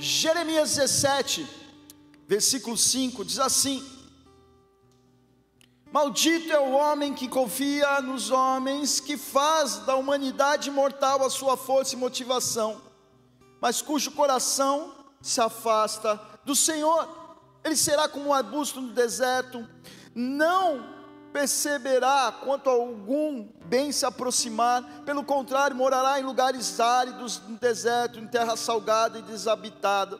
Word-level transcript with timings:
Jeremias 0.00 0.76
17, 0.76 1.46
versículo 2.26 2.76
5, 2.76 3.22
diz 3.22 3.38
assim: 3.38 3.86
Maldito 5.92 6.50
é 6.50 6.58
o 6.58 6.72
homem 6.72 7.12
que 7.12 7.28
confia 7.28 8.00
nos 8.00 8.30
homens, 8.30 8.98
que 8.98 9.18
faz 9.18 9.76
da 9.80 9.96
humanidade 9.96 10.70
mortal 10.70 11.22
a 11.22 11.28
sua 11.28 11.54
força 11.54 11.94
e 11.94 11.98
motivação, 11.98 12.80
mas 13.60 13.82
cujo 13.82 14.12
coração 14.12 14.94
se 15.20 15.40
afasta 15.40 16.18
do 16.44 16.56
Senhor. 16.56 17.06
Ele 17.62 17.76
será 17.76 18.08
como 18.08 18.28
um 18.30 18.34
arbusto 18.34 18.80
no 18.80 18.94
deserto, 18.94 19.68
não 20.14 20.99
perceberá 21.32 22.32
quanto 22.32 22.68
algum 22.68 23.48
bem 23.64 23.92
se 23.92 24.04
aproximar, 24.04 24.82
pelo 25.04 25.24
contrário, 25.24 25.76
morará 25.76 26.20
em 26.20 26.24
lugares 26.24 26.80
áridos, 26.80 27.40
no 27.46 27.56
deserto, 27.56 28.18
em 28.18 28.26
terra 28.26 28.56
salgada 28.56 29.18
e 29.18 29.22
desabitada. 29.22 30.18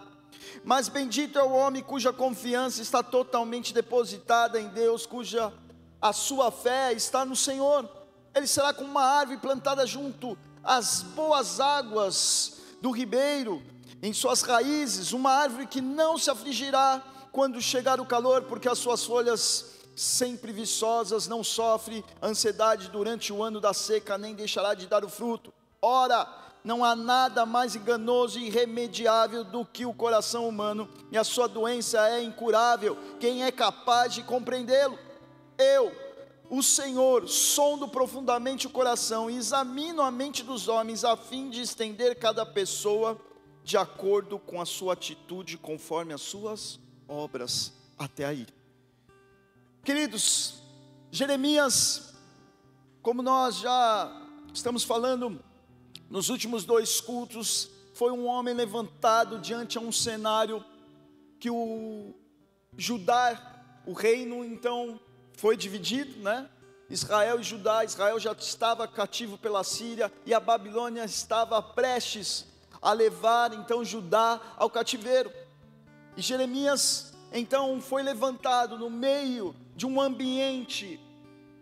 Mas 0.64 0.88
bendito 0.88 1.38
é 1.38 1.42
o 1.42 1.52
homem 1.52 1.82
cuja 1.82 2.12
confiança 2.12 2.82
está 2.82 3.02
totalmente 3.02 3.72
depositada 3.72 4.60
em 4.60 4.68
Deus, 4.68 5.06
cuja 5.06 5.52
a 6.00 6.12
sua 6.12 6.50
fé 6.50 6.92
está 6.92 7.24
no 7.24 7.36
Senhor. 7.36 7.88
Ele 8.34 8.46
será 8.46 8.72
como 8.72 8.90
uma 8.90 9.04
árvore 9.04 9.38
plantada 9.38 9.86
junto 9.86 10.36
às 10.62 11.02
boas 11.02 11.60
águas 11.60 12.58
do 12.80 12.90
ribeiro, 12.90 13.62
em 14.02 14.12
suas 14.12 14.42
raízes, 14.42 15.12
uma 15.12 15.30
árvore 15.30 15.66
que 15.66 15.80
não 15.80 16.16
se 16.16 16.30
afligirá 16.30 17.02
quando 17.32 17.60
chegar 17.60 18.00
o 18.00 18.06
calor, 18.06 18.42
porque 18.44 18.68
as 18.68 18.78
suas 18.78 19.04
folhas 19.04 19.79
sempre 20.00 20.50
viçosas, 20.50 21.28
não 21.28 21.44
sofre 21.44 22.02
ansiedade 22.22 22.88
durante 22.88 23.32
o 23.32 23.42
ano 23.42 23.60
da 23.60 23.74
seca, 23.74 24.16
nem 24.16 24.34
deixará 24.34 24.72
de 24.72 24.86
dar 24.86 25.04
o 25.04 25.10
fruto. 25.10 25.52
Ora, 25.82 26.26
não 26.64 26.82
há 26.82 26.96
nada 26.96 27.44
mais 27.44 27.76
enganoso 27.76 28.38
e 28.38 28.46
irremediável 28.46 29.44
do 29.44 29.62
que 29.62 29.84
o 29.84 29.92
coração 29.92 30.48
humano, 30.48 30.88
e 31.12 31.18
a 31.18 31.24
sua 31.24 31.46
doença 31.46 32.08
é 32.08 32.22
incurável. 32.22 32.96
Quem 33.18 33.44
é 33.44 33.52
capaz 33.52 34.14
de 34.14 34.22
compreendê-lo? 34.22 34.98
Eu, 35.58 35.92
o 36.48 36.62
Senhor, 36.62 37.28
sondo 37.28 37.86
profundamente 37.86 38.66
o 38.66 38.70
coração 38.70 39.30
e 39.30 39.36
examino 39.36 40.00
a 40.00 40.10
mente 40.10 40.42
dos 40.42 40.66
homens, 40.66 41.04
a 41.04 41.14
fim 41.14 41.50
de 41.50 41.60
estender 41.60 42.18
cada 42.18 42.46
pessoa 42.46 43.20
de 43.62 43.76
acordo 43.76 44.38
com 44.38 44.62
a 44.62 44.64
sua 44.64 44.94
atitude, 44.94 45.58
conforme 45.58 46.14
as 46.14 46.22
suas 46.22 46.80
obras. 47.06 47.74
Até 47.98 48.24
aí. 48.24 48.46
Queridos, 49.82 50.62
Jeremias, 51.10 52.12
como 53.00 53.22
nós 53.22 53.56
já 53.56 54.12
estamos 54.52 54.84
falando 54.84 55.42
nos 56.10 56.28
últimos 56.28 56.66
dois 56.66 57.00
cultos, 57.00 57.70
foi 57.94 58.12
um 58.12 58.26
homem 58.26 58.52
levantado 58.52 59.38
diante 59.38 59.78
a 59.78 59.80
um 59.80 59.90
cenário 59.90 60.62
que 61.38 61.48
o 61.48 62.12
Judá, 62.76 63.80
o 63.86 63.94
reino, 63.94 64.44
então 64.44 65.00
foi 65.38 65.56
dividido, 65.56 66.20
né? 66.20 66.46
Israel 66.90 67.40
e 67.40 67.42
Judá, 67.42 67.82
Israel 67.82 68.20
já 68.20 68.32
estava 68.32 68.86
cativo 68.86 69.38
pela 69.38 69.64
Síria 69.64 70.12
e 70.26 70.34
a 70.34 70.40
Babilônia 70.40 71.06
estava 71.06 71.62
prestes 71.62 72.44
a 72.82 72.92
levar 72.92 73.54
então 73.54 73.82
Judá 73.82 74.38
ao 74.58 74.68
cativeiro. 74.68 75.32
E 76.18 76.20
Jeremias 76.20 77.14
então 77.32 77.80
foi 77.80 78.02
levantado 78.02 78.76
no 78.76 78.90
meio 78.90 79.56
de 79.74 79.86
um 79.86 80.00
ambiente 80.00 81.00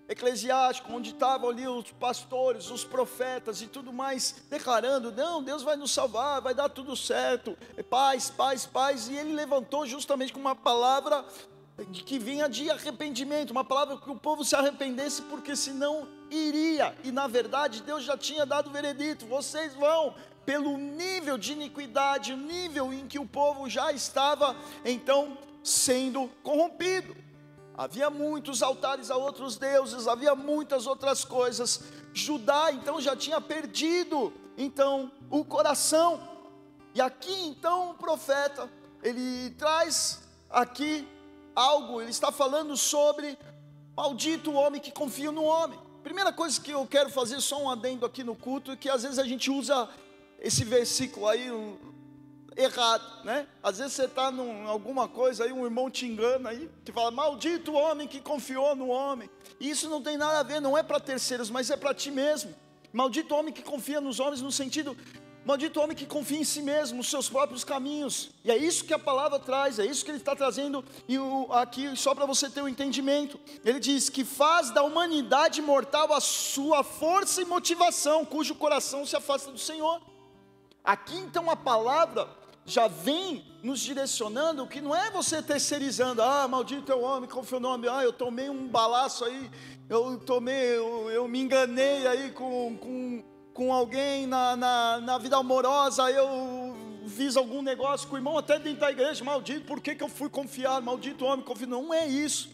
eclesiástico, 0.09 0.91
onde 0.93 1.11
estavam 1.11 1.51
ali 1.51 1.69
os 1.69 1.91
pastores, 1.93 2.71
os 2.71 2.83
profetas 2.83 3.61
e 3.61 3.67
tudo 3.67 3.93
mais, 3.93 4.43
declarando: 4.49 5.13
não, 5.13 5.43
Deus 5.43 5.63
vai 5.63 5.77
nos 5.77 5.91
salvar, 5.91 6.41
vai 6.41 6.55
dar 6.55 6.69
tudo 6.69 6.97
certo, 6.97 7.57
é 7.77 7.83
paz, 7.83 8.31
paz, 8.31 8.65
paz. 8.65 9.09
E 9.09 9.17
ele 9.17 9.35
levantou 9.35 9.87
justamente 9.87 10.33
com 10.33 10.41
uma 10.41 10.57
palavra 10.57 11.25
que 12.07 12.19
vinha 12.19 12.49
de 12.49 12.71
arrependimento, 12.71 13.51
uma 13.51 13.65
palavra 13.65 13.99
que 13.99 14.11
o 14.11 14.17
povo 14.17 14.45
se 14.45 14.57
arrependesse, 14.57 15.23
porque 15.23 15.55
senão 15.55 16.09
iria, 16.31 16.97
e 17.05 17.13
na 17.13 17.27
verdade 17.27 17.83
Deus 17.83 18.03
já 18.05 18.17
tinha 18.17 18.47
dado 18.47 18.69
o 18.69 18.73
veredito: 18.73 19.27
vocês 19.27 19.75
vão, 19.75 20.15
pelo 20.47 20.79
nível 20.79 21.37
de 21.37 21.53
iniquidade, 21.53 22.33
o 22.33 22.37
nível 22.37 22.93
em 22.93 23.07
que 23.07 23.19
o 23.19 23.27
povo 23.27 23.69
já 23.69 23.93
estava 23.93 24.57
então 24.85 25.37
sendo 25.63 26.29
corrompido. 26.43 27.28
Havia 27.79 28.11
muitos 28.11 28.61
altares 28.61 29.09
a 29.09 29.17
outros 29.17 29.57
deuses, 29.57 30.09
havia 30.09 30.35
muitas 30.35 30.85
outras 30.85 31.25
coisas. 31.25 31.81
Judá 32.13 32.73
então 32.73 33.01
já 33.01 33.15
tinha 33.15 33.41
perdido 33.41 34.33
então 34.57 35.13
o 35.31 35.45
coração. 35.45 36.21
E 36.93 37.01
aqui 37.01 37.33
então 37.47 37.91
o 37.91 37.95
profeta, 37.95 38.69
ele 39.01 39.51
traz 39.51 40.23
aqui 40.51 41.07
algo, 41.55 42.01
ele 42.01 42.11
está 42.11 42.33
falando 42.33 42.77
sobre 42.77 43.39
maldito 43.97 44.51
o 44.51 44.55
homem 44.55 44.81
que 44.81 44.91
confia 44.91 45.31
no 45.31 45.45
homem. 45.45 45.79
Primeira 46.03 46.33
coisa 46.33 46.61
que 46.61 46.73
eu 46.73 46.85
quero 46.85 47.11
fazer 47.11 47.41
só 47.41 47.63
um 47.63 47.71
adendo 47.71 48.05
aqui 48.05 48.25
no 48.25 48.35
culto, 48.35 48.77
que 48.77 48.91
às 48.91 49.05
vezes 49.05 49.21
a 49.21 49.25
gente 49.25 49.53
usa 49.53 49.89
esse 50.41 50.65
versículo 50.65 51.29
aí, 51.29 51.49
errado, 52.59 53.25
né? 53.25 53.47
Às 53.63 53.79
vezes 53.79 53.93
você 53.93 54.05
está 54.05 54.33
em 54.33 54.67
alguma 54.67 55.07
coisa 55.07 55.45
aí, 55.45 55.53
um 55.53 55.65
irmão 55.65 55.89
te 55.89 56.05
engana 56.05 56.51
aí, 56.51 56.69
te 56.85 56.91
fala, 56.91 57.13
maldito 57.13 57.73
homem 57.73 58.09
que 58.09 58.21
confiou 58.21 58.75
no 58.75 58.89
homem. 58.89 59.31
E 59.61 59.71
isso 59.71 59.89
não 59.89 60.03
tem 60.03 60.17
nada 60.17 60.41
a 60.41 60.43
ver, 60.43 60.61
não 60.61 60.77
é 60.77 60.83
para 60.83 60.99
terceiros, 60.99 61.49
mas 61.49 61.71
é 61.71 61.77
para 61.77 61.95
ti 61.95 62.11
mesmo. 62.11 62.53
Maldito 62.93 63.33
homem 63.35 63.55
que 63.55 63.63
confia 63.63 64.01
nos 64.01 64.19
homens 64.19 64.43
no 64.43 64.51
sentido, 64.51 64.97
maldito 65.45 65.81
homem 65.81 65.97
que 65.97 66.05
confia 66.05 66.41
em 66.41 66.45
si 66.45 66.61
mesmo, 66.61 66.97
nos 66.97 67.09
seus 67.09 67.29
próprios 67.29 67.63
caminhos. 67.63 68.31
E 68.45 68.51
é 68.51 68.57
isso 68.57 68.85
que 68.85 68.93
a 68.93 68.99
palavra 68.99 69.39
traz, 69.39 69.79
é 69.79 69.87
isso 69.87 70.05
que 70.05 70.11
ele 70.11 70.19
está 70.19 70.35
trazendo 70.35 70.85
e 71.07 71.17
o, 71.17 71.47
aqui, 71.53 71.95
só 71.97 72.13
para 72.13 72.27
você 72.27 72.51
ter 72.51 72.61
o 72.61 72.65
um 72.65 72.69
entendimento. 72.69 73.39
Ele 73.65 73.79
diz 73.79 74.09
que 74.09 74.25
faz 74.25 74.73
da 74.73 74.83
humanidade 74.83 75.63
mortal 75.63 76.13
a 76.13 76.21
sua 76.21 76.83
força 76.83 77.41
e 77.41 77.45
motivação, 77.45 78.25
cujo 78.25 78.57
coração 78.57 79.07
se 79.07 79.15
afasta 79.15 79.53
do 79.53 79.59
Senhor. 79.59 80.03
Aqui 80.83 81.17
então 81.19 81.51
a 81.51 81.57
palavra 81.57 82.38
já 82.69 82.87
vem 82.87 83.45
nos 83.63 83.81
direcionando 83.81 84.67
que 84.67 84.81
não 84.81 84.95
é 84.95 85.11
você 85.11 85.43
terceirizando, 85.43 86.23
ah, 86.23 86.47
maldito 86.47 86.93
é 86.93 86.95
o 86.95 87.01
homem, 87.01 87.29
qual 87.29 87.43
foi 87.43 87.59
o 87.59 87.61
nome? 87.61 87.89
Ah, 87.89 88.05
eu 88.05 88.13
tomei 88.13 88.51
um 88.51 88.69
balaço 88.69 89.25
aí, 89.25 89.51
eu 89.89 90.19
tomei, 90.19 90.77
eu, 90.77 91.11
eu 91.11 91.27
me 91.27 91.41
enganei 91.41 92.07
aí 92.07 92.31
com, 92.31 92.77
com, 92.77 93.25
com 93.55 93.73
alguém 93.73 94.27
na, 94.27 94.55
na, 94.55 95.01
na 95.01 95.19
vida 95.19 95.39
amorosa, 95.39 96.11
eu 96.11 96.77
fiz 97.09 97.39
algum 97.39 97.63
negócio 97.63 98.07
com 98.07 98.17
o 98.17 98.19
irmão 98.19 98.37
até 98.37 98.59
dentro 98.59 98.81
da 98.81 98.91
igreja, 98.91 99.25
maldito, 99.25 99.65
por 99.65 99.81
que, 99.81 99.95
que 99.95 100.05
eu 100.05 100.09
fui 100.09 100.29
confiar? 100.29 100.83
Maldito 100.83 101.25
homem, 101.25 101.45
confio. 101.45 101.67
Não 101.67 101.93
é 101.93 102.07
isso. 102.07 102.51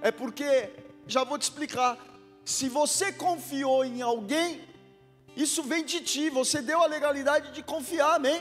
É 0.00 0.12
porque, 0.12 0.70
já 1.08 1.24
vou 1.24 1.36
te 1.36 1.42
explicar, 1.42 1.98
se 2.44 2.68
você 2.68 3.12
confiou 3.12 3.84
em 3.84 4.00
alguém, 4.00 4.60
isso 5.36 5.64
vem 5.64 5.84
de 5.84 6.00
ti, 6.00 6.30
você 6.30 6.62
deu 6.62 6.80
a 6.80 6.86
legalidade 6.86 7.50
de 7.50 7.62
confiar, 7.64 8.14
amém? 8.14 8.40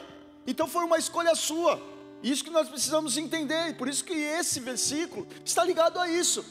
Então 0.49 0.67
foi 0.67 0.83
uma 0.83 0.97
escolha 0.97 1.35
sua. 1.35 1.79
Isso 2.23 2.43
que 2.43 2.49
nós 2.49 2.67
precisamos 2.67 3.17
entender, 3.17 3.69
e 3.69 3.73
por 3.75 3.87
isso 3.87 4.03
que 4.03 4.13
esse 4.13 4.59
versículo 4.59 5.27
está 5.45 5.63
ligado 5.63 5.99
a 5.99 6.09
isso. 6.09 6.43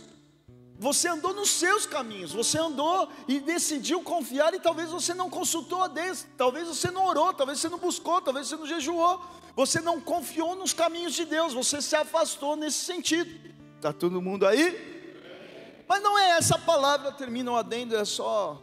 Você 0.78 1.09
andou 1.09 1.34
nos 1.34 1.50
seus 1.50 1.84
caminhos, 1.84 2.32
você 2.32 2.56
andou 2.56 3.10
e 3.26 3.41
decidiu 3.41 4.00
confiar, 4.00 4.54
e 4.54 4.60
talvez 4.60 4.91
você 4.91 5.12
não 5.12 5.28
consultou 5.28 5.82
a 5.82 5.88
Deus, 5.88 6.25
talvez 6.37 6.69
você 6.69 6.92
não 6.92 7.04
orou, 7.04 7.34
talvez 7.34 7.58
você 7.58 7.69
não 7.69 7.78
buscou, 7.78 8.22
talvez 8.22 8.47
você 8.47 8.56
não 8.56 8.66
jejuou, 8.66 9.20
você 9.56 9.81
não 9.81 10.00
confiou 10.00 10.54
nos 10.54 10.72
caminhos 10.72 11.14
de 11.14 11.25
Deus, 11.25 11.53
você 11.53 11.82
se 11.82 11.97
afastou 11.97 12.54
nesse 12.54 12.78
sentido. 12.78 13.28
Está 13.75 13.92
todo 13.92 14.22
mundo 14.22 14.47
aí? 14.47 15.82
Mas 15.88 16.00
não 16.00 16.16
é 16.16 16.38
essa 16.38 16.56
palavra, 16.56 17.10
termina 17.10 17.50
o 17.50 17.56
adendo, 17.56 17.97
é 17.97 18.04
só 18.04 18.62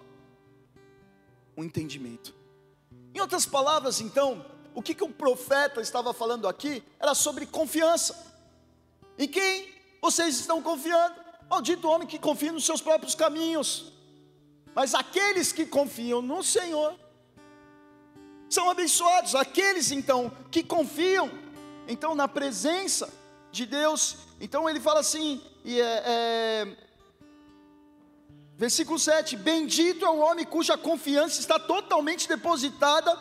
um 1.57 1.63
entendimento. 1.63 2.33
Em 3.13 3.19
outras 3.19 3.45
palavras, 3.45 3.99
então, 3.99 4.54
o 4.75 4.81
que, 4.81 4.93
que 4.93 5.03
o 5.03 5.09
profeta 5.09 5.79
estava 5.81 6.13
falando 6.13 6.47
aqui 6.47 6.83
era 6.99 7.15
sobre 7.15 7.45
confiança. 7.45 8.13
Em 9.17 9.27
quem 9.27 9.73
vocês 10.01 10.37
estão 10.37 10.61
confiando? 10.61 11.15
Maldito 11.49 11.87
homem 11.87 12.07
que 12.07 12.19
confia 12.19 12.51
nos 12.51 12.65
seus 12.65 12.81
próprios 12.81 13.15
caminhos. 13.15 13.93
Mas 14.75 14.93
aqueles 14.93 15.53
que 15.53 15.65
confiam 15.65 16.21
no 16.21 16.43
Senhor 16.43 16.93
são 18.49 18.69
abençoados. 18.69 19.33
Aqueles 19.33 19.91
então 19.91 20.29
que 20.51 20.61
confiam 20.61 21.31
então 21.87 22.13
na 22.13 22.27
presença 22.27 23.11
de 23.51 23.65
Deus. 23.65 24.17
Então 24.41 24.69
ele 24.69 24.81
fala 24.81 24.99
assim, 24.99 25.41
e 25.63 25.79
é, 25.79 26.03
é, 26.05 26.77
versículo 28.57 28.99
7: 28.99 29.37
Bendito 29.37 30.03
é 30.03 30.09
o 30.09 30.17
homem 30.17 30.45
cuja 30.45 30.77
confiança 30.77 31.39
está 31.39 31.57
totalmente 31.57 32.27
depositada 32.27 33.17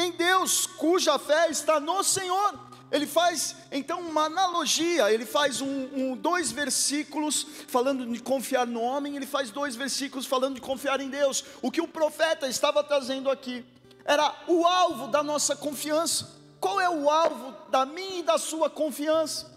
em 0.00 0.12
Deus, 0.12 0.66
cuja 0.66 1.18
fé 1.18 1.50
está 1.50 1.78
no 1.78 2.02
Senhor. 2.02 2.70
Ele 2.90 3.06
faz 3.06 3.54
então 3.70 4.00
uma 4.00 4.24
analogia, 4.24 5.12
ele 5.12 5.24
faz 5.24 5.60
um, 5.60 5.88
um, 5.94 6.16
dois 6.16 6.50
versículos 6.50 7.46
falando 7.68 8.04
de 8.04 8.20
confiar 8.20 8.66
no 8.66 8.80
homem, 8.80 9.14
ele 9.14 9.26
faz 9.26 9.50
dois 9.50 9.76
versículos 9.76 10.26
falando 10.26 10.56
de 10.56 10.60
confiar 10.60 11.00
em 11.00 11.08
Deus. 11.08 11.44
O 11.62 11.70
que 11.70 11.80
o 11.80 11.86
profeta 11.86 12.48
estava 12.48 12.82
trazendo 12.82 13.30
aqui 13.30 13.64
era 14.04 14.34
o 14.48 14.66
alvo 14.66 15.06
da 15.06 15.22
nossa 15.22 15.54
confiança. 15.54 16.40
Qual 16.58 16.80
é 16.80 16.90
o 16.90 17.08
alvo 17.08 17.54
da 17.70 17.86
minha 17.86 18.18
e 18.18 18.22
da 18.22 18.38
sua 18.38 18.68
confiança? 18.68 19.50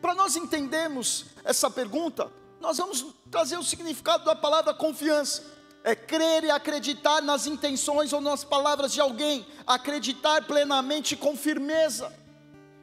Para 0.00 0.14
nós 0.14 0.36
entendermos 0.36 1.26
essa 1.44 1.68
pergunta, 1.68 2.30
nós 2.60 2.78
vamos 2.78 3.04
trazer 3.30 3.58
o 3.58 3.64
significado 3.64 4.24
da 4.24 4.36
palavra 4.36 4.72
confiança. 4.72 5.49
É 5.82 5.94
crer 5.94 6.44
e 6.44 6.50
acreditar 6.50 7.22
nas 7.22 7.46
intenções 7.46 8.12
ou 8.12 8.20
nas 8.20 8.44
palavras 8.44 8.92
de 8.92 9.00
alguém, 9.00 9.46
acreditar 9.66 10.44
plenamente 10.44 11.16
com 11.16 11.36
firmeza. 11.36 12.12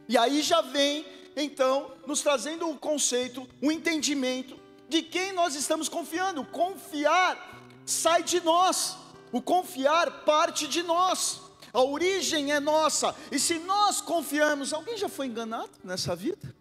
E 0.10 0.18
aí 0.18 0.42
já 0.42 0.62
vem, 0.62 1.06
então, 1.36 1.92
nos 2.08 2.22
trazendo 2.22 2.70
o 2.70 2.78
conceito, 2.78 3.48
o 3.62 3.72
entendimento 3.72 4.58
de 4.90 5.04
quem 5.04 5.32
nós 5.34 5.54
estamos 5.54 5.88
confiando. 5.88 6.44
Confiar 6.46 7.62
sai 7.86 8.24
de 8.24 8.42
nós, 8.42 8.98
o 9.32 9.42
confiar 9.42 10.24
parte 10.26 10.68
de 10.68 10.82
nós, 10.82 11.42
a 11.74 11.82
origem 11.82 12.52
é 12.52 12.60
nossa, 12.60 13.16
e 13.32 13.38
se 13.38 13.60
nós 13.60 14.02
confiamos, 14.02 14.74
alguém 14.74 14.98
já 14.98 15.08
foi 15.08 15.28
enganado 15.28 15.70
nessa 15.84 16.16
vida? 16.16 16.57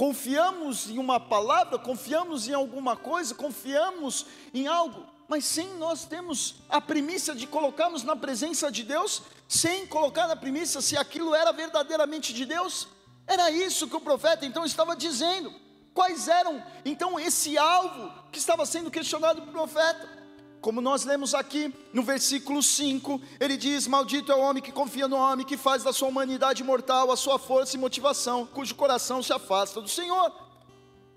Confiamos 0.00 0.88
em 0.88 0.98
uma 0.98 1.20
palavra, 1.20 1.78
confiamos 1.78 2.48
em 2.48 2.54
alguma 2.54 2.96
coisa, 2.96 3.34
confiamos 3.34 4.24
em 4.54 4.66
algo, 4.66 5.04
mas 5.28 5.44
sem 5.44 5.74
nós 5.74 6.06
temos 6.06 6.54
a 6.70 6.80
primícia 6.80 7.34
de 7.34 7.46
colocarmos 7.46 8.02
na 8.02 8.16
presença 8.16 8.72
de 8.72 8.82
Deus, 8.82 9.20
sem 9.46 9.86
colocar 9.86 10.26
na 10.26 10.34
primícia 10.34 10.80
se 10.80 10.96
aquilo 10.96 11.34
era 11.34 11.52
verdadeiramente 11.52 12.32
de 12.32 12.46
Deus. 12.46 12.88
Era 13.26 13.50
isso 13.50 13.86
que 13.88 13.94
o 13.94 14.00
profeta 14.00 14.46
então 14.46 14.64
estava 14.64 14.96
dizendo. 14.96 15.52
Quais 15.92 16.28
eram 16.28 16.64
então 16.82 17.20
esse 17.20 17.58
alvo 17.58 18.10
que 18.32 18.38
estava 18.38 18.64
sendo 18.64 18.90
questionado 18.90 19.42
pelo 19.42 19.52
profeta? 19.52 20.19
Como 20.60 20.82
nós 20.82 21.04
lemos 21.04 21.34
aqui 21.34 21.74
no 21.90 22.02
versículo 22.02 22.62
5, 22.62 23.20
ele 23.40 23.56
diz: 23.56 23.86
Maldito 23.86 24.30
é 24.30 24.34
o 24.34 24.40
homem 24.40 24.62
que 24.62 24.70
confia 24.70 25.08
no 25.08 25.16
homem, 25.16 25.46
que 25.46 25.56
faz 25.56 25.82
da 25.82 25.92
sua 25.92 26.08
humanidade 26.08 26.62
mortal 26.62 27.10
a 27.10 27.16
sua 27.16 27.38
força 27.38 27.76
e 27.76 27.80
motivação, 27.80 28.46
cujo 28.46 28.74
coração 28.74 29.22
se 29.22 29.32
afasta 29.32 29.80
do 29.80 29.88
Senhor. 29.88 30.30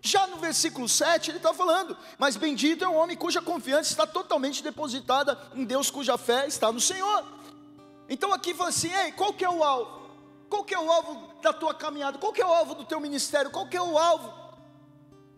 Já 0.02 0.28
no 0.28 0.38
versículo 0.38 0.88
7, 0.88 1.32
ele 1.32 1.38
está 1.38 1.54
falando: 1.54 1.98
Mas 2.18 2.38
bendito 2.38 2.86
é 2.86 2.88
o 2.88 2.94
homem 2.94 3.18
cuja 3.18 3.42
confiança 3.42 3.92
está 3.92 4.08
totalmente 4.08 4.64
depositada 4.64 5.38
em 5.54 5.66
Deus, 5.66 5.92
cuja 5.92 6.18
fé 6.18 6.48
está 6.48 6.72
no 6.72 6.80
Senhor. 6.80 7.26
Então 8.08 8.32
aqui 8.32 8.54
fala 8.54 8.70
assim: 8.70 8.94
Ei, 8.94 9.12
qual 9.12 9.34
que 9.34 9.44
é 9.44 9.50
o 9.50 9.62
alvo? 9.62 10.04
Qual 10.50 10.64
que 10.64 10.74
é 10.74 10.80
o 10.80 10.90
alvo 10.90 11.34
da 11.42 11.52
tua 11.52 11.74
caminhada? 11.74 12.18
Qual 12.18 12.32
que 12.32 12.42
é 12.42 12.46
o 12.46 12.54
alvo 12.54 12.76
do 12.76 12.86
teu 12.86 13.00
ministério? 13.02 13.52
Qual 13.52 13.68
que 13.68 13.76
é 13.76 13.82
o 13.82 13.98
alvo 13.98 14.32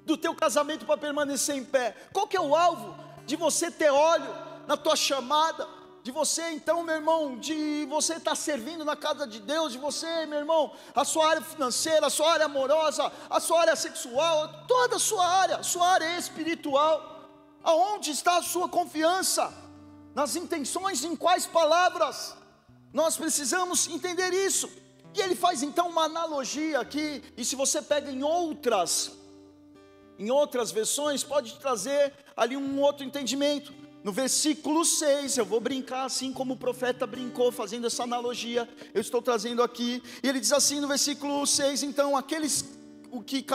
do 0.05 0.15
teu 0.15 0.35
casamento 0.35 0.85
para 0.85 0.97
permanecer 0.97 1.55
em 1.55 1.63
pé? 1.63 1.95
Qual 2.13 2.27
que 2.27 2.37
é 2.37 2.41
o 2.41 2.55
alvo 2.55 3.04
de 3.25 3.35
você 3.35 3.71
ter 3.71 3.89
óleo 3.89 4.33
na 4.67 4.77
tua 4.77 4.95
chamada, 4.95 5.67
de 6.03 6.11
você 6.11 6.51
então, 6.51 6.83
meu 6.83 6.95
irmão, 6.95 7.37
de 7.39 7.85
você 7.89 8.13
estar 8.13 8.31
tá 8.31 8.35
servindo 8.35 8.85
na 8.85 8.95
casa 8.95 9.25
de 9.25 9.39
Deus, 9.39 9.71
de 9.71 9.79
você, 9.79 10.27
meu 10.27 10.37
irmão, 10.37 10.71
a 10.93 11.03
sua 11.03 11.29
área 11.29 11.41
financeira, 11.41 12.05
a 12.05 12.09
sua 12.11 12.31
área 12.31 12.45
amorosa, 12.45 13.11
a 13.27 13.39
sua 13.39 13.61
área 13.61 13.75
sexual, 13.75 14.65
toda 14.67 14.97
a 14.97 14.99
sua 14.99 15.25
área, 15.25 15.63
sua 15.63 15.87
área 15.87 16.17
espiritual, 16.17 17.27
aonde 17.63 18.11
está 18.11 18.37
a 18.37 18.43
sua 18.43 18.69
confiança? 18.69 19.51
Nas 20.13 20.35
intenções, 20.35 21.03
em 21.03 21.15
quais 21.15 21.47
palavras? 21.47 22.35
Nós 22.93 23.17
precisamos 23.17 23.87
entender 23.87 24.31
isso. 24.31 24.69
E 25.13 25.21
ele 25.21 25.35
faz 25.35 25.63
então 25.63 25.89
uma 25.89 26.03
analogia 26.03 26.79
aqui, 26.79 27.23
e 27.35 27.43
se 27.43 27.55
você 27.55 27.81
pega 27.81 28.11
em 28.11 28.21
outras 28.21 29.11
em 30.17 30.29
outras 30.29 30.71
versões, 30.71 31.23
pode 31.23 31.55
trazer 31.59 32.13
ali 32.35 32.55
um 32.55 32.79
outro 32.81 33.05
entendimento. 33.05 33.73
No 34.03 34.11
versículo 34.11 34.85
6, 34.85 35.37
eu 35.37 35.45
vou 35.45 35.59
brincar 35.59 36.05
assim 36.05 36.31
como 36.31 36.53
o 36.53 36.57
profeta 36.57 37.07
brincou, 37.07 37.51
fazendo 37.51 37.87
essa 37.87 38.03
analogia, 38.03 38.69
eu 38.93 39.01
estou 39.01 39.21
trazendo 39.21 39.63
aqui, 39.63 40.01
e 40.21 40.29
ele 40.29 40.39
diz 40.39 40.51
assim 40.51 40.79
no 40.79 40.87
versículo 40.87 41.45
6: 41.45 41.81
então, 41.83 42.15
aqueles 42.15 42.63
o 43.11 43.23
que, 43.23 43.45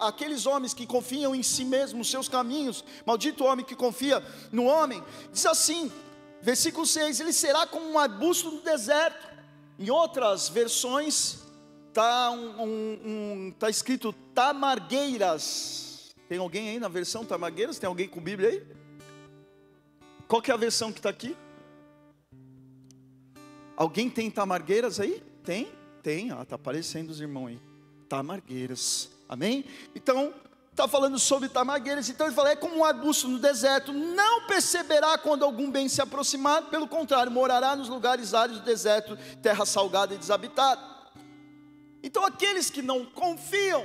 aqueles 0.00 0.46
homens 0.46 0.74
que 0.74 0.86
confiam 0.86 1.34
em 1.34 1.42
si 1.42 1.64
mesmos, 1.64 2.10
seus 2.10 2.28
caminhos, 2.28 2.84
maldito 3.06 3.44
homem 3.44 3.64
que 3.64 3.74
confia 3.74 4.22
no 4.52 4.64
homem, 4.64 5.02
diz 5.32 5.46
assim, 5.46 5.90
versículo 6.42 6.86
6: 6.86 7.18
ele 7.18 7.32
será 7.32 7.66
como 7.66 7.90
um 7.90 7.98
arbusto 7.98 8.50
no 8.50 8.60
deserto. 8.60 9.28
Em 9.78 9.90
outras 9.90 10.50
versões, 10.50 11.38
está 11.88 12.30
um, 12.30 12.62
um, 12.62 13.00
um, 13.04 13.54
tá 13.58 13.70
escrito 13.70 14.12
tamargueiras. 14.34 15.89
Tem 16.30 16.38
alguém 16.38 16.68
aí 16.68 16.78
na 16.78 16.86
versão 16.86 17.24
Tamargueiras? 17.24 17.76
Tem 17.76 17.88
alguém 17.88 18.06
com 18.06 18.20
Bíblia 18.20 18.50
aí? 18.50 18.62
Qual 20.28 20.40
que 20.40 20.48
é 20.52 20.54
a 20.54 20.56
versão 20.56 20.92
que 20.92 21.00
está 21.00 21.10
aqui? 21.10 21.36
Alguém 23.76 24.08
tem 24.08 24.30
Tamargueiras 24.30 25.00
aí? 25.00 25.20
Tem? 25.42 25.68
Tem, 26.04 26.30
ah, 26.30 26.42
está 26.42 26.54
aparecendo 26.54 27.10
os 27.10 27.20
irmãos 27.20 27.48
aí. 27.48 27.60
Tamargueiras, 28.08 29.10
amém? 29.28 29.64
Então, 29.92 30.32
está 30.70 30.86
falando 30.86 31.18
sobre 31.18 31.48
tamargueiras, 31.48 32.08
então 32.08 32.28
ele 32.28 32.36
fala, 32.36 32.50
é 32.50 32.56
como 32.56 32.76
um 32.76 32.84
arbusto 32.84 33.26
no 33.26 33.40
deserto, 33.40 33.92
não 33.92 34.46
perceberá 34.46 35.18
quando 35.18 35.44
algum 35.44 35.68
bem 35.68 35.88
se 35.88 36.00
aproximar, 36.00 36.70
pelo 36.70 36.86
contrário, 36.86 37.32
morará 37.32 37.74
nos 37.74 37.88
lugares 37.88 38.34
áridos 38.34 38.60
do 38.60 38.64
deserto, 38.64 39.18
terra 39.42 39.66
salgada 39.66 40.14
e 40.14 40.18
desabitada. 40.18 40.80
Então 42.04 42.24
aqueles 42.24 42.70
que 42.70 42.82
não 42.82 43.04
confiam 43.04 43.84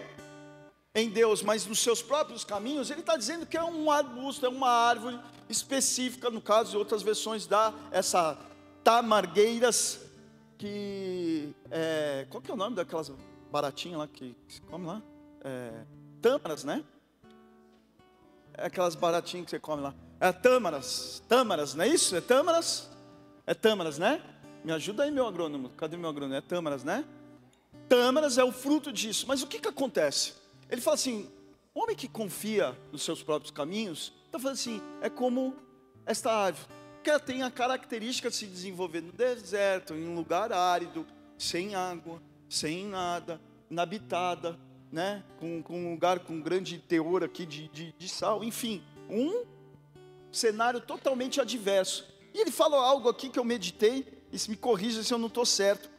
em 0.96 1.10
Deus, 1.10 1.44
mas 1.44 1.66
nos 1.66 1.80
seus 1.80 2.02
próprios 2.02 2.46
caminhos, 2.46 2.90
ele 2.90 3.02
está 3.02 3.18
dizendo 3.18 3.46
que 3.46 3.58
é 3.58 3.64
um 3.64 3.92
arbusto, 3.92 4.46
é 4.46 4.50
uma 4.50 4.70
árvore 4.70 5.20
específica, 5.50 6.30
no 6.30 6.42
caso 6.42 6.72
de 6.72 6.78
outras 6.78 7.04
versões 7.04 7.46
dá 7.46 7.74
essa 7.92 8.38
tamargueiras, 8.82 10.00
que 10.58 11.54
é, 11.70 12.26
qual 12.30 12.42
que 12.42 12.50
é 12.50 12.54
o 12.54 12.58
nome 12.58 12.78
daquelas 12.78 13.12
baratinhas 13.52 14.00
lá 14.00 14.08
que, 14.08 14.34
se 14.48 14.62
come 14.62 14.86
lá? 14.86 15.02
É, 15.44 15.84
tâmaras, 16.22 16.64
né? 16.64 16.82
É 18.54 18.68
aquelas 18.68 18.96
baratinhas 18.96 19.46
que 19.46 19.52
você 19.52 19.60
come 19.60 19.82
lá. 19.82 19.94
É 20.18 20.32
tâmaras, 20.32 21.22
tâmaras, 21.28 21.76
não 21.76 21.84
é 21.84 21.90
isso? 21.90 22.16
É 22.16 22.22
tâmaras? 22.22 22.90
É 23.46 23.54
tâmaras, 23.54 23.98
né? 24.00 24.22
Me 24.64 24.72
ajuda 24.72 25.04
aí, 25.04 25.12
meu 25.12 25.28
agrônomo. 25.28 25.70
Cadê 25.72 25.98
meu 25.98 26.10
agrônomo? 26.10 26.36
É 26.36 26.42
tâmaras, 26.42 26.86
né? 26.86 27.04
Tâmaras 27.90 28.38
é 28.38 28.44
o 28.44 28.52
fruto 28.52 28.94
disso. 28.94 29.26
Mas 29.28 29.44
o 29.44 29.48
que 29.48 29.60
que 29.60 29.68
acontece? 29.68 30.45
Ele 30.70 30.82
fala 30.82 30.96
assim: 30.96 31.30
o 31.74 31.82
homem 31.82 31.96
que 31.96 32.08
confia 32.08 32.74
nos 32.92 33.04
seus 33.04 33.22
próprios 33.22 33.52
caminhos, 33.52 34.14
está 34.26 34.40
falando 34.40 34.56
assim, 34.56 34.82
é 35.02 35.10
como 35.10 35.56
esta 36.06 36.32
árvore, 36.32 36.68
que 37.04 37.10
ela 37.10 37.20
tem 37.20 37.44
a 37.44 37.52
característica 37.52 38.30
de 38.30 38.36
se 38.38 38.48
desenvolver 38.48 39.02
no 39.02 39.12
deserto, 39.12 39.94
em 39.94 40.08
um 40.08 40.16
lugar 40.16 40.54
árido, 40.54 41.06
sem 41.38 41.76
água, 41.76 42.22
sem 42.50 42.88
nada, 42.88 43.42
inabitada, 43.70 44.58
né? 44.90 45.24
com, 45.38 45.62
com 45.62 45.78
um 45.78 45.92
lugar 45.92 46.20
com 46.20 46.40
grande 46.40 46.80
teor 46.80 47.24
aqui 47.26 47.46
de, 47.46 47.68
de, 47.68 47.92
de 47.92 48.08
sal, 48.08 48.42
enfim, 48.42 48.82
um 49.10 49.46
cenário 50.32 50.80
totalmente 50.80 51.42
adverso. 51.42 52.08
E 52.34 52.40
ele 52.40 52.52
fala 52.52 52.78
algo 52.78 53.10
aqui 53.10 53.30
que 53.30 53.38
eu 53.38 53.44
meditei, 53.44 54.06
e 54.32 54.40
se 54.40 54.50
me 54.50 54.56
corrija 54.56 55.04
se 55.04 55.14
eu 55.14 55.18
não 55.18 55.28
estou 55.28 55.46
certo. 55.46 55.90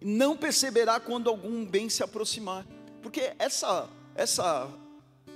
Não 0.00 0.36
perceberá 0.36 0.98
quando 0.98 1.28
algum 1.30 1.64
bem 1.64 1.88
se 1.88 2.02
aproximar. 2.02 2.66
Porque 3.02 3.34
essa, 3.38 3.88
essa, 4.14 4.68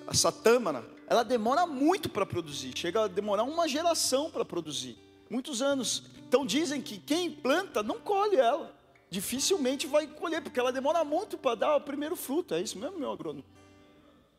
essa 0.08 0.32
tâmara, 0.32 0.84
ela 1.06 1.22
demora 1.22 1.66
muito 1.66 2.08
para 2.08 2.26
produzir, 2.26 2.72
chega 2.76 3.04
a 3.04 3.08
demorar 3.08 3.44
uma 3.44 3.68
geração 3.68 4.30
para 4.30 4.44
produzir, 4.44 4.98
muitos 5.30 5.62
anos. 5.62 6.04
Então 6.28 6.44
dizem 6.46 6.80
que 6.80 6.98
quem 6.98 7.30
planta 7.30 7.82
não 7.82 8.00
colhe 8.00 8.36
ela, 8.36 8.74
dificilmente 9.10 9.86
vai 9.86 10.06
colher, 10.06 10.42
porque 10.42 10.58
ela 10.58 10.72
demora 10.72 11.04
muito 11.04 11.36
para 11.36 11.54
dar 11.54 11.76
o 11.76 11.80
primeiro 11.80 12.16
fruto, 12.16 12.54
é 12.54 12.60
isso 12.60 12.78
mesmo, 12.78 12.98
meu 12.98 13.12
agrônomo? 13.12 13.44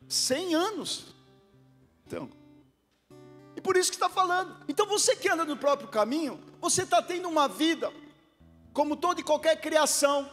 100 0.08 0.54
anos. 0.54 1.14
Então, 2.06 2.28
e 3.56 3.60
por 3.60 3.76
isso 3.76 3.90
que 3.90 3.96
está 3.96 4.08
falando. 4.08 4.56
Então 4.68 4.86
você 4.86 5.14
que 5.14 5.28
anda 5.28 5.44
no 5.44 5.56
próprio 5.56 5.88
caminho, 5.88 6.40
você 6.60 6.82
está 6.82 7.00
tendo 7.00 7.28
uma 7.28 7.48
vida, 7.48 7.92
como 8.72 8.96
toda 8.96 9.20
e 9.20 9.24
qualquer 9.24 9.60
criação, 9.60 10.28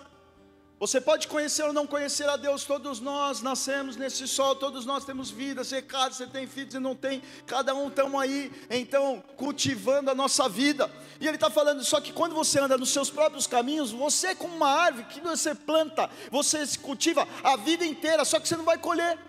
você 0.82 1.00
pode 1.00 1.28
conhecer 1.28 1.62
ou 1.62 1.72
não 1.72 1.86
conhecer 1.86 2.28
a 2.28 2.36
Deus, 2.36 2.64
todos 2.64 3.00
nós 3.00 3.40
nascemos 3.40 3.96
nesse 3.96 4.28
sol, 4.28 4.56
todos 4.56 4.84
nós 4.84 5.06
temos 5.06 5.30
vida, 5.30 5.64
você 5.64 5.80
casa, 5.80 6.16
você 6.16 6.26
tem 6.26 6.48
filhos 6.48 6.74
e 6.74 6.80
não 6.80 6.96
tem, 6.96 7.22
cada 7.46 7.76
um 7.76 7.88
estamos 7.88 8.20
aí, 8.20 8.52
então, 8.68 9.24
cultivando 9.38 10.10
a 10.10 10.16
nossa 10.16 10.50
vida. 10.50 10.92
E 11.20 11.28
ele 11.28 11.38
está 11.38 11.52
falando, 11.52 11.84
só 11.84 12.02
que 12.02 12.12
quando 12.12 12.34
você 12.34 12.60
anda 12.60 12.80
nos 12.80 12.90
seus 12.90 13.12
próprios 13.12 13.46
caminhos, 13.46 13.92
você 13.92 14.30
é 14.30 14.36
como 14.36 14.56
uma 14.56 14.70
árvore 14.70 15.06
que 15.06 15.22
você 15.22 15.54
planta, 15.54 16.10
você 16.32 16.66
se 16.66 16.80
cultiva 16.80 17.28
a 17.44 17.56
vida 17.58 17.86
inteira, 17.86 18.26
só 18.26 18.40
que 18.40 18.48
você 18.48 18.58
não 18.58 18.66
vai 18.66 18.80
colher, 18.80 19.20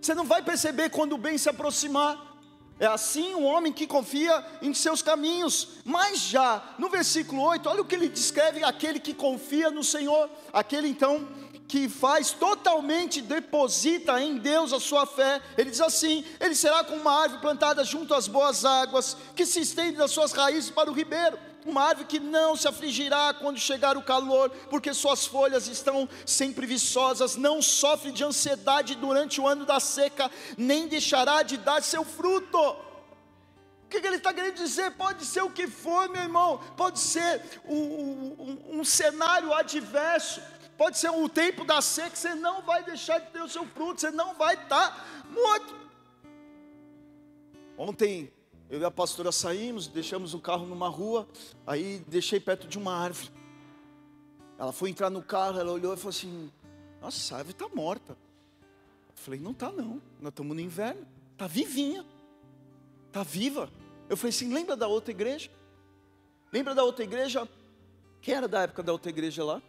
você 0.00 0.14
não 0.14 0.24
vai 0.24 0.42
perceber 0.42 0.90
quando 0.90 1.14
o 1.14 1.18
bem 1.18 1.36
se 1.36 1.48
aproximar. 1.48 2.33
É 2.78 2.86
assim 2.86 3.34
o 3.34 3.42
homem 3.42 3.72
que 3.72 3.86
confia 3.86 4.44
em 4.60 4.74
seus 4.74 5.00
caminhos. 5.00 5.68
Mas 5.84 6.18
já 6.20 6.62
no 6.78 6.88
versículo 6.88 7.42
8, 7.42 7.68
olha 7.68 7.82
o 7.82 7.84
que 7.84 7.94
ele 7.94 8.08
descreve: 8.08 8.64
aquele 8.64 8.98
que 8.98 9.14
confia 9.14 9.70
no 9.70 9.84
Senhor, 9.84 10.28
aquele 10.52 10.88
então 10.88 11.28
que 11.66 11.88
faz 11.88 12.30
totalmente, 12.30 13.22
deposita 13.22 14.20
em 14.20 14.36
Deus 14.36 14.72
a 14.72 14.80
sua 14.80 15.06
fé. 15.06 15.40
Ele 15.56 15.70
diz 15.70 15.80
assim: 15.80 16.24
ele 16.40 16.54
será 16.54 16.84
como 16.84 17.00
uma 17.00 17.22
árvore 17.22 17.40
plantada 17.40 17.84
junto 17.84 18.14
às 18.14 18.28
boas 18.28 18.64
águas, 18.64 19.16
que 19.34 19.46
se 19.46 19.60
estende 19.60 19.96
das 19.96 20.10
suas 20.10 20.32
raízes 20.32 20.70
para 20.70 20.90
o 20.90 20.94
ribeiro. 20.94 21.38
Uma 21.64 21.82
árvore 21.82 22.06
que 22.06 22.20
não 22.20 22.54
se 22.56 22.68
afligirá 22.68 23.32
quando 23.34 23.58
chegar 23.58 23.96
o 23.96 24.02
calor, 24.02 24.50
porque 24.68 24.92
suas 24.92 25.26
folhas 25.26 25.66
estão 25.66 26.08
sempre 26.26 26.66
viçosas, 26.66 27.36
não 27.36 27.62
sofre 27.62 28.12
de 28.12 28.22
ansiedade 28.22 28.94
durante 28.94 29.40
o 29.40 29.48
ano 29.48 29.64
da 29.64 29.80
seca, 29.80 30.30
nem 30.56 30.86
deixará 30.86 31.42
de 31.42 31.56
dar 31.56 31.82
seu 31.82 32.04
fruto. 32.04 32.58
O 32.58 33.88
que, 33.88 34.04
ele 34.04 34.16
está 34.16 34.32
querendo 34.32 34.56
dizer? 34.56 34.90
Pode 34.92 35.24
ser 35.24 35.42
o 35.42 35.50
que 35.50 35.68
for, 35.68 36.08
meu 36.08 36.22
irmão, 36.22 36.58
pode 36.76 36.98
ser 36.98 37.40
um, 37.64 37.76
um, 37.76 38.80
um 38.80 38.84
cenário 38.84 39.52
adverso, 39.54 40.42
pode 40.76 40.98
ser 40.98 41.10
o 41.10 41.28
tempo 41.28 41.64
da 41.64 41.80
seca, 41.80 42.16
você 42.16 42.34
não 42.34 42.62
vai 42.62 42.82
deixar 42.82 43.18
de 43.18 43.30
ter 43.30 43.40
o 43.40 43.48
seu 43.48 43.64
fruto, 43.66 44.00
você 44.00 44.10
não 44.10 44.34
vai 44.34 44.54
estar 44.54 44.90
tá 44.90 45.04
morto. 45.30 45.84
Ontem 47.76 48.32
eu 48.70 48.80
e 48.80 48.84
a 48.84 48.90
pastora 48.90 49.30
saímos, 49.30 49.86
deixamos 49.86 50.34
o 50.34 50.40
carro 50.40 50.66
numa 50.66 50.88
rua, 50.88 51.28
aí 51.66 52.02
deixei 52.08 52.40
perto 52.40 52.66
de 52.66 52.78
uma 52.78 52.94
árvore. 52.94 53.30
Ela 54.58 54.72
foi 54.72 54.90
entrar 54.90 55.10
no 55.10 55.22
carro, 55.22 55.58
ela 55.58 55.72
olhou 55.72 55.94
e 55.94 55.96
falou 55.96 56.10
assim: 56.10 56.50
Nossa, 57.00 57.18
essa 57.18 57.36
árvore 57.36 57.52
está 57.52 57.68
morta. 57.68 58.16
Eu 59.08 59.16
falei: 59.16 59.40
Não 59.40 59.50
está, 59.50 59.70
não. 59.70 60.00
Nós 60.20 60.30
estamos 60.30 60.54
no 60.54 60.60
inverno. 60.60 61.06
Está 61.32 61.46
vivinha. 61.46 62.04
Está 63.08 63.22
viva. 63.22 63.70
Eu 64.08 64.16
falei 64.16 64.30
assim: 64.30 64.52
Lembra 64.52 64.76
da 64.76 64.86
outra 64.86 65.10
igreja? 65.10 65.50
Lembra 66.52 66.74
da 66.74 66.84
outra 66.84 67.04
igreja? 67.04 67.48
Quem 68.20 68.34
era 68.34 68.48
da 68.48 68.62
época 68.62 68.82
da 68.82 68.92
outra 68.92 69.10
igreja 69.10 69.44
lá? 69.44 69.60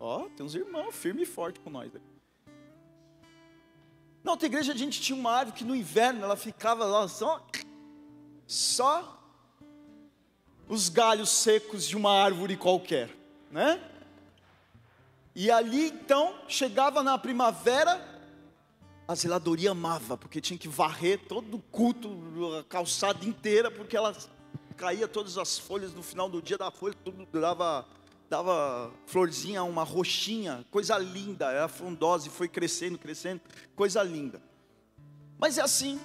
Ó, 0.00 0.28
tem 0.30 0.44
uns 0.44 0.54
irmãos 0.54 0.94
firme 0.94 1.22
e 1.22 1.26
forte 1.26 1.60
com 1.60 1.70
nós. 1.70 1.92
Na 4.24 4.32
outra 4.32 4.46
igreja 4.46 4.72
a 4.72 4.76
gente 4.76 5.00
tinha 5.00 5.16
uma 5.16 5.30
árvore 5.30 5.58
que 5.58 5.64
no 5.64 5.76
inverno 5.76 6.24
ela 6.24 6.36
ficava 6.36 6.84
lá 6.84 7.06
só 7.06 7.46
só 8.46 9.16
os 10.68 10.88
galhos 10.88 11.30
secos 11.30 11.86
de 11.86 11.96
uma 11.96 12.12
árvore 12.12 12.56
qualquer, 12.56 13.10
né? 13.50 13.80
E 15.34 15.50
ali 15.50 15.88
então 15.88 16.34
chegava 16.48 17.02
na 17.02 17.18
primavera, 17.18 18.00
a 19.06 19.14
zeladoria 19.14 19.72
amava, 19.72 20.16
porque 20.16 20.40
tinha 20.40 20.58
que 20.58 20.68
varrer 20.68 21.20
todo 21.28 21.56
o 21.56 21.60
culto, 21.60 22.08
a 22.58 22.64
calçada 22.64 23.24
inteira, 23.24 23.70
porque 23.70 23.96
ela 23.96 24.16
caía 24.76 25.06
todas 25.06 25.38
as 25.38 25.58
folhas 25.58 25.92
no 25.92 26.02
final 26.02 26.28
do 26.28 26.40
dia 26.40 26.58
da 26.58 26.70
folha, 26.70 26.94
tudo 27.04 27.26
dava, 27.32 27.86
dava 28.28 28.90
florzinha, 29.06 29.62
uma 29.62 29.82
roxinha, 29.82 30.64
coisa 30.70 30.98
linda, 30.98 31.50
era 31.50 31.68
frondosa 31.68 32.28
e 32.28 32.30
foi 32.30 32.48
crescendo, 32.48 32.98
crescendo, 32.98 33.40
coisa 33.74 34.02
linda. 34.02 34.40
Mas 35.38 35.58
é 35.58 35.62
assim, 35.62 36.00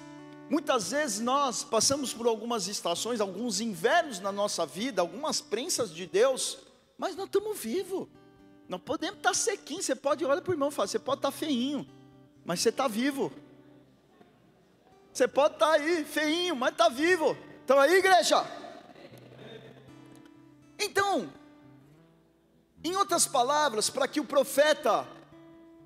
Muitas 0.52 0.90
vezes 0.90 1.18
nós 1.18 1.64
passamos 1.64 2.12
por 2.12 2.26
algumas 2.26 2.68
estações, 2.68 3.22
alguns 3.22 3.58
invernos 3.58 4.20
na 4.20 4.30
nossa 4.30 4.66
vida, 4.66 5.00
algumas 5.00 5.40
prensas 5.40 5.90
de 5.90 6.06
Deus, 6.06 6.58
mas 6.98 7.16
nós 7.16 7.24
estamos 7.24 7.58
vivos. 7.58 8.06
Não 8.68 8.78
podemos 8.78 9.16
estar 9.16 9.32
sequinhos. 9.32 9.86
Você 9.86 9.94
pode 9.94 10.22
olhar 10.22 10.42
para 10.42 10.50
o 10.50 10.52
irmão 10.52 10.68
e 10.68 10.70
falar: 10.70 10.88
você 10.88 10.98
pode 10.98 11.20
estar 11.20 11.30
feinho, 11.30 11.88
mas 12.44 12.60
você 12.60 12.68
está 12.68 12.86
vivo. 12.86 13.32
Você 15.10 15.26
pode 15.26 15.54
estar 15.54 15.72
aí 15.72 16.04
feinho, 16.04 16.54
mas 16.54 16.72
está 16.72 16.90
vivo. 16.90 17.34
Então 17.64 17.80
aí, 17.80 17.94
igreja. 17.94 18.44
Então, 20.78 21.32
em 22.84 22.94
outras 22.94 23.26
palavras, 23.26 23.88
para 23.88 24.06
que 24.06 24.20
o 24.20 24.24
profeta 24.26 25.08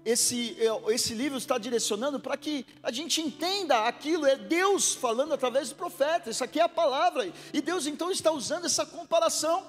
esse, 0.07 0.57
é, 0.61 0.95
esse 0.95 1.15
livro 1.15 1.37
está 1.37 1.59
direcionando 1.59 2.21
para 2.21 2.37
que 2.37 2.65
a 2.81 2.93
gente 2.93 3.21
entenda 3.21 3.89
aquilo, 3.89 4.25
é 4.25 4.37
Deus 4.37 4.95
falando 4.95 5.35
através 5.35 5.71
do 5.71 5.75
profeta, 5.75 6.31
isso 6.31 6.45
aqui 6.45 6.61
é 6.61 6.63
a 6.63 6.69
palavra, 6.69 7.29
e 7.53 7.61
Deus 7.61 7.89
então 7.89 8.13
está 8.13 8.31
usando 8.31 8.67
essa 8.67 8.87
comparação, 8.87 9.67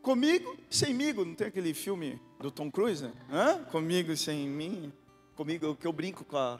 comigo 0.00 0.56
e 0.70 0.74
semigo, 0.74 1.22
não 1.22 1.34
tem 1.34 1.48
aquele 1.48 1.74
filme 1.74 2.18
do 2.40 2.50
Tom 2.50 2.70
Cruise, 2.70 3.04
né? 3.04 3.12
Hã? 3.30 3.62
Comigo 3.64 4.16
sem 4.16 4.48
mim, 4.48 4.90
comigo, 5.36 5.76
que 5.76 5.86
eu 5.86 5.92
brinco 5.92 6.24
com 6.24 6.38
a, 6.38 6.58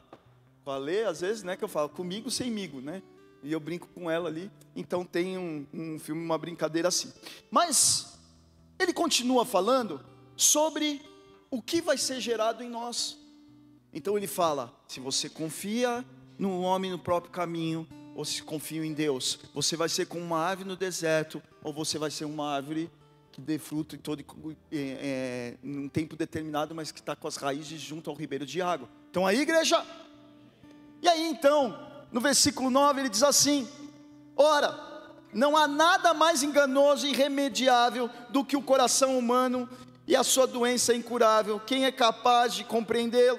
com 0.63 0.69
a 0.69 0.77
Lê, 0.77 1.03
às 1.03 1.21
vezes, 1.21 1.41
né, 1.41 1.57
que 1.57 1.63
eu 1.63 1.67
falo, 1.67 1.89
comigo 1.89 2.29
semigo, 2.29 2.79
né, 2.79 3.01
e 3.41 3.51
eu 3.51 3.59
brinco 3.59 3.87
com 3.87 4.11
ela 4.11 4.29
ali, 4.29 4.51
então 4.75 5.03
tem 5.03 5.35
um, 5.35 5.65
um 5.73 5.97
filme, 5.97 6.23
uma 6.23 6.37
brincadeira 6.37 6.89
assim, 6.89 7.11
mas, 7.49 8.19
ele 8.77 8.93
continua 8.93 9.45
falando 9.45 9.99
sobre 10.35 11.08
o 11.49 11.61
que 11.61 11.81
vai 11.81 11.97
ser 11.97 12.19
gerado 12.19 12.63
em 12.63 12.69
nós. 12.69 13.17
Então 13.93 14.17
ele 14.17 14.27
fala: 14.27 14.73
se 14.87 14.99
você 14.99 15.29
confia 15.29 16.05
no 16.37 16.61
homem 16.61 16.91
no 16.91 16.99
próprio 16.99 17.31
caminho, 17.31 17.87
ou 18.15 18.25
se 18.25 18.43
confia 18.43 18.85
em 18.85 18.93
Deus, 18.93 19.39
você 19.53 19.75
vai 19.75 19.89
ser 19.89 20.05
como 20.05 20.23
uma 20.23 20.39
árvore 20.39 20.67
no 20.67 20.75
deserto, 20.75 21.41
ou 21.63 21.73
você 21.73 21.97
vai 21.97 22.11
ser 22.11 22.25
uma 22.25 22.53
árvore 22.53 22.91
que 23.31 23.39
dê 23.39 23.57
fruto 23.57 23.95
em 23.95 23.99
todo 23.99 24.23
é, 24.71 24.75
é, 24.75 25.57
um 25.63 25.87
tempo 25.87 26.15
determinado, 26.15 26.75
mas 26.75 26.91
que 26.91 26.99
está 26.99 27.15
com 27.15 27.27
as 27.27 27.35
raízes 27.35 27.79
junto 27.79 28.09
ao 28.09 28.15
ribeiro 28.15 28.45
de 28.45 28.61
água. 28.61 28.89
Então 29.09 29.25
aí, 29.25 29.39
igreja. 29.39 29.85
E 31.01 31.07
aí 31.07 31.29
então, 31.29 31.79
no 32.11 32.19
versículo 32.19 32.69
9 32.69 32.99
ele 32.99 33.09
diz 33.09 33.23
assim: 33.23 33.67
Ora, 34.35 34.77
não 35.33 35.55
há 35.55 35.67
nada 35.67 36.13
mais 36.13 36.43
enganoso 36.43 37.05
e 37.05 37.11
irremediável 37.11 38.09
do 38.29 38.43
que 38.43 38.57
o 38.57 38.61
coração 38.61 39.17
humano 39.17 39.69
e 40.09 40.15
a 40.15 40.23
sua 40.23 40.47
doença 40.47 40.91
é 40.91 40.95
incurável. 40.95 41.59
Quem 41.59 41.85
é 41.85 41.91
capaz 41.91 42.55
de 42.55 42.63
compreendê-lo? 42.63 43.37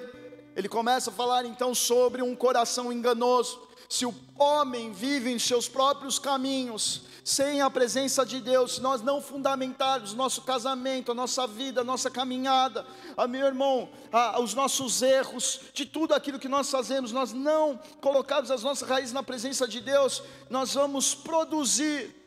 Ele 0.55 0.69
começa 0.69 1.09
a 1.09 1.13
falar 1.13 1.43
então 1.43 1.75
sobre 1.75 2.21
um 2.21 2.33
coração 2.33 2.93
enganoso. 2.93 3.61
Se 3.89 4.05
o 4.05 4.15
homem 4.37 4.93
vive 4.93 5.29
em 5.29 5.37
seus 5.37 5.67
próprios 5.67 6.17
caminhos, 6.17 7.01
sem 7.25 7.59
a 7.59 7.69
presença 7.69 8.25
de 8.25 8.39
Deus, 8.39 8.75
se 8.75 8.81
nós 8.81 9.01
não 9.01 9.21
fundamentarmos 9.21 10.13
nosso 10.13 10.43
casamento, 10.43 11.11
a 11.11 11.13
nossa 11.13 11.45
vida, 11.45 11.81
a 11.81 11.83
nossa 11.83 12.09
caminhada, 12.09 12.87
a 13.17 13.23
ah, 13.23 13.27
meu 13.27 13.45
irmão, 13.45 13.89
a, 14.09 14.39
os 14.39 14.53
nossos 14.53 15.01
erros, 15.01 15.59
de 15.73 15.85
tudo 15.85 16.13
aquilo 16.13 16.39
que 16.39 16.47
nós 16.47 16.71
fazemos, 16.71 17.11
nós 17.11 17.33
não 17.33 17.77
colocarmos 17.99 18.49
as 18.49 18.63
nossas 18.63 18.87
raízes 18.87 19.11
na 19.11 19.21
presença 19.21 19.67
de 19.67 19.81
Deus, 19.81 20.23
nós 20.49 20.73
vamos 20.73 21.13
produzir 21.13 22.20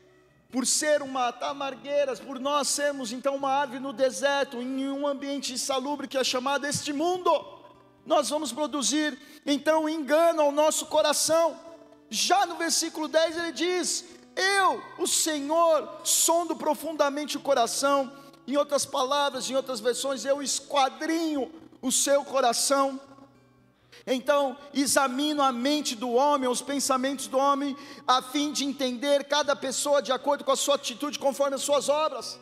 por 0.55 0.69
ser 0.69 1.03
uma 1.03 1.33
tamargueiras, 1.33 2.21
por 2.21 2.39
nós 2.39 2.69
sermos 2.69 3.11
então 3.11 3.35
uma 3.35 3.51
árvore 3.51 3.81
no 3.81 3.93
deserto, 3.93 4.63
em 4.63 4.89
um 4.89 5.05
ambiente 5.05 5.53
insalubre 5.53 6.07
que 6.07 6.17
é 6.17 6.23
chamado 6.23 6.65
este 6.65 6.93
mundo, 6.93 7.45
nós 8.07 8.31
vamos 8.31 8.53
produzir 8.53 9.19
então 9.45 9.89
engano 9.89 10.43
ao 10.43 10.53
nosso 10.53 10.87
coração. 10.87 11.59
Já 12.09 12.47
no 12.47 12.55
versículo 12.55 13.09
10 13.09 13.37
ele 13.37 13.51
diz: 13.51 14.05
Eu, 14.37 14.81
o 14.97 15.09
Senhor, 15.09 15.89
sondo 16.05 16.55
profundamente 16.55 17.37
o 17.37 17.41
coração. 17.41 18.13
Em 18.47 18.57
outras 18.57 18.87
palavras, 18.87 19.51
em 19.51 19.57
outras 19.57 19.81
versões, 19.81 20.25
eu 20.25 20.41
esquadrinho 20.41 21.51
o 21.83 21.91
seu 21.91 22.25
coração 22.25 23.01
então, 24.07 24.57
examino 24.75 25.43
a 25.43 25.51
mente 25.51 25.97
do 25.97 26.13
homem, 26.13 26.49
os 26.49 26.61
pensamentos 26.61 27.27
do 27.27 27.39
homem, 27.39 27.75
a 28.07 28.21
fim 28.21 28.53
de 28.53 28.65
entender 28.65 29.25
cada 29.25 29.57
pessoa 29.57 30.03
de 30.03 30.13
acordo 30.13 30.45
com 30.45 30.53
a 30.53 30.57
sua 30.57 30.75
atitude, 30.75 31.19
conforme 31.19 31.57
as 31.57 31.63
suas 31.63 31.89
obras. 31.89 32.39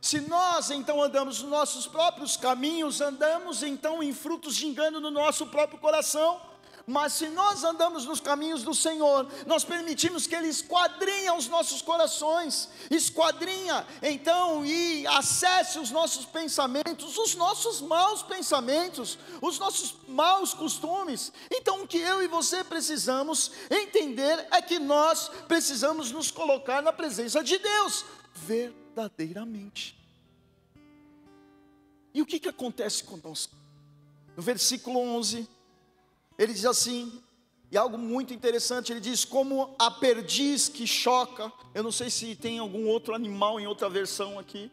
Se 0.00 0.20
nós 0.20 0.70
então 0.70 1.02
andamos 1.02 1.40
nos 1.40 1.50
nossos 1.50 1.86
próprios 1.86 2.36
caminhos, 2.36 3.00
andamos 3.00 3.62
então 3.62 4.02
em 4.02 4.12
frutos 4.12 4.56
de 4.56 4.66
engano 4.66 5.00
no 5.00 5.10
nosso 5.10 5.46
próprio 5.46 5.78
coração. 5.78 6.40
Mas 6.86 7.14
se 7.14 7.28
nós 7.28 7.64
andamos 7.64 8.04
nos 8.04 8.20
caminhos 8.20 8.62
do 8.62 8.74
Senhor, 8.74 9.26
nós 9.46 9.64
permitimos 9.64 10.26
que 10.26 10.34
Ele 10.34 10.48
esquadrinha 10.48 11.34
os 11.34 11.48
nossos 11.48 11.80
corações, 11.80 12.68
esquadrinha 12.90 13.86
então 14.02 14.64
e 14.66 15.06
acesse 15.06 15.78
os 15.78 15.90
nossos 15.90 16.26
pensamentos, 16.26 17.16
os 17.16 17.34
nossos 17.36 17.80
maus 17.80 18.22
pensamentos, 18.22 19.18
os 19.40 19.58
nossos 19.58 19.96
maus 20.06 20.52
costumes. 20.52 21.32
Então 21.50 21.82
o 21.82 21.88
que 21.88 21.98
eu 21.98 22.22
e 22.22 22.28
você 22.28 22.62
precisamos 22.62 23.50
entender 23.70 24.46
é 24.50 24.60
que 24.60 24.78
nós 24.78 25.30
precisamos 25.48 26.10
nos 26.10 26.30
colocar 26.30 26.82
na 26.82 26.92
presença 26.92 27.42
de 27.42 27.56
Deus, 27.56 28.04
verdadeiramente. 28.34 29.96
E 32.12 32.20
o 32.20 32.26
que, 32.26 32.38
que 32.38 32.48
acontece 32.48 33.02
conosco? 33.04 33.56
No 34.36 34.42
versículo 34.42 35.00
11 35.00 35.48
ele 36.38 36.52
diz 36.52 36.64
assim, 36.64 37.22
e 37.70 37.76
algo 37.76 37.98
muito 37.98 38.32
interessante, 38.32 38.92
ele 38.92 39.00
diz 39.00 39.24
como 39.24 39.74
a 39.78 39.90
perdiz 39.90 40.68
que 40.68 40.86
choca. 40.86 41.52
Eu 41.74 41.82
não 41.82 41.90
sei 41.90 42.08
se 42.08 42.36
tem 42.36 42.60
algum 42.60 42.86
outro 42.86 43.14
animal 43.14 43.58
em 43.58 43.66
outra 43.66 43.88
versão 43.88 44.38
aqui. 44.38 44.70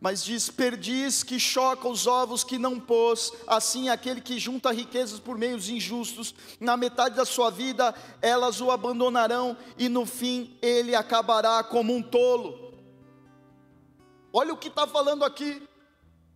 Mas 0.00 0.22
diz: 0.22 0.50
perdiz 0.50 1.22
que 1.22 1.40
choca 1.40 1.88
os 1.88 2.06
ovos 2.06 2.44
que 2.44 2.58
não 2.58 2.78
pôs, 2.78 3.32
assim 3.46 3.88
aquele 3.88 4.20
que 4.20 4.38
junta 4.38 4.70
riquezas 4.70 5.18
por 5.18 5.38
meios 5.38 5.70
injustos, 5.70 6.34
na 6.60 6.76
metade 6.76 7.14
da 7.14 7.24
sua 7.24 7.48
vida 7.48 7.94
elas 8.20 8.60
o 8.60 8.70
abandonarão, 8.70 9.56
e 9.78 9.88
no 9.88 10.04
fim 10.04 10.58
ele 10.60 10.94
acabará 10.94 11.64
como 11.64 11.94
um 11.94 12.02
tolo. 12.02 12.74
Olha 14.30 14.52
o 14.52 14.58
que 14.58 14.68
está 14.68 14.86
falando 14.86 15.24
aqui, 15.24 15.52
ele 15.52 15.62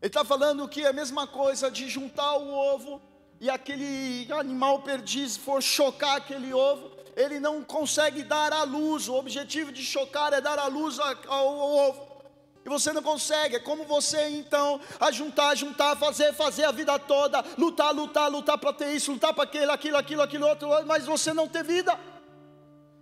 está 0.01 0.25
falando 0.25 0.67
que 0.67 0.81
é 0.81 0.89
a 0.89 0.93
mesma 0.95 1.27
coisa 1.27 1.71
de 1.71 1.91
juntar 1.91 2.39
o 2.39 2.49
ovo 2.49 3.03
e 3.41 3.49
aquele 3.49 4.27
animal 4.33 4.81
perdiz 4.81 5.37
for 5.37 5.63
chocar 5.63 6.17
aquele 6.17 6.53
ovo, 6.53 6.91
ele 7.17 7.39
não 7.39 7.63
consegue 7.63 8.23
dar 8.23 8.53
a 8.53 8.63
luz. 8.63 9.09
O 9.09 9.15
objetivo 9.15 9.73
de 9.73 9.85
chocar 9.85 10.33
é 10.33 10.41
dar 10.41 10.59
a 10.59 10.67
luz 10.67 10.99
ao 10.99 11.59
ovo. 11.59 12.09
E 12.65 12.69
você 12.69 12.93
não 12.93 13.03
consegue, 13.03 13.57
é 13.57 13.61
como 13.61 13.85
você 13.85 14.29
então 14.29 14.81
ajuntar, 15.01 15.57
juntar, 15.57 15.97
fazer, 15.97 16.35
fazer 16.35 16.65
a 16.65 16.73
vida 16.73 16.99
toda, 16.99 17.43
lutar, 17.57 17.95
lutar, 17.95 18.31
lutar 18.31 18.59
para 18.59 18.73
ter 18.73 18.95
isso, 18.95 19.13
lutar 19.13 19.33
para 19.33 19.45
aquilo, 19.45 19.71
aquilo, 19.73 19.97
aquilo, 19.97 20.23
aquilo 20.23 20.47
outro, 20.47 20.69
mas 20.85 21.07
você 21.07 21.33
não 21.33 21.49
ter 21.49 21.65
vida. 21.65 21.99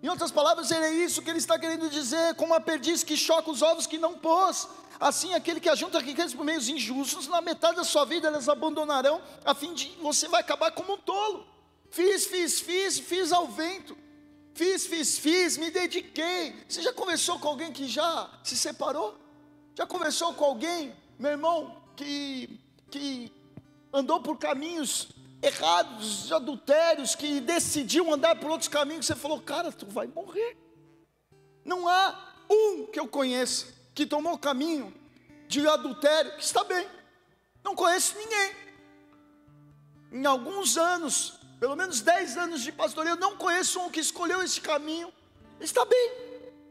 Em 0.07 0.09
outras 0.09 0.31
palavras, 0.31 0.71
é 0.71 0.89
isso 0.89 1.21
que 1.21 1.29
ele 1.29 1.41
está 1.41 1.59
querendo 1.59 1.91
dizer, 1.91 2.37
como 2.37 2.55
a 2.55 2.61
perdiz 2.61 3.03
que 3.03 3.17
choca 3.17 3.51
os 3.51 3.61
ovos 3.61 3.89
que 3.89 3.99
não 3.99 4.17
pôs. 4.17 4.69
Assim, 5.01 5.35
aquele 5.35 5.59
que 5.59 5.69
ajunta 5.69 5.99
riquezas 5.99 6.33
por 6.33 6.45
meios 6.45 6.69
injustos, 6.69 7.27
na 7.27 7.41
metade 7.41 7.75
da 7.75 7.83
sua 7.83 8.05
vida 8.05 8.29
elas 8.29 8.49
abandonarão, 8.49 9.21
a 9.45 9.53
fim 9.53 9.75
de 9.75 9.89
você 10.01 10.29
vai 10.29 10.43
acabar 10.43 10.71
como 10.71 10.93
um 10.93 10.97
tolo. 10.97 11.45
Fiz, 11.91 12.25
fiz, 12.25 12.61
fiz, 12.61 13.01
fiz 13.01 13.33
ao 13.33 13.49
vento. 13.49 13.99
Fiz, 14.55 14.87
fiz, 14.87 15.19
fiz, 15.19 15.57
me 15.57 15.73
dediquei. 15.73 16.55
Você 16.69 16.83
já 16.83 16.93
conversou 16.93 17.41
com 17.41 17.49
alguém 17.49 17.73
que 17.73 17.89
já 17.89 18.31
se 18.45 18.57
separou? 18.57 19.19
Já 19.75 19.89
conversou 19.89 20.33
com 20.35 20.45
alguém, 20.45 20.95
meu 21.19 21.33
irmão, 21.33 21.83
que, 21.97 22.61
que 22.93 23.33
andou 23.93 24.21
por 24.21 24.39
caminhos 24.39 25.09
errados, 25.43 26.33
adultérios, 26.33 27.15
que 27.15 27.41
decidiu 27.41 28.13
andar 28.13 28.37
por 28.37 28.51
outros 28.51 28.69
caminhos? 28.69 29.07
Você 29.07 29.15
falou, 29.15 29.41
cara, 29.41 29.71
tu 29.73 29.87
vai 29.87 30.07
morrer. 30.07 30.57
Não 31.65 31.89
há 31.89 32.45
um 32.51 32.87
que 32.87 32.99
eu 32.99 33.09
conheça 33.09 33.67
que 33.95 34.07
tomou 34.07 34.35
o 34.35 34.39
caminho 34.39 34.93
de 35.49 35.67
adultério, 35.67 36.37
que 36.37 36.45
está 36.45 36.63
bem. 36.65 36.87
Não 37.65 37.75
conheço 37.75 38.17
ninguém. 38.17 38.55
Em 40.13 40.25
alguns 40.25 40.77
anos, 40.77 41.41
pelo 41.59 41.75
menos 41.75 42.01
10 42.01 42.37
anos 42.37 42.63
de 42.63 42.71
pastoreio, 42.71 43.15
eu 43.15 43.21
não 43.21 43.37
conheço 43.37 43.81
um 43.81 43.91
que 43.91 44.01
escolheu 44.01 44.43
esse 44.43 44.61
caminho. 44.61 45.13
Está 45.61 45.85
bem. 45.85 46.11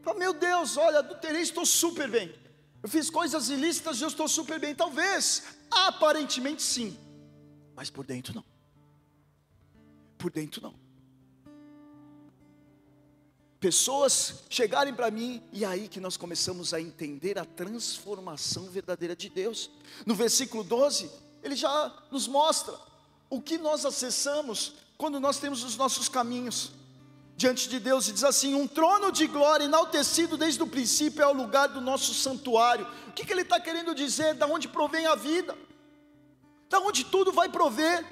Fala, 0.01 0.19
meu 0.19 0.33
Deus, 0.33 0.77
olha, 0.77 0.99
adulterei, 0.99 1.41
estou 1.41 1.65
super 1.65 2.09
bem. 2.09 2.33
Eu 2.81 2.87
fiz 2.87 3.09
coisas 3.09 3.49
ilícitas 3.49 3.99
e 3.99 4.03
eu 4.03 4.07
estou 4.07 4.27
super 4.27 4.59
bem. 4.59 4.75
Talvez, 4.75 5.43
aparentemente 5.71 6.61
sim, 6.61 6.97
mas 7.75 7.89
por 7.89 8.05
dentro 8.05 8.33
não. 8.35 8.54
Por 10.17 10.31
dentro 10.31 10.61
não 10.61 10.85
pessoas 13.65 14.43
chegarem 14.47 14.93
para 14.93 15.09
mim, 15.09 15.41
e 15.51 15.63
é 15.63 15.67
aí 15.67 15.87
que 15.87 15.99
nós 15.99 16.15
começamos 16.15 16.71
a 16.71 16.79
entender 16.79 17.39
a 17.39 17.43
transformação 17.43 18.65
verdadeira 18.65 19.15
de 19.15 19.27
Deus. 19.27 19.71
No 20.05 20.13
versículo 20.13 20.63
12, 20.63 21.09
ele 21.41 21.55
já 21.55 21.91
nos 22.11 22.27
mostra 22.27 22.75
o 23.27 23.41
que 23.41 23.57
nós 23.57 23.83
acessamos 23.83 24.73
quando 24.99 25.19
nós 25.19 25.39
temos 25.39 25.63
os 25.63 25.75
nossos 25.75 26.07
caminhos 26.07 26.73
diante 27.35 27.67
de 27.67 27.79
Deus, 27.79 28.07
e 28.07 28.11
diz 28.11 28.23
assim: 28.23 28.53
um 28.53 28.67
trono 28.67 29.11
de 29.11 29.25
glória 29.25 29.65
enaltecido 29.65 30.37
desde 30.37 30.61
o 30.61 30.67
princípio 30.67 31.23
é 31.23 31.27
o 31.27 31.33
lugar 31.33 31.67
do 31.67 31.81
nosso 31.81 32.13
santuário. 32.13 32.87
O 33.07 33.13
que, 33.13 33.25
que 33.25 33.33
ele 33.33 33.41
está 33.41 33.59
querendo 33.59 33.95
dizer? 33.95 34.35
Da 34.35 34.45
onde 34.45 34.67
provém 34.67 35.07
a 35.07 35.15
vida, 35.15 35.57
da 36.69 36.79
onde 36.81 37.03
tudo 37.03 37.31
vai 37.31 37.49
prover. 37.49 38.05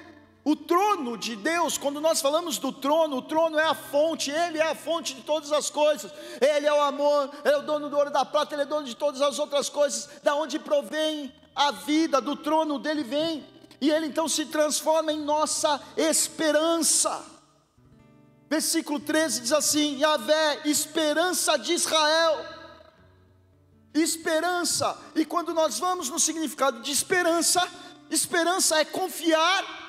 O 0.44 0.54
trono 0.54 1.16
de 1.16 1.34
Deus, 1.36 1.78
quando 1.78 2.02
nós 2.02 2.20
falamos 2.20 2.58
do 2.58 2.70
trono, 2.70 3.16
o 3.16 3.22
trono 3.22 3.58
é 3.58 3.64
a 3.64 3.74
fonte, 3.74 4.30
ele 4.30 4.58
é 4.58 4.70
a 4.70 4.74
fonte 4.74 5.14
de 5.14 5.22
todas 5.22 5.50
as 5.50 5.70
coisas. 5.70 6.12
Ele 6.38 6.66
é 6.66 6.72
o 6.72 6.82
amor, 6.82 7.30
ele 7.42 7.54
é 7.54 7.56
o 7.56 7.62
dono 7.62 7.88
do 7.88 7.96
ouro 7.96 8.10
da 8.10 8.26
prata, 8.26 8.54
ele 8.54 8.62
é 8.62 8.66
dono 8.66 8.86
de 8.86 8.94
todas 8.94 9.22
as 9.22 9.38
outras 9.38 9.70
coisas. 9.70 10.06
Da 10.22 10.34
onde 10.34 10.58
provém 10.58 11.34
a 11.56 11.70
vida, 11.70 12.20
do 12.20 12.36
trono 12.36 12.78
dele 12.78 13.02
vem. 13.02 13.46
E 13.80 13.90
ele 13.90 14.06
então 14.06 14.28
se 14.28 14.44
transforma 14.44 15.10
em 15.10 15.20
nossa 15.20 15.80
esperança. 15.96 17.24
Versículo 18.50 19.00
13 19.00 19.40
diz 19.40 19.52
assim: 19.52 19.98
Yahvé, 19.98 20.60
esperança 20.66 21.56
de 21.56 21.72
Israel. 21.72 22.44
Esperança, 23.94 24.98
e 25.14 25.24
quando 25.24 25.54
nós 25.54 25.78
vamos 25.78 26.10
no 26.10 26.18
significado 26.18 26.80
de 26.82 26.90
esperança, 26.90 27.66
esperança 28.10 28.78
é 28.78 28.84
confiar 28.84 29.83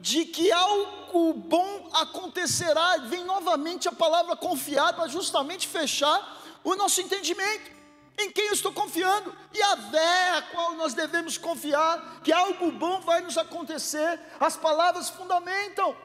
de 0.00 0.24
que 0.24 0.50
algo 0.50 1.34
bom 1.34 1.90
acontecerá. 1.92 2.96
Vem 2.98 3.24
novamente 3.24 3.86
a 3.88 3.92
palavra 3.92 4.34
confiar 4.34 4.94
para 4.94 5.06
justamente 5.08 5.68
fechar 5.68 6.40
o 6.64 6.74
nosso 6.74 7.00
entendimento. 7.00 7.78
Em 8.18 8.30
quem 8.30 8.46
eu 8.48 8.52
estou 8.52 8.72
confiando? 8.72 9.34
E 9.54 9.62
a 9.62 9.76
fé 9.76 10.30
a 10.36 10.42
qual 10.42 10.74
nós 10.74 10.92
devemos 10.94 11.38
confiar, 11.38 12.20
que 12.22 12.32
algo 12.32 12.70
bom 12.72 13.00
vai 13.00 13.20
nos 13.20 13.38
acontecer. 13.38 14.20
As 14.38 14.56
palavras 14.56 15.08
fundamentam. 15.08 15.96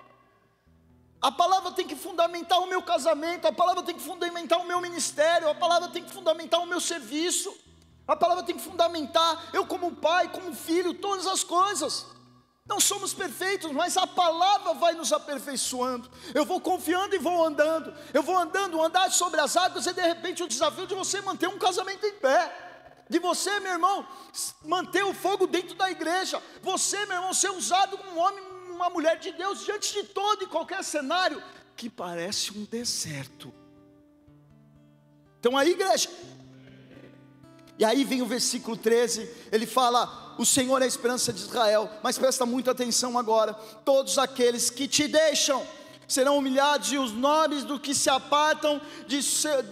A 1.21 1.31
palavra 1.31 1.71
tem 1.71 1.87
que 1.87 1.95
fundamentar 1.95 2.59
o 2.59 2.67
meu 2.67 2.81
casamento, 2.83 3.47
a 3.47 3.51
palavra 3.51 3.81
tem 3.81 3.95
que 3.95 4.01
fundamentar 4.01 4.59
o 4.59 4.67
meu 4.67 4.79
ministério, 4.79 5.49
a 5.49 5.55
palavra 5.55 5.89
tem 5.89 6.03
que 6.03 6.13
fundamentar 6.13 6.61
o 6.61 6.67
meu 6.67 6.79
serviço, 6.79 7.51
a 8.07 8.15
palavra 8.15 8.43
tem 8.43 8.55
que 8.55 8.61
fundamentar 8.61 9.49
eu 9.51 9.65
como 9.65 9.95
pai, 9.95 10.31
como 10.31 10.53
filho, 10.53 10.93
todas 10.93 11.25
as 11.25 11.43
coisas. 11.43 12.05
Não 12.67 12.79
somos 12.79 13.13
perfeitos, 13.13 13.71
mas 13.71 13.95
a 13.95 14.07
palavra 14.07 14.73
vai 14.73 14.93
nos 14.93 15.13
aperfeiçoando. 15.13 16.09
Eu 16.33 16.43
vou 16.43 16.59
confiando 16.59 17.13
e 17.13 17.19
vou 17.19 17.45
andando. 17.45 17.93
Eu 18.11 18.23
vou 18.23 18.35
andando, 18.35 18.81
andar 18.81 19.11
sobre 19.11 19.39
as 19.39 19.55
águas 19.55 19.85
e 19.85 19.93
de 19.93 20.01
repente 20.01 20.41
o 20.41 20.47
desafio 20.47 20.87
de 20.87 20.95
você 20.95 21.21
manter 21.21 21.47
um 21.47 21.59
casamento 21.59 22.03
em 22.05 22.13
pé. 22.13 22.63
De 23.07 23.19
você, 23.19 23.59
meu 23.59 23.73
irmão, 23.73 24.07
manter 24.63 25.03
o 25.03 25.13
fogo 25.13 25.45
dentro 25.45 25.75
da 25.75 25.91
igreja. 25.91 26.41
Você, 26.63 27.05
meu 27.05 27.17
irmão, 27.17 27.33
ser 27.35 27.51
usado 27.51 27.99
como 27.99 28.11
um 28.13 28.19
homem, 28.19 28.43
uma 28.71 28.89
mulher 28.89 29.19
de 29.19 29.31
Deus 29.31 29.63
diante 29.63 29.93
de 29.93 30.03
todo 30.03 30.43
e 30.43 30.47
qualquer 30.47 30.83
cenário 30.83 31.41
que 31.75 31.87
parece 31.87 32.51
um 32.57 32.63
deserto. 32.63 33.53
Então 35.39 35.55
aí, 35.55 35.69
igreja. 35.69 36.09
E 37.77 37.83
aí 37.83 38.03
vem 38.03 38.21
o 38.21 38.25
versículo 38.25 38.77
13, 38.77 39.29
ele 39.51 39.65
fala: 39.65 40.35
o 40.37 40.45
Senhor 40.45 40.81
é 40.81 40.85
a 40.85 40.87
esperança 40.87 41.31
de 41.31 41.39
Israel. 41.39 41.89
Mas 42.03 42.17
presta 42.17 42.45
muita 42.45 42.71
atenção 42.71 43.17
agora: 43.17 43.53
todos 43.83 44.17
aqueles 44.17 44.69
que 44.69 44.87
te 44.87 45.07
deixam 45.07 45.65
serão 46.07 46.37
humilhados, 46.37 46.91
e 46.91 46.97
os 46.97 47.11
nomes 47.11 47.63
do 47.63 47.79
que 47.79 47.95
se 47.95 48.09
apartam 48.09 48.79
de, 49.07 49.19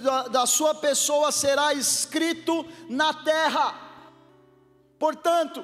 da, 0.01 0.27
da 0.27 0.45
sua 0.45 0.73
pessoa 0.73 1.31
será 1.31 1.73
escrito 1.73 2.65
na 2.89 3.13
terra. 3.13 3.79
Portanto, 4.97 5.63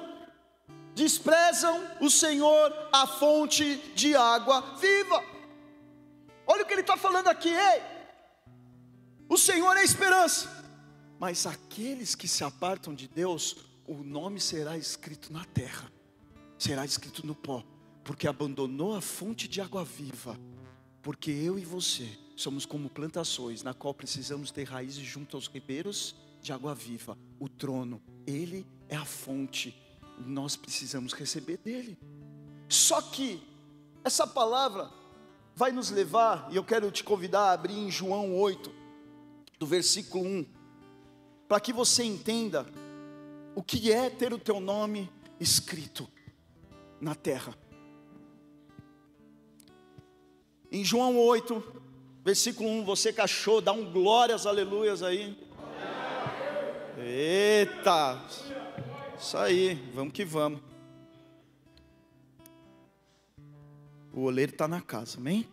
desprezam 0.94 1.82
o 2.00 2.10
Senhor, 2.10 2.72
a 2.92 3.06
fonte 3.06 3.76
de 3.94 4.14
água 4.14 4.76
viva. 4.78 5.24
Olha 6.46 6.62
o 6.62 6.66
que 6.66 6.74
ele 6.74 6.82
está 6.82 6.96
falando 6.96 7.28
aqui, 7.28 7.48
ei. 7.48 7.82
O 9.28 9.38
Senhor 9.38 9.76
é 9.76 9.80
a 9.80 9.84
esperança, 9.84 10.48
mas 11.20 11.44
aqueles 11.44 12.14
que 12.14 12.26
se 12.26 12.42
apartam 12.42 12.94
de 12.94 13.06
Deus, 13.06 13.58
o 13.86 14.02
nome 14.02 14.40
será 14.40 14.78
escrito 14.78 15.30
na 15.30 15.44
terra, 15.44 15.92
será 16.58 16.82
escrito 16.82 17.26
no 17.26 17.34
pó, 17.34 17.62
porque 18.02 18.26
abandonou 18.26 18.96
a 18.96 19.02
fonte 19.02 19.46
de 19.46 19.60
água 19.60 19.84
viva. 19.84 20.40
Porque 21.02 21.30
eu 21.30 21.58
e 21.58 21.64
você 21.64 22.08
somos 22.34 22.64
como 22.64 22.88
plantações, 22.88 23.62
na 23.62 23.74
qual 23.74 23.92
precisamos 23.92 24.50
ter 24.50 24.64
raízes 24.64 25.04
junto 25.04 25.36
aos 25.36 25.46
ribeiros 25.46 26.16
de 26.40 26.54
água 26.54 26.74
viva. 26.74 27.18
O 27.38 27.50
trono, 27.50 28.00
ele 28.26 28.66
é 28.88 28.96
a 28.96 29.04
fonte, 29.04 29.78
nós 30.18 30.56
precisamos 30.56 31.12
receber 31.12 31.58
dele. 31.58 31.98
Só 32.66 33.02
que 33.02 33.42
essa 34.02 34.26
palavra 34.26 34.90
vai 35.54 35.70
nos 35.70 35.90
levar, 35.90 36.48
e 36.50 36.56
eu 36.56 36.64
quero 36.64 36.90
te 36.90 37.04
convidar 37.04 37.42
a 37.42 37.52
abrir 37.52 37.76
em 37.76 37.90
João 37.90 38.34
8, 38.34 38.72
do 39.58 39.66
versículo 39.66 40.24
1, 40.24 40.59
para 41.50 41.58
que 41.58 41.72
você 41.72 42.04
entenda 42.04 42.64
o 43.56 43.60
que 43.60 43.90
é 43.90 44.08
ter 44.08 44.32
o 44.32 44.38
teu 44.38 44.60
nome 44.60 45.10
escrito 45.40 46.08
na 47.00 47.12
terra. 47.12 47.52
Em 50.70 50.84
João 50.84 51.18
8, 51.18 51.82
versículo 52.24 52.68
1, 52.68 52.84
você 52.84 53.12
cachou, 53.12 53.60
dá 53.60 53.72
um 53.72 53.90
glórias, 53.90 54.46
aleluias 54.46 55.02
aí. 55.02 55.36
Eita! 56.96 58.24
Isso 59.18 59.36
aí, 59.36 59.74
vamos 59.92 60.12
que 60.12 60.24
vamos. 60.24 60.60
O 64.12 64.20
oleiro 64.20 64.52
está 64.52 64.68
na 64.68 64.80
casa, 64.80 65.18
amém? 65.18 65.48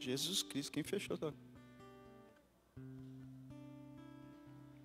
Jesus 0.00 0.42
Cristo, 0.42 0.72
quem 0.72 0.82
fechou? 0.82 1.16
Tá? 1.18 1.32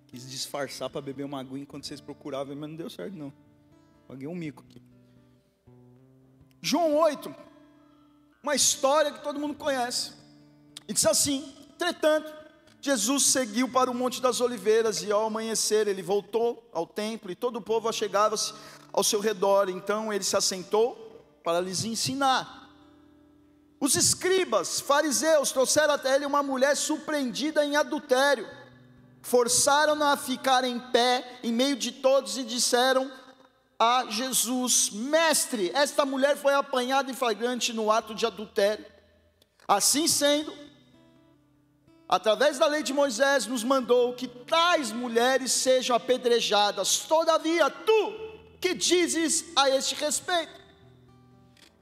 Quis 0.06 0.30
disfarçar 0.30 0.88
para 0.90 1.00
beber 1.00 1.24
uma 1.24 1.40
aguinha 1.40 1.62
enquanto 1.62 1.86
vocês 1.86 2.00
procuravam, 2.00 2.54
mas 2.54 2.68
não 2.68 2.76
deu 2.76 2.90
certo 2.90 3.16
não. 3.16 3.32
Paguei 4.06 4.28
um 4.28 4.34
mico 4.34 4.62
aqui. 4.68 4.80
João 6.60 6.94
8, 6.96 7.34
uma 8.42 8.54
história 8.54 9.12
que 9.12 9.22
todo 9.22 9.40
mundo 9.40 9.54
conhece. 9.54 10.12
E 10.86 10.92
diz 10.92 11.06
assim: 11.06 11.52
entretanto, 11.74 12.32
Jesus 12.80 13.24
seguiu 13.24 13.68
para 13.68 13.90
o 13.90 13.94
Monte 13.94 14.20
das 14.22 14.40
Oliveiras 14.40 15.02
e 15.02 15.10
ao 15.10 15.26
amanhecer 15.26 15.88
ele 15.88 16.02
voltou 16.02 16.68
ao 16.72 16.86
templo 16.86 17.30
e 17.30 17.34
todo 17.34 17.56
o 17.56 17.62
povo 17.62 17.88
achegava-se 17.88 18.54
ao 18.92 19.02
seu 19.02 19.20
redor. 19.20 19.68
Então 19.68 20.12
ele 20.12 20.22
se 20.22 20.36
assentou 20.36 20.94
para 21.42 21.60
lhes 21.60 21.84
ensinar. 21.84 22.65
Os 23.78 23.94
escribas, 23.94 24.80
fariseus, 24.80 25.52
trouxeram 25.52 25.94
até 25.94 26.14
ele 26.14 26.24
uma 26.24 26.42
mulher 26.42 26.76
surpreendida 26.76 27.64
em 27.64 27.76
adultério. 27.76 28.48
Forçaram-na 29.20 30.12
a 30.12 30.16
ficar 30.16 30.64
em 30.64 30.78
pé 30.78 31.38
em 31.42 31.52
meio 31.52 31.76
de 31.76 31.92
todos 31.92 32.38
e 32.38 32.44
disseram 32.44 33.10
a 33.78 34.06
Jesus: 34.08 34.90
Mestre, 34.90 35.70
esta 35.74 36.06
mulher 36.06 36.36
foi 36.36 36.54
apanhada 36.54 37.10
em 37.10 37.14
flagrante 37.14 37.72
no 37.72 37.90
ato 37.90 38.14
de 38.14 38.24
adultério. 38.24 38.86
Assim 39.68 40.08
sendo, 40.08 40.52
através 42.08 42.58
da 42.58 42.66
lei 42.66 42.82
de 42.82 42.94
Moisés, 42.94 43.46
nos 43.46 43.62
mandou 43.62 44.14
que 44.14 44.26
tais 44.26 44.90
mulheres 44.90 45.52
sejam 45.52 45.96
apedrejadas. 45.96 47.00
Todavia, 47.00 47.68
tu 47.68 48.12
que 48.58 48.72
dizes 48.72 49.44
a 49.54 49.68
este 49.68 49.94
respeito? 49.96 50.52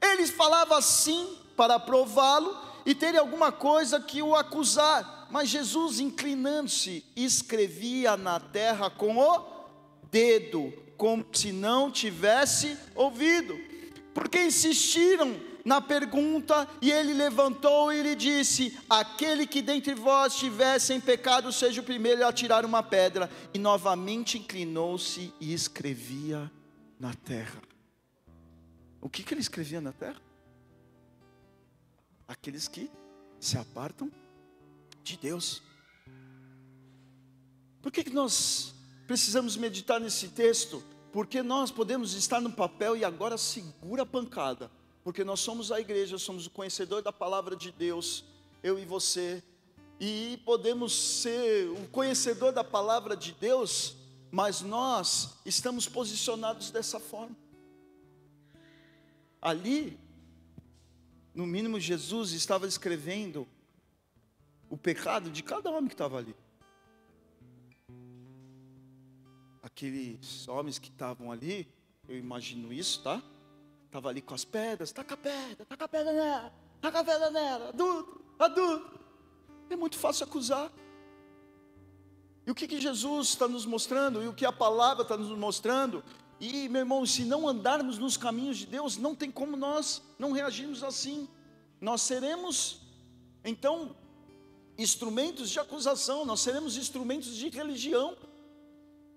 Eles 0.01 0.29
falavam 0.31 0.77
assim 0.77 1.44
para 1.55 1.79
prová-lo 1.79 2.55
e 2.85 2.93
terem 2.93 3.19
alguma 3.19 3.51
coisa 3.51 3.99
que 3.99 4.21
o 4.21 4.35
acusar. 4.35 5.27
Mas 5.31 5.49
Jesus, 5.49 5.99
inclinando-se, 5.99 7.03
escrevia 7.15 8.15
na 8.15 8.39
terra 8.39 8.89
com 8.89 9.17
o 9.17 9.43
dedo, 10.11 10.71
como 10.95 11.25
se 11.33 11.51
não 11.51 11.89
tivesse 11.91 12.77
ouvido. 12.95 13.57
Porque 14.13 14.45
insistiram 14.45 15.35
na 15.65 15.81
pergunta, 15.81 16.69
e 16.79 16.91
ele 16.91 17.11
levantou 17.11 17.91
e 17.91 18.03
lhe 18.03 18.15
disse: 18.15 18.77
Aquele 18.87 19.47
que 19.47 19.63
dentre 19.63 19.95
vós 19.95 20.35
tivesse 20.35 20.93
em 20.93 21.01
pecado, 21.01 21.51
seja 21.51 21.81
o 21.81 21.83
primeiro 21.83 22.25
a 22.25 22.31
tirar 22.31 22.63
uma 22.63 22.83
pedra. 22.83 23.29
E 23.51 23.57
novamente 23.57 24.37
inclinou-se 24.37 25.33
e 25.41 25.53
escrevia 25.53 26.51
na 26.99 27.13
terra. 27.15 27.61
O 29.01 29.09
que, 29.09 29.23
que 29.23 29.33
ele 29.33 29.41
escrevia 29.41 29.81
na 29.81 29.91
terra? 29.91 30.24
Aqueles 32.27 32.67
que 32.67 32.89
se 33.39 33.57
apartam 33.57 34.11
de 35.03 35.17
Deus. 35.17 35.61
Por 37.81 37.91
que, 37.91 38.03
que 38.03 38.13
nós 38.13 38.73
precisamos 39.05 39.55
meditar 39.55 39.99
nesse 39.99 40.29
texto? 40.29 40.83
Porque 41.11 41.43
nós 41.43 41.71
podemos 41.71 42.13
estar 42.13 42.41
no 42.41 42.51
papel 42.51 42.97
e 42.97 43.05
agora 43.05 43.37
segura 43.37 44.03
a 44.03 44.05
pancada 44.05 44.69
porque 45.05 45.23
nós 45.23 45.39
somos 45.39 45.71
a 45.71 45.79
igreja, 45.79 46.17
somos 46.17 46.47
o 46.47 46.49
conhecedor 46.49 47.03
da 47.03 47.13
palavra 47.13 47.55
de 47.55 47.71
Deus, 47.71 48.25
eu 48.63 48.79
e 48.79 48.85
você, 48.85 49.43
e 49.99 50.41
podemos 50.43 50.93
ser 50.93 51.69
o 51.69 51.87
conhecedor 51.89 52.51
da 52.51 52.63
palavra 52.63 53.15
de 53.15 53.31
Deus, 53.33 53.95
mas 54.31 54.61
nós 54.61 55.35
estamos 55.45 55.87
posicionados 55.87 56.71
dessa 56.71 56.99
forma. 56.99 57.37
Ali, 59.39 59.99
no 61.35 61.45
mínimo, 61.45 61.79
Jesus 61.79 62.31
estava 62.31 62.65
escrevendo 62.65 63.45
o 64.69 64.77
pecado 64.77 65.29
de 65.29 65.43
cada 65.43 65.69
homem 65.69 65.87
que 65.87 65.93
estava 65.93 66.17
ali. 66.17 66.33
Aqueles 69.61 70.47
homens 70.47 70.79
que 70.79 70.87
estavam 70.87 71.29
ali, 71.31 71.67
eu 72.07 72.17
imagino 72.17 72.71
isso, 72.71 73.03
tá? 73.03 73.21
Estava 73.85 74.09
ali 74.09 74.21
com 74.21 74.33
as 74.33 74.45
pedras, 74.45 74.93
taca 74.93 75.15
a 75.15 75.17
pedra, 75.17 75.65
taca 75.65 75.85
a 75.85 75.87
pedra 75.87 76.13
nela, 76.13 76.53
taca 76.79 76.99
a 76.99 77.03
pedra 77.03 77.29
nela, 77.29 77.69
adulto, 77.69 78.25
adulto. 78.39 78.99
É 79.69 79.75
muito 79.75 79.97
fácil 79.97 80.25
acusar. 80.25 80.71
E 82.45 82.51
o 82.51 82.55
que, 82.55 82.67
que 82.67 82.79
Jesus 82.79 83.29
está 83.29 83.47
nos 83.47 83.65
mostrando, 83.65 84.23
e 84.23 84.27
o 84.27 84.33
que 84.33 84.45
a 84.45 84.53
palavra 84.53 85.01
está 85.01 85.17
nos 85.17 85.37
mostrando, 85.37 86.03
e 86.39 86.67
meu 86.69 86.81
irmão, 86.81 87.05
se 87.05 87.23
não 87.23 87.47
andarmos 87.47 87.97
nos 87.97 88.17
caminhos 88.17 88.57
de 88.57 88.65
Deus, 88.65 88.97
não 88.97 89.15
tem 89.15 89.31
como 89.31 89.55
nós 89.55 90.01
não 90.19 90.31
reagirmos 90.31 90.83
assim. 90.83 91.27
Nós 91.79 92.01
seremos, 92.01 92.81
então, 93.43 93.95
instrumentos 94.77 95.49
de 95.49 95.59
acusação, 95.59 96.25
nós 96.25 96.41
seremos 96.41 96.77
instrumentos 96.77 97.35
de 97.35 97.49
religião 97.49 98.15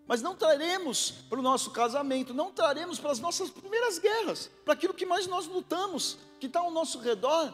mas 0.09 0.23
não 0.23 0.35
traremos 0.35 1.11
para 1.29 1.39
o 1.39 1.43
nosso 1.43 1.71
casamento, 1.71 2.33
não 2.33 2.51
traremos 2.51 2.99
para 2.99 3.13
as 3.13 3.21
nossas 3.21 3.51
primeiras 3.51 3.99
guerras, 3.99 4.51
para 4.65 4.73
aquilo 4.73 4.95
que 4.95 5.05
mais 5.05 5.27
nós 5.27 5.47
lutamos, 5.47 6.17
que 6.41 6.47
está 6.47 6.61
ao 6.61 6.71
nosso 6.71 6.99
redor. 6.99 7.53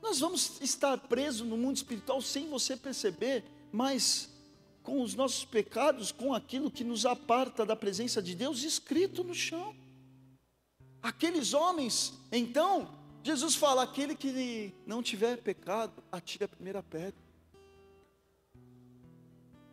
Nós 0.00 0.20
vamos 0.20 0.60
estar 0.60 0.96
presos 0.96 1.44
no 1.44 1.56
mundo 1.56 1.74
espiritual 1.74 2.22
sem 2.22 2.48
você 2.48 2.76
perceber, 2.76 3.42
mas 3.72 4.27
com 4.88 5.02
os 5.02 5.14
nossos 5.14 5.44
pecados, 5.44 6.10
com 6.10 6.32
aquilo 6.32 6.70
que 6.70 6.82
nos 6.82 7.04
aparta 7.04 7.66
da 7.66 7.76
presença 7.76 8.22
de 8.22 8.34
Deus 8.34 8.62
escrito 8.62 9.22
no 9.22 9.34
chão. 9.34 9.76
Aqueles 11.02 11.52
homens, 11.52 12.14
então, 12.32 12.88
Jesus 13.22 13.54
fala: 13.54 13.82
aquele 13.82 14.14
que 14.14 14.72
não 14.86 15.02
tiver 15.02 15.36
pecado, 15.42 15.92
atire 16.10 16.44
a 16.44 16.48
primeira 16.48 16.82
pedra 16.82 17.28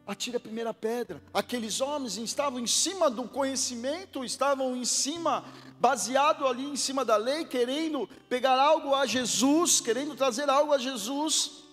atire 0.07 0.37
a 0.37 0.39
primeira 0.39 0.71
pedra. 0.71 1.19
Aqueles 1.33 1.81
homens 1.81 2.17
estavam 2.17 2.59
em 2.59 2.67
cima 2.67 3.09
do 3.09 3.27
conhecimento, 3.27 4.23
estavam 4.23 4.75
em 4.75 4.85
cima, 4.85 5.43
baseado 5.79 6.45
ali 6.45 6.63
em 6.63 6.75
cima 6.75 7.03
da 7.03 7.17
lei, 7.17 7.43
querendo 7.45 8.07
pegar 8.29 8.61
algo 8.61 8.93
a 8.93 9.07
Jesus, 9.07 9.81
querendo 9.81 10.15
trazer 10.15 10.47
algo 10.47 10.71
a 10.73 10.77
Jesus. 10.77 11.64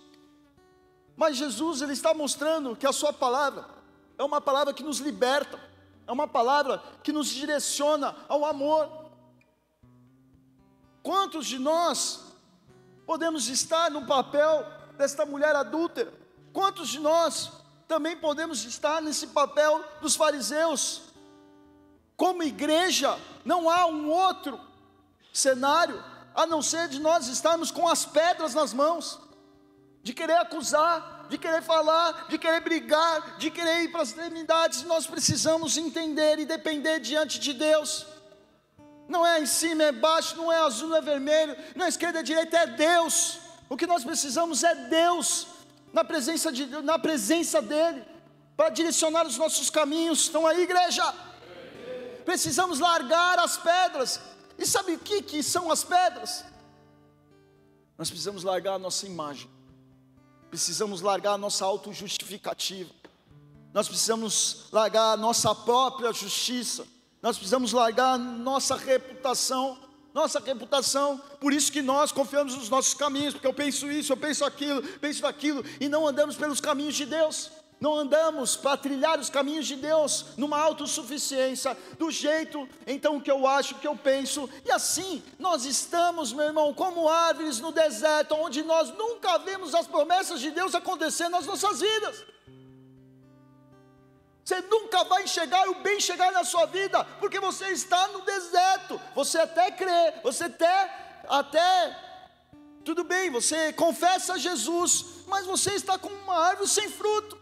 Mas 1.16 1.36
Jesus 1.36 1.82
ele 1.82 1.92
está 1.92 2.14
mostrando 2.14 2.76
que 2.76 2.86
a 2.86 2.92
sua 2.92 3.12
palavra 3.12 3.66
é 4.18 4.24
uma 4.24 4.40
palavra 4.40 4.72
que 4.72 4.82
nos 4.82 4.98
liberta, 4.98 5.58
é 6.06 6.12
uma 6.12 6.26
palavra 6.26 6.82
que 7.02 7.12
nos 7.12 7.28
direciona 7.28 8.14
ao 8.28 8.44
amor. 8.44 8.88
Quantos 11.02 11.46
de 11.46 11.58
nós 11.58 12.24
podemos 13.06 13.48
estar 13.48 13.90
no 13.90 14.06
papel 14.06 14.64
desta 14.96 15.26
mulher 15.26 15.54
adúltera? 15.56 16.12
Quantos 16.52 16.88
de 16.88 17.00
nós 17.00 17.50
também 17.92 18.16
podemos 18.16 18.64
estar 18.64 19.02
nesse 19.02 19.26
papel 19.26 19.84
dos 20.00 20.16
fariseus. 20.16 21.02
Como 22.16 22.42
igreja, 22.42 23.18
não 23.44 23.68
há 23.68 23.84
um 23.84 24.08
outro 24.08 24.58
cenário 25.30 26.02
a 26.34 26.46
não 26.46 26.62
ser 26.62 26.88
de 26.88 26.98
nós 26.98 27.28
estarmos 27.28 27.70
com 27.70 27.86
as 27.86 28.06
pedras 28.06 28.54
nas 28.54 28.72
mãos, 28.72 29.20
de 30.02 30.12
querer 30.12 30.36
acusar, 30.36 31.26
de 31.28 31.38
querer 31.38 31.62
falar, 31.62 32.26
de 32.28 32.38
querer 32.38 32.60
brigar, 32.60 33.38
de 33.38 33.50
querer 33.50 33.82
ir 33.82 33.88
para 33.88 34.02
as 34.02 34.08
extremidades. 34.08 34.82
Nós 34.82 35.06
precisamos 35.06 35.76
entender 35.76 36.38
e 36.38 36.44
depender 36.44 37.00
diante 37.00 37.38
de 37.38 37.52
Deus. 37.52 38.06
Não 39.08 39.26
é 39.26 39.40
em 39.40 39.46
cima, 39.46 39.84
é 39.84 39.92
baixo, 39.92 40.36
não 40.36 40.52
é 40.52 40.58
azul, 40.58 40.88
não 40.88 40.96
é 40.96 41.00
vermelho, 41.00 41.56
não 41.76 41.86
é 41.86 41.88
esquerda, 41.88 42.20
é 42.20 42.22
direita, 42.22 42.56
é 42.56 42.66
Deus. 42.66 43.38
O 43.68 43.76
que 43.76 43.86
nós 43.86 44.04
precisamos 44.04 44.64
é 44.64 44.74
Deus 44.88 45.46
na 45.92 46.02
presença, 46.02 46.50
de, 46.50 46.66
na 46.82 46.98
presença 46.98 47.60
dEle, 47.60 48.04
para 48.56 48.70
direcionar 48.70 49.26
os 49.26 49.36
nossos 49.36 49.70
caminhos. 49.70 50.20
Estão 50.20 50.46
aí, 50.46 50.62
igreja? 50.62 51.04
Precisamos 52.24 52.78
largar 52.78 53.38
as 53.38 53.56
pedras. 53.56 54.20
E 54.58 54.66
sabe 54.66 54.94
o 54.94 54.98
que, 54.98 55.22
que 55.22 55.42
são 55.42 55.70
as 55.70 55.84
pedras? 55.84 56.44
Nós 57.98 58.08
precisamos 58.08 58.42
largar 58.42 58.74
a 58.74 58.78
nossa 58.78 59.06
imagem, 59.06 59.50
precisamos 60.52 61.00
largar 61.00 61.32
a 61.32 61.38
nossa 61.38 61.64
autojustificativa, 61.64 62.90
nós 63.72 63.88
precisamos 63.88 64.66
largar 64.70 65.12
a 65.12 65.16
nossa 65.16 65.54
própria 65.54 66.12
justiça, 66.12 66.86
nós 67.22 67.38
precisamos 67.38 67.72
largar 67.72 68.12
a 68.12 68.18
nossa 68.18 68.76
reputação 68.76 69.78
nossa 70.12 70.38
reputação. 70.40 71.18
Por 71.40 71.54
isso 71.54 71.72
que 71.72 71.80
nós 71.80 72.12
confiamos 72.12 72.54
nos 72.54 72.68
nossos 72.68 72.92
caminhos, 72.92 73.32
porque 73.32 73.46
eu 73.46 73.54
penso 73.54 73.90
isso, 73.90 74.12
eu 74.12 74.16
penso 74.18 74.44
aquilo, 74.44 74.82
penso 74.98 75.22
daquilo, 75.22 75.64
e 75.80 75.88
não 75.88 76.06
andamos 76.06 76.36
pelos 76.36 76.60
caminhos 76.60 76.96
de 76.96 77.06
Deus. 77.06 77.50
Não 77.82 77.96
andamos 77.96 78.54
para 78.54 78.76
trilhar 78.76 79.18
os 79.18 79.28
caminhos 79.28 79.66
de 79.66 79.74
Deus 79.74 80.26
numa 80.36 80.56
autossuficiência, 80.56 81.76
do 81.98 82.12
jeito 82.12 82.68
então 82.86 83.20
que 83.20 83.28
eu 83.28 83.44
acho, 83.44 83.74
que 83.74 83.88
eu 83.88 83.96
penso, 83.96 84.48
e 84.64 84.70
assim 84.70 85.20
nós 85.36 85.64
estamos, 85.64 86.32
meu 86.32 86.44
irmão, 86.44 86.72
como 86.72 87.08
árvores 87.08 87.58
no 87.58 87.72
deserto, 87.72 88.36
onde 88.36 88.62
nós 88.62 88.90
nunca 88.90 89.36
vemos 89.38 89.74
as 89.74 89.88
promessas 89.88 90.38
de 90.40 90.52
Deus 90.52 90.76
acontecer 90.76 91.28
nas 91.28 91.44
nossas 91.44 91.80
vidas. 91.80 92.24
Você 94.44 94.60
nunca 94.60 95.02
vai 95.02 95.24
enxergar 95.24 95.68
o 95.68 95.82
bem 95.82 95.98
chegar 95.98 96.30
na 96.30 96.44
sua 96.44 96.66
vida, 96.66 97.02
porque 97.18 97.40
você 97.40 97.66
está 97.70 98.06
no 98.08 98.20
deserto. 98.20 99.00
Você 99.16 99.38
até 99.38 99.72
crê, 99.72 100.20
você 100.22 100.44
até, 100.44 101.24
até, 101.28 101.98
tudo 102.84 103.02
bem, 103.02 103.28
você 103.28 103.72
confessa 103.72 104.38
Jesus, 104.38 105.04
mas 105.26 105.44
você 105.46 105.74
está 105.74 105.98
com 105.98 106.10
uma 106.10 106.38
árvore 106.38 106.68
sem 106.68 106.88
fruto. 106.88 107.41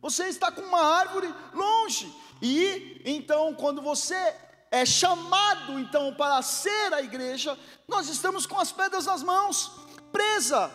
Você 0.00 0.24
está 0.28 0.50
com 0.50 0.62
uma 0.62 0.80
árvore 0.80 1.32
longe. 1.52 2.14
E 2.40 3.02
então, 3.04 3.54
quando 3.54 3.82
você 3.82 4.34
é 4.70 4.84
chamado 4.84 5.78
então 5.78 6.14
para 6.14 6.40
ser 6.42 6.92
a 6.92 7.02
igreja, 7.02 7.58
nós 7.86 8.08
estamos 8.08 8.46
com 8.46 8.58
as 8.60 8.70
pedras 8.70 9.06
nas 9.06 9.22
mãos, 9.22 9.72
presa 10.12 10.70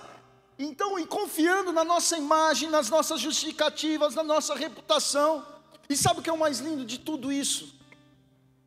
então, 0.57 0.99
e 0.99 1.05
confiando 1.05 1.71
na 1.71 1.83
nossa 1.83 2.17
imagem, 2.17 2.69
nas 2.69 2.89
nossas 2.89 3.19
justificativas, 3.19 4.13
na 4.13 4.23
nossa 4.23 4.55
reputação. 4.55 5.45
E 5.89 5.95
sabe 5.95 6.19
o 6.19 6.23
que 6.23 6.29
é 6.29 6.33
o 6.33 6.37
mais 6.37 6.59
lindo 6.59 6.85
de 6.85 6.99
tudo 6.99 7.31
isso? 7.31 7.75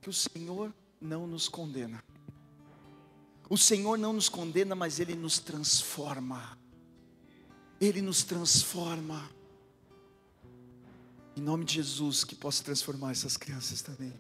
Que 0.01 0.11
o 0.11 0.13
Senhor 0.13 0.75
não 1.01 1.27
nos 1.27 1.49
condena. 1.49 2.03
O 3.49 3.57
Senhor 3.57 3.97
não 3.97 4.13
nos 4.13 4.29
condena, 4.29 4.75
mas 4.75 4.99
Ele 4.99 5.15
nos 5.15 5.39
transforma. 5.39 6.59
Ele 7.81 8.03
nos 8.03 8.25
transforma. 8.25 9.31
Em 11.37 11.41
nome 11.43 11.67
de 11.67 11.75
Jesus, 11.75 12.25
que 12.25 12.35
possa 12.35 12.65
transformar 12.65 13.11
essas 13.11 13.37
crianças 13.37 13.83
também. 13.83 14.13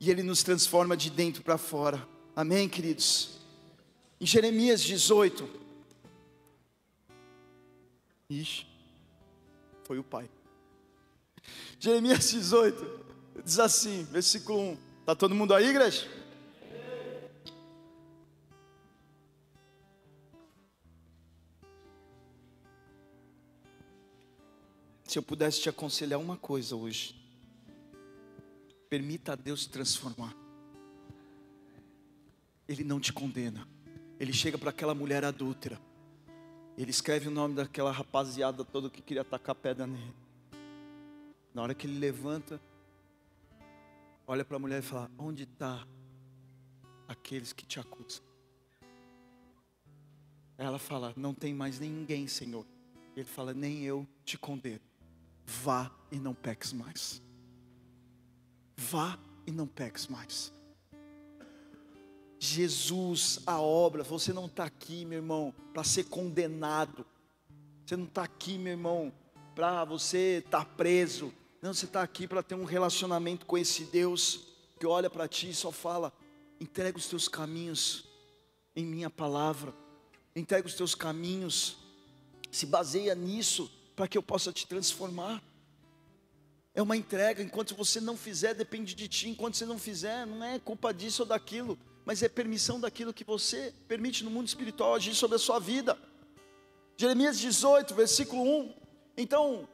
E 0.00 0.10
Ele 0.10 0.22
nos 0.22 0.42
transforma 0.42 0.96
de 0.96 1.10
dentro 1.10 1.42
para 1.42 1.58
fora. 1.58 2.08
Amém, 2.34 2.68
queridos? 2.68 3.38
Em 4.18 4.26
Jeremias 4.26 4.82
18. 4.82 5.48
Ixi, 8.30 8.66
foi 9.84 9.98
o 9.98 10.04
pai. 10.04 10.30
Jeremias 11.78 12.30
18 12.30 13.04
diz 13.44 13.58
assim, 13.58 14.04
versículo 14.04 14.58
1. 14.58 14.78
Está 15.00 15.14
todo 15.14 15.34
mundo 15.34 15.52
aí, 15.52 15.68
igreja? 15.68 16.23
Se 25.14 25.18
eu 25.18 25.22
pudesse 25.22 25.60
te 25.60 25.68
aconselhar 25.68 26.18
uma 26.18 26.36
coisa 26.36 26.74
hoje, 26.74 27.14
permita 28.90 29.34
a 29.34 29.36
Deus 29.36 29.64
transformar. 29.64 30.34
Ele 32.66 32.82
não 32.82 32.98
te 32.98 33.12
condena. 33.12 33.64
Ele 34.18 34.32
chega 34.32 34.58
para 34.58 34.70
aquela 34.70 34.92
mulher 34.92 35.24
adúltera. 35.24 35.80
Ele 36.76 36.90
escreve 36.90 37.28
o 37.28 37.30
nome 37.30 37.54
daquela 37.54 37.92
rapaziada 37.92 38.64
toda 38.64 38.90
que 38.90 39.00
queria 39.00 39.22
atacar 39.22 39.54
pedra 39.54 39.86
nele. 39.86 40.16
Na 41.54 41.62
hora 41.62 41.76
que 41.76 41.86
ele 41.86 41.96
levanta, 41.96 42.60
olha 44.26 44.44
para 44.44 44.56
a 44.56 44.58
mulher 44.58 44.80
e 44.80 44.82
fala: 44.82 45.08
Onde 45.16 45.44
está 45.44 45.86
aqueles 47.06 47.52
que 47.52 47.64
te 47.64 47.78
acusam? 47.78 48.24
Ela 50.58 50.80
fala: 50.80 51.14
Não 51.16 51.32
tem 51.32 51.54
mais 51.54 51.78
ninguém, 51.78 52.26
Senhor. 52.26 52.66
Ele 53.14 53.26
fala: 53.26 53.54
Nem 53.54 53.84
eu 53.84 54.04
te 54.24 54.36
condeno. 54.36 54.83
Vá 55.64 55.90
e 56.12 56.16
não 56.18 56.34
peques 56.34 56.74
mais. 56.74 57.22
Vá 58.76 59.18
e 59.46 59.50
não 59.50 59.66
peques 59.66 60.08
mais. 60.08 60.52
Jesus, 62.38 63.40
a 63.46 63.58
obra, 63.62 64.02
você 64.02 64.30
não 64.30 64.44
está 64.44 64.64
aqui, 64.64 65.06
meu 65.06 65.20
irmão, 65.20 65.54
para 65.72 65.82
ser 65.82 66.04
condenado. 66.04 67.06
Você 67.86 67.96
não 67.96 68.04
está 68.04 68.24
aqui, 68.24 68.58
meu 68.58 68.72
irmão, 68.72 69.10
para 69.54 69.86
você 69.86 70.42
estar 70.44 70.66
tá 70.66 70.70
preso. 70.76 71.32
Não, 71.62 71.72
você 71.72 71.86
está 71.86 72.02
aqui 72.02 72.28
para 72.28 72.42
ter 72.42 72.54
um 72.54 72.64
relacionamento 72.64 73.46
com 73.46 73.56
esse 73.56 73.84
Deus 73.84 74.48
que 74.78 74.86
olha 74.86 75.08
para 75.08 75.26
ti 75.26 75.48
e 75.48 75.54
só 75.54 75.72
fala: 75.72 76.12
entrega 76.60 76.98
os 76.98 77.06
teus 77.06 77.26
caminhos 77.26 78.04
em 78.76 78.84
minha 78.84 79.08
palavra, 79.08 79.72
entrega 80.36 80.68
os 80.68 80.74
teus 80.74 80.94
caminhos, 80.94 81.78
se 82.52 82.66
baseia 82.66 83.14
nisso 83.14 83.72
para 83.96 84.06
que 84.06 84.18
eu 84.18 84.22
possa 84.22 84.52
te 84.52 84.66
transformar. 84.66 85.42
É 86.74 86.82
uma 86.82 86.96
entrega, 86.96 87.42
enquanto 87.42 87.74
você 87.76 88.00
não 88.00 88.16
fizer, 88.16 88.52
depende 88.52 88.94
de 88.94 89.06
ti, 89.06 89.28
enquanto 89.28 89.56
você 89.56 89.64
não 89.64 89.78
fizer, 89.78 90.26
não 90.26 90.42
é 90.44 90.58
culpa 90.58 90.92
disso 90.92 91.22
ou 91.22 91.28
daquilo, 91.28 91.78
mas 92.04 92.22
é 92.22 92.28
permissão 92.28 92.80
daquilo 92.80 93.14
que 93.14 93.22
você 93.22 93.72
permite 93.86 94.24
no 94.24 94.30
mundo 94.30 94.48
espiritual 94.48 94.94
agir 94.94 95.14
sobre 95.14 95.36
a 95.36 95.38
sua 95.38 95.60
vida. 95.60 95.96
Jeremias 96.96 97.38
18, 97.38 97.94
versículo 97.94 98.42
1. 98.42 98.74
Então, 99.16 99.68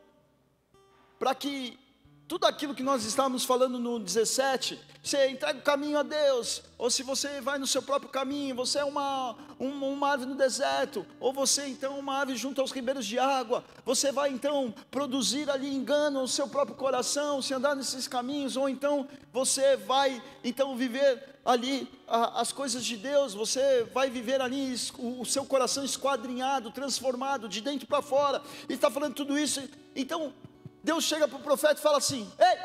para 1.18 1.34
que 1.34 1.78
tudo 2.30 2.46
aquilo 2.46 2.76
que 2.76 2.82
nós 2.84 3.04
estávamos 3.04 3.44
falando 3.44 3.76
no 3.76 3.98
17, 3.98 4.78
você 5.02 5.30
entrega 5.30 5.58
o 5.58 5.62
caminho 5.62 5.98
a 5.98 6.04
Deus, 6.04 6.62
ou 6.78 6.88
se 6.88 7.02
você 7.02 7.40
vai 7.40 7.58
no 7.58 7.66
seu 7.66 7.82
próprio 7.82 8.08
caminho, 8.08 8.54
você 8.54 8.78
é 8.78 8.84
uma, 8.84 9.34
uma, 9.58 9.86
uma 9.86 10.10
árvore 10.10 10.30
no 10.30 10.36
deserto, 10.36 11.04
ou 11.18 11.32
você 11.32 11.66
então 11.66 11.98
uma 11.98 12.18
árvore 12.18 12.38
junto 12.38 12.60
aos 12.60 12.70
ribeiros 12.70 13.04
de 13.04 13.18
água, 13.18 13.64
você 13.84 14.12
vai 14.12 14.30
então 14.30 14.72
produzir 14.92 15.50
ali 15.50 15.74
engano 15.74 16.20
no 16.20 16.28
seu 16.28 16.46
próprio 16.46 16.76
coração, 16.76 17.42
se 17.42 17.52
andar 17.52 17.74
nesses 17.74 18.06
caminhos, 18.06 18.56
ou 18.56 18.68
então 18.68 19.08
você 19.32 19.76
vai 19.76 20.22
então 20.44 20.76
viver 20.76 21.40
ali 21.44 21.90
a, 22.06 22.40
as 22.40 22.52
coisas 22.52 22.84
de 22.84 22.96
Deus, 22.96 23.34
você 23.34 23.82
vai 23.92 24.08
viver 24.08 24.40
ali 24.40 24.72
o, 24.98 25.22
o 25.22 25.26
seu 25.26 25.44
coração 25.44 25.84
esquadrinhado, 25.84 26.70
transformado 26.70 27.48
de 27.48 27.60
dentro 27.60 27.88
para 27.88 28.00
fora, 28.00 28.40
e 28.68 28.74
está 28.74 28.88
falando 28.88 29.14
tudo 29.14 29.36
isso, 29.36 29.68
então 29.96 30.32
Deus 30.82 31.04
chega 31.04 31.28
para 31.28 31.38
o 31.38 31.42
profeta 31.42 31.74
e 31.74 31.82
fala 31.82 31.98
assim: 31.98 32.30
Ei, 32.38 32.58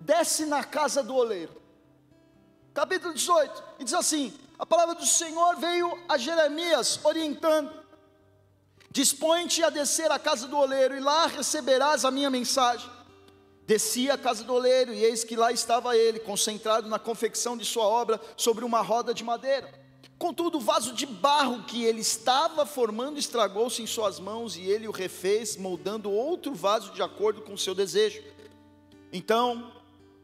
desce 0.00 0.44
na 0.46 0.62
casa 0.62 1.02
do 1.02 1.14
oleiro. 1.14 1.60
Capítulo 2.74 3.14
18, 3.14 3.64
e 3.78 3.84
diz 3.84 3.94
assim: 3.94 4.32
A 4.58 4.66
palavra 4.66 4.94
do 4.94 5.06
Senhor 5.06 5.56
veio 5.56 5.98
a 6.08 6.16
Jeremias 6.18 7.00
orientando: 7.02 7.72
Dispõe-te 8.90 9.62
a 9.62 9.70
descer 9.70 10.10
à 10.10 10.18
casa 10.18 10.46
do 10.46 10.56
oleiro, 10.56 10.94
e 10.94 11.00
lá 11.00 11.26
receberás 11.26 12.04
a 12.04 12.10
minha 12.10 12.30
mensagem. 12.30 12.90
Desci 13.66 14.10
à 14.10 14.18
casa 14.18 14.44
do 14.44 14.52
oleiro, 14.52 14.92
e 14.92 15.04
eis 15.04 15.24
que 15.24 15.36
lá 15.36 15.50
estava 15.52 15.96
ele, 15.96 16.20
concentrado 16.20 16.88
na 16.88 16.98
confecção 16.98 17.56
de 17.56 17.64
sua 17.64 17.84
obra, 17.84 18.20
sobre 18.36 18.64
uma 18.64 18.82
roda 18.82 19.14
de 19.14 19.24
madeira. 19.24 19.81
Contudo, 20.22 20.58
o 20.58 20.60
vaso 20.60 20.92
de 20.94 21.04
barro 21.04 21.64
que 21.64 21.82
ele 21.82 22.00
estava 22.00 22.64
formando 22.64 23.18
estragou-se 23.18 23.82
em 23.82 23.88
suas 23.88 24.20
mãos 24.20 24.56
e 24.56 24.60
ele 24.60 24.86
o 24.86 24.92
refez, 24.92 25.56
moldando 25.56 26.12
outro 26.12 26.54
vaso 26.54 26.92
de 26.92 27.02
acordo 27.02 27.40
com 27.40 27.54
o 27.54 27.58
seu 27.58 27.74
desejo. 27.74 28.22
Então 29.12 29.72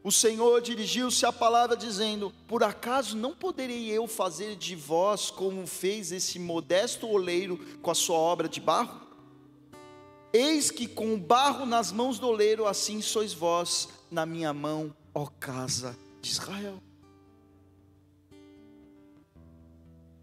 o 0.01 0.09
Senhor 0.09 0.61
dirigiu-se 0.61 1.25
à 1.25 1.33
palavra, 1.33 1.75
dizendo: 1.75 2.33
Por 2.47 2.63
acaso 2.63 3.17
não 3.17 3.35
poderei 3.35 3.89
eu 3.89 4.07
fazer 4.07 4.55
de 4.55 4.73
vós 4.73 5.29
como 5.29 5.67
fez 5.67 6.13
esse 6.13 6.39
modesto 6.39 7.05
oleiro 7.05 7.57
com 7.81 7.91
a 7.91 7.95
sua 7.95 8.15
obra 8.15 8.47
de 8.47 8.61
barro? 8.61 9.01
Eis 10.31 10.71
que 10.71 10.87
com 10.87 11.13
o 11.13 11.17
barro 11.17 11.65
nas 11.65 11.91
mãos 11.91 12.17
do 12.17 12.27
oleiro, 12.29 12.65
assim 12.65 13.01
sois 13.01 13.33
vós 13.33 13.89
na 14.09 14.25
minha 14.25 14.53
mão, 14.53 14.95
ó 15.13 15.25
casa 15.25 15.93
de 16.21 16.31
Israel. 16.31 16.88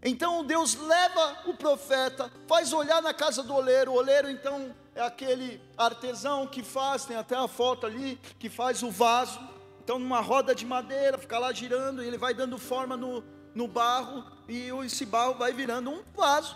Então 0.07 0.41
Deus 0.41 0.73
leva 0.75 1.41
o 1.47 1.53
profeta, 1.53 2.31
faz 2.47 2.71
olhar 2.71 3.01
na 3.01 3.13
casa 3.13 3.43
do 3.43 3.53
oleiro. 3.53 3.91
O 3.91 3.95
oleiro, 3.95 4.29
então, 4.29 4.73
é 4.95 5.01
aquele 5.01 5.59
artesão 5.77 6.47
que 6.47 6.63
faz, 6.63 7.03
tem 7.03 7.17
até 7.17 7.35
a 7.35 7.45
foto 7.45 7.85
ali, 7.85 8.17
que 8.39 8.49
faz 8.49 8.83
o 8.83 8.89
vaso. 8.89 9.37
Então, 9.83 9.99
numa 9.99 10.21
roda 10.21 10.55
de 10.55 10.65
madeira, 10.65 11.17
fica 11.17 11.37
lá 11.37 11.51
girando, 11.51 12.01
e 12.01 12.07
ele 12.07 12.17
vai 12.17 12.33
dando 12.33 12.57
forma 12.57 12.95
no, 12.95 13.21
no 13.53 13.67
barro, 13.67 14.23
e 14.47 14.69
esse 14.85 15.05
barro 15.05 15.33
vai 15.33 15.51
virando 15.51 15.89
um 15.89 16.01
vaso. 16.15 16.55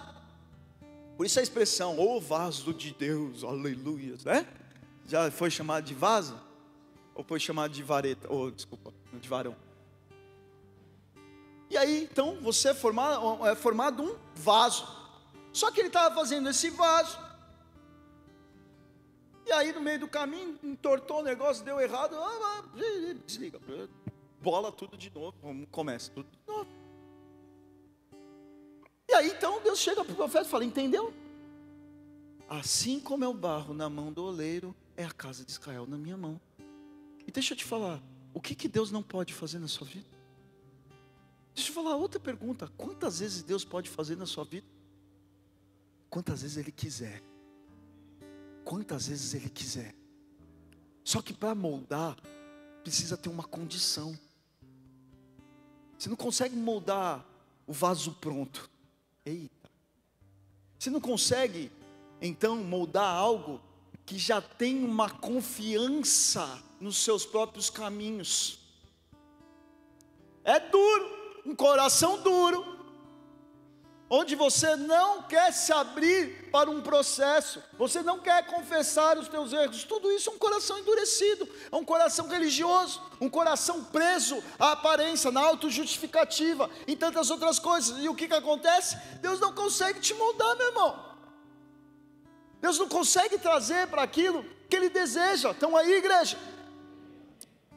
Por 1.18 1.26
isso 1.26 1.38
a 1.38 1.44
expressão, 1.44 2.00
o 2.00 2.22
vaso 2.22 2.74
de 2.74 2.94
Deus, 2.94 3.44
aleluia, 3.44 4.16
né? 4.24 4.48
Já 5.06 5.30
foi 5.30 5.52
chamado 5.52 5.84
de 5.84 5.94
vaso? 5.94 6.40
Ou 7.14 7.22
foi 7.22 7.40
chamado 7.40 7.74
de 7.74 7.84
vareta? 7.84 8.32
Ou, 8.32 8.48
oh, 8.48 8.52
desculpa, 8.52 8.94
de 9.14 9.28
varão. 9.28 9.58
E 11.72 11.78
aí, 11.78 12.04
então, 12.04 12.36
você 12.42 12.68
é 12.68 12.74
formado, 12.74 13.48
é 13.48 13.56
formado 13.56 14.04
um 14.04 14.18
vaso. 14.36 14.86
Só 15.54 15.72
que 15.72 15.80
ele 15.80 15.88
estava 15.88 16.14
fazendo 16.14 16.50
esse 16.50 16.70
vaso. 16.70 17.18
E 19.46 19.54
aí, 19.54 19.72
no 19.72 19.80
meio 19.80 20.02
do 20.02 20.08
caminho, 20.10 20.60
entortou 20.62 21.22
o 21.22 21.24
negócio, 21.24 21.64
deu 21.64 21.80
errado. 21.80 22.18
Ah, 22.18 22.62
ah, 22.62 22.64
desliga. 23.26 23.58
Bola 24.42 24.70
tudo 24.70 24.98
de 24.98 25.10
novo. 25.16 25.38
Começa 25.72 26.12
tudo 26.12 26.30
de 26.30 26.40
novo. 26.46 26.68
E 29.08 29.14
aí, 29.14 29.30
então, 29.30 29.62
Deus 29.62 29.80
chega 29.80 30.04
para 30.04 30.12
o 30.12 30.16
profeta 30.18 30.46
e 30.46 30.50
fala: 30.50 30.66
Entendeu? 30.66 31.14
Assim 32.50 33.00
como 33.00 33.24
é 33.24 33.28
o 33.30 33.34
barro 33.34 33.74
na 33.74 33.90
mão 33.90 34.12
do 34.12 34.26
oleiro, 34.26 34.76
é 34.98 35.06
a 35.06 35.12
casa 35.12 35.46
de 35.46 35.54
Israel 35.54 35.88
na 35.88 35.98
minha 35.98 36.18
mão. 36.18 36.38
E 37.26 37.32
deixa 37.32 37.54
eu 37.54 37.58
te 37.58 37.64
falar: 37.64 38.04
o 38.34 38.42
que, 38.42 38.56
que 38.56 38.68
Deus 38.68 38.92
não 38.92 39.02
pode 39.02 39.34
fazer 39.34 39.58
na 39.58 39.70
sua 39.70 39.88
vida? 39.88 40.21
Deixa 41.54 41.70
eu 41.70 41.74
falar 41.74 41.96
outra 41.96 42.20
pergunta: 42.20 42.68
quantas 42.78 43.20
vezes 43.20 43.44
Deus 43.44 43.64
pode 43.64 43.90
fazer 43.90 44.16
na 44.16 44.26
sua 44.26 44.44
vida? 44.44 44.68
Quantas 46.10 46.42
vezes 46.42 46.58
Ele 46.58 46.72
quiser. 46.72 47.22
Quantas 48.64 49.08
vezes 49.08 49.34
Ele 49.34 49.50
quiser. 49.50 49.96
Só 51.04 51.22
que 51.22 51.34
para 51.34 51.56
moldar, 51.56 52.16
precisa 52.84 53.18
ter 53.18 53.30
uma 53.30 53.44
condição. 53.44 54.18
Você 55.98 56.10
não 56.10 56.16
consegue 56.16 56.56
moldar 56.56 57.26
o 57.68 57.74
vaso 57.74 58.14
pronto. 58.14 58.70
Eita. 59.26 59.70
Você 60.78 60.90
não 60.90 61.00
consegue, 61.00 61.72
então, 62.20 62.56
moldar 62.58 63.16
algo 63.16 63.62
que 64.06 64.18
já 64.18 64.42
tem 64.42 64.84
uma 64.84 65.10
confiança 65.10 66.62
nos 66.80 66.98
seus 66.98 67.26
próprios 67.26 67.70
caminhos. 67.70 68.60
É 70.44 70.60
duro. 70.60 71.21
Um 71.46 71.56
coração 71.56 72.18
duro, 72.22 72.80
onde 74.14 74.36
você 74.36 74.76
não 74.76 75.24
quer 75.24 75.54
se 75.54 75.72
abrir 75.72 76.50
para 76.52 76.70
um 76.70 76.82
processo, 76.82 77.64
você 77.78 78.04
não 78.04 78.20
quer 78.20 78.46
confessar 78.46 79.18
os 79.18 79.30
teus 79.30 79.54
erros, 79.54 79.86
tudo 79.86 80.12
isso 80.12 80.30
é 80.30 80.34
um 80.34 80.38
coração 80.38 80.78
endurecido, 80.78 81.48
é 81.72 81.76
um 81.78 81.86
coração 81.86 82.28
religioso, 82.28 83.02
um 83.22 83.30
coração 83.30 83.86
preso 83.86 84.44
à 84.60 84.74
aparência, 84.74 85.32
na 85.32 85.40
autojustificativa, 85.40 86.70
em 86.86 86.98
tantas 86.98 87.30
outras 87.30 87.58
coisas. 87.58 88.04
E 88.04 88.10
o 88.10 88.14
que, 88.14 88.28
que 88.28 88.34
acontece? 88.34 88.98
Deus 89.22 89.40
não 89.40 89.54
consegue 89.54 90.02
te 90.02 90.14
moldar, 90.14 90.58
meu 90.58 90.68
irmão. 90.68 91.12
Deus 92.60 92.78
não 92.78 92.90
consegue 92.90 93.40
trazer 93.40 93.88
para 93.88 94.04
aquilo 94.04 94.46
que 94.70 94.76
Ele 94.76 94.90
deseja. 94.90 95.52
Então 95.52 95.76
aí, 95.76 95.94
igreja, 95.94 96.38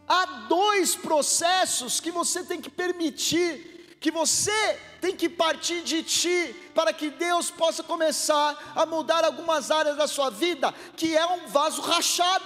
há 0.09 0.27
dois 0.49 0.95
processos 0.95 2.01
que 2.01 2.11
você 2.11 2.45
tem 2.45 2.61
que 2.61 2.71
permitir 2.71 3.75
que 4.05 4.11
você 4.11 4.79
tem 5.01 5.17
que 5.17 5.31
partir 5.31 5.83
de 5.83 6.03
ti 6.03 6.55
para 6.75 6.93
que 6.93 7.09
Deus 7.09 7.51
possa 7.51 7.83
começar 7.83 8.73
a 8.77 8.85
mudar 8.85 9.25
algumas 9.25 9.71
áreas 9.71 9.97
da 9.97 10.07
sua 10.07 10.29
vida, 10.29 10.75
que 10.95 11.17
é 11.17 11.27
um 11.27 11.49
vaso 11.49 11.81
rachado. 11.81 12.45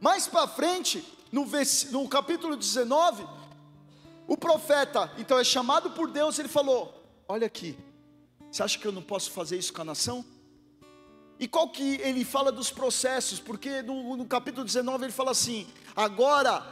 Mais 0.00 0.26
para 0.26 0.48
frente, 0.48 1.04
no, 1.30 1.46
no 1.90 2.08
capítulo 2.08 2.56
19, 2.56 3.26
o 4.26 4.34
profeta, 4.34 5.12
então 5.18 5.38
é 5.38 5.44
chamado 5.44 5.90
por 5.90 6.10
Deus, 6.10 6.38
ele 6.38 6.48
falou: 6.48 7.04
Olha 7.28 7.46
aqui, 7.46 7.76
você 8.50 8.62
acha 8.62 8.78
que 8.78 8.86
eu 8.86 8.92
não 8.92 9.02
posso 9.02 9.30
fazer 9.30 9.58
isso 9.58 9.74
com 9.74 9.82
a 9.82 9.84
nação? 9.84 10.24
E 11.42 11.48
qual 11.48 11.68
que 11.68 12.00
ele 12.02 12.24
fala 12.24 12.52
dos 12.52 12.70
processos? 12.70 13.40
Porque 13.40 13.82
no, 13.82 14.16
no 14.16 14.24
capítulo 14.24 14.64
19 14.64 15.06
ele 15.06 15.12
fala 15.12 15.32
assim: 15.32 15.66
agora 15.96 16.64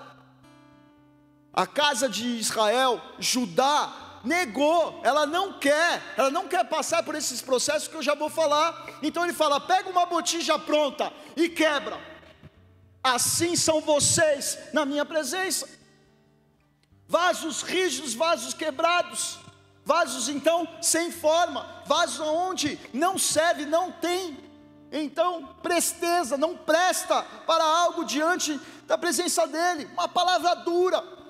a 1.52 1.66
casa 1.66 2.08
de 2.08 2.24
Israel, 2.24 3.02
Judá, 3.18 4.20
negou, 4.22 5.00
ela 5.02 5.26
não 5.26 5.58
quer, 5.58 6.00
ela 6.16 6.30
não 6.30 6.46
quer 6.46 6.68
passar 6.68 7.02
por 7.02 7.16
esses 7.16 7.42
processos 7.42 7.88
que 7.88 7.96
eu 7.96 8.02
já 8.02 8.14
vou 8.14 8.30
falar. 8.30 9.00
Então 9.02 9.24
ele 9.24 9.32
fala: 9.32 9.58
pega 9.58 9.90
uma 9.90 10.06
botija 10.06 10.56
pronta 10.56 11.12
e 11.34 11.48
quebra. 11.48 12.00
Assim 13.02 13.56
são 13.56 13.80
vocês 13.80 14.56
na 14.72 14.84
minha 14.84 15.04
presença. 15.04 15.68
Vasos 17.08 17.62
rígidos, 17.62 18.14
vasos 18.14 18.54
quebrados, 18.54 19.36
vasos 19.84 20.28
então 20.28 20.68
sem 20.80 21.10
forma, 21.10 21.82
vasos 21.86 22.20
onde 22.20 22.78
não 22.94 23.18
serve, 23.18 23.66
não 23.66 23.90
tem 23.90 24.48
então 24.92 25.48
presteza, 25.62 26.36
não 26.36 26.56
presta 26.56 27.22
para 27.46 27.64
algo 27.64 28.04
diante 28.04 28.58
da 28.86 28.98
presença 28.98 29.46
dele, 29.46 29.88
uma 29.92 30.08
palavra 30.08 30.54
dura 30.56 31.20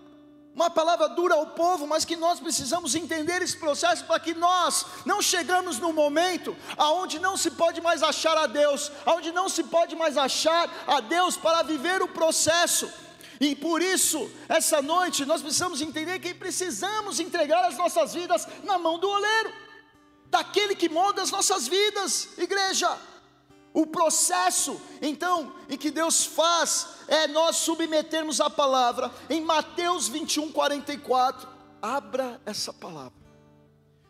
uma 0.54 0.68
palavra 0.68 1.08
dura 1.08 1.34
ao 1.34 1.46
povo, 1.46 1.86
mas 1.86 2.04
que 2.04 2.16
nós 2.16 2.40
precisamos 2.40 2.94
entender 2.94 3.40
esse 3.40 3.56
processo 3.56 4.04
para 4.04 4.18
que 4.18 4.34
nós 4.34 4.84
não 5.06 5.22
chegamos 5.22 5.78
no 5.78 5.92
momento 5.92 6.56
aonde 6.76 7.18
não 7.18 7.36
se 7.36 7.52
pode 7.52 7.80
mais 7.80 8.02
achar 8.02 8.36
a 8.36 8.46
Deus, 8.46 8.90
aonde 9.06 9.30
não 9.30 9.48
se 9.48 9.62
pode 9.64 9.94
mais 9.94 10.18
achar 10.18 10.68
a 10.86 11.00
Deus 11.00 11.36
para 11.36 11.62
viver 11.62 12.02
o 12.02 12.08
processo. 12.08 12.92
E 13.40 13.54
por 13.54 13.80
isso, 13.80 14.30
essa 14.48 14.82
noite 14.82 15.24
nós 15.24 15.40
precisamos 15.40 15.80
entender 15.80 16.18
que 16.18 16.34
precisamos 16.34 17.20
entregar 17.20 17.64
as 17.64 17.78
nossas 17.78 18.12
vidas 18.12 18.46
na 18.64 18.76
mão 18.76 18.98
do 18.98 19.08
oleiro, 19.08 19.52
daquele 20.26 20.74
que 20.74 20.88
molda 20.88 21.22
as 21.22 21.30
nossas 21.30 21.68
vidas, 21.68 22.28
igreja. 22.36 22.98
O 23.72 23.86
processo, 23.86 24.80
então, 25.00 25.54
em 25.68 25.76
que 25.76 25.90
Deus 25.90 26.24
faz 26.24 26.88
é 27.06 27.28
nós 27.28 27.56
submetermos 27.56 28.40
a 28.40 28.50
palavra. 28.50 29.12
Em 29.28 29.40
Mateus 29.40 30.08
21, 30.08 30.50
44, 30.50 31.48
abra 31.80 32.40
essa 32.44 32.72
palavra. 32.72 33.20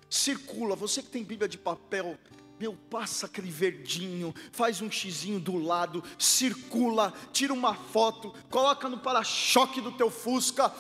Circula, 0.09 0.75
você 0.75 1.03
que 1.03 1.11
tem 1.11 1.23
Bíblia 1.23 1.49
de 1.49 1.59
papel, 1.59 2.19
meu, 2.59 2.77
passa 2.91 3.27
aquele 3.27 3.51
verdinho, 3.51 4.35
faz 4.51 4.81
um 4.81 4.91
xizinho 4.91 5.39
do 5.39 5.57
lado, 5.57 6.03
circula, 6.19 7.13
tira 7.33 7.53
uma 7.53 7.75
foto, 7.75 8.35
coloca 8.51 8.89
no 8.89 8.99
para-choque 8.99 9.81
do 9.81 9.93
teu 9.93 10.11
Fusca, 10.11 10.73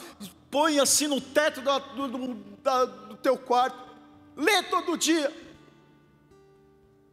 põe 0.51 0.79
assim 0.79 1.07
no 1.07 1.21
teto 1.21 1.61
do, 1.61 2.09
do, 2.09 2.19
do, 2.19 3.07
do 3.09 3.16
teu 3.16 3.38
quarto, 3.38 3.79
lê 4.37 4.62
todo 4.64 4.97
dia 4.97 5.50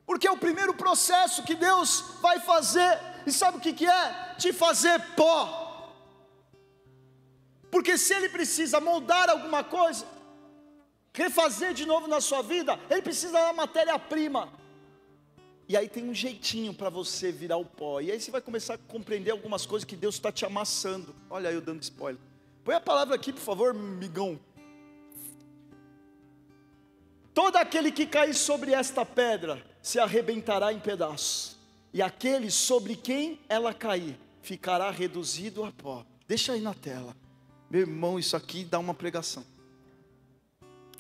porque 0.08 0.26
é 0.26 0.32
o 0.32 0.38
primeiro 0.38 0.74
processo 0.74 1.44
que 1.44 1.54
Deus 1.54 2.16
vai 2.22 2.40
fazer, 2.40 2.98
e 3.26 3.32
sabe 3.32 3.58
o 3.58 3.60
que, 3.60 3.74
que 3.74 3.86
é? 3.86 4.36
Te 4.40 4.54
fazer 4.54 4.98
pó. 5.18 5.94
Porque 7.70 7.98
se 7.98 8.14
Ele 8.14 8.30
precisa 8.30 8.80
moldar 8.80 9.30
alguma 9.30 9.66
coisa, 9.66 10.06
refazer 11.14 11.74
de 11.74 11.86
novo 11.86 12.08
na 12.08 12.22
sua 12.22 12.42
vida, 12.42 12.80
Ele 12.90 13.02
precisa 13.02 13.34
da 13.34 13.52
matéria-prima. 13.52 14.50
E 15.68 15.76
aí 15.76 15.90
tem 15.90 16.10
um 16.10 16.14
jeitinho 16.14 16.74
para 16.74 16.90
você 16.90 17.30
virar 17.30 17.58
o 17.58 17.66
pó. 17.66 18.00
E 18.00 18.10
aí 18.10 18.22
você 18.22 18.32
vai 18.32 18.40
começar 18.40 18.76
a 18.76 18.78
compreender 18.78 19.32
algumas 19.32 19.66
coisas 19.66 19.84
que 19.84 19.98
Deus 19.98 20.16
está 20.16 20.32
te 20.32 20.46
amassando. 20.46 21.14
Olha 21.30 21.52
eu 21.52 21.60
dando 21.60 21.84
spoiler. 21.84 22.22
Põe 22.64 22.76
a 22.76 22.80
palavra 22.80 23.14
aqui, 23.14 23.34
por 23.34 23.42
favor, 23.42 23.74
migão. 23.74 24.40
Todo 27.34 27.58
aquele 27.58 27.92
que 27.92 28.06
cair 28.06 28.34
sobre 28.34 28.74
esta 28.74 29.06
pedra 29.06 29.62
se 29.88 30.00
arrebentará 30.00 30.74
em 30.74 30.80
pedaços, 30.82 31.56
e 31.94 32.02
aquele 32.02 32.52
sobre 32.52 32.94
quem 32.94 33.40
ela 33.48 33.74
cair 33.74 34.20
ficará 34.42 34.92
reduzido 34.92 35.64
a 35.64 35.72
pó. 35.72 36.06
Deixa 36.28 36.52
aí 36.52 36.60
na 36.60 36.74
tela. 36.74 37.16
Meu 37.70 37.80
irmão, 37.80 38.20
isso 38.20 38.36
aqui 38.36 38.66
dá 38.66 38.80
uma 38.80 38.94
pregação. 38.94 39.46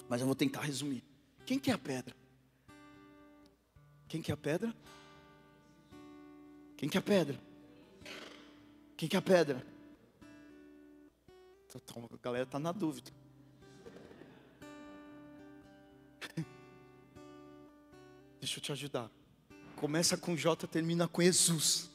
Mas 0.08 0.21
eu 0.21 0.26
vou 0.26 0.36
tentar 0.36 0.62
resumir. 0.62 1.04
Quem 1.45 1.60
que 1.60 1.69
é 1.69 1.73
a 1.73 1.78
pedra? 1.78 2.15
Quem 4.08 4.21
que 4.21 4.32
é 4.32 4.34
a 4.34 4.38
pedra? 4.38 4.73
Quem 6.78 6.88
que 6.88 6.95
é 6.97 7.00
a 7.00 7.04
pedra? 7.04 7.38
Quem 8.95 9.10
que 9.10 9.17
é 9.17 9.19
a 9.19 9.21
pedra? 9.21 9.67
A 11.76 12.17
galera 12.23 12.45
está 12.45 12.58
na 12.58 12.71
dúvida. 12.71 13.12
Deixa 18.39 18.60
eu 18.60 18.63
te 18.63 18.71
ajudar. 18.71 19.10
Começa 19.76 20.17
com 20.17 20.36
J, 20.36 20.67
termina 20.67 21.08
com 21.08 21.21
Jesus. 21.21 21.89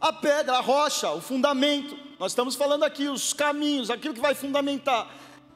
A 0.00 0.12
pedra, 0.12 0.58
a 0.58 0.60
rocha, 0.60 1.10
o 1.12 1.20
fundamento. 1.20 1.96
Nós 2.18 2.32
estamos 2.32 2.54
falando 2.54 2.84
aqui 2.84 3.08
os 3.08 3.32
caminhos, 3.32 3.90
aquilo 3.90 4.14
que 4.14 4.20
vai 4.20 4.34
fundamentar. 4.34 5.08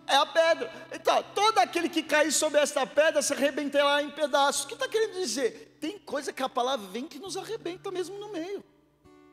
É 0.07 0.15
a 0.15 0.27
pedra. 0.27 0.73
Então, 0.93 1.23
todo 1.35 1.59
aquele 1.59 1.89
que 1.89 2.03
cair 2.03 2.31
sobre 2.31 2.61
esta 2.61 2.87
pedra 2.87 3.21
se 3.23 3.33
arrebentará 3.33 4.03
em 4.03 4.11
pedaços. 4.11 4.65
O 4.65 4.69
que 4.69 4.75
está 4.75 4.89
querendo 4.89 5.15
dizer? 5.15 5.77
Tem 5.81 5.99
coisa 5.99 6.33
que 6.33 6.43
a 6.43 6.49
palavra 6.49 6.87
vem 6.89 7.07
que 7.07 7.19
nos 7.19 7.37
arrebenta 7.37 7.91
mesmo 7.91 8.19
no 8.19 8.33
meio. 8.33 8.65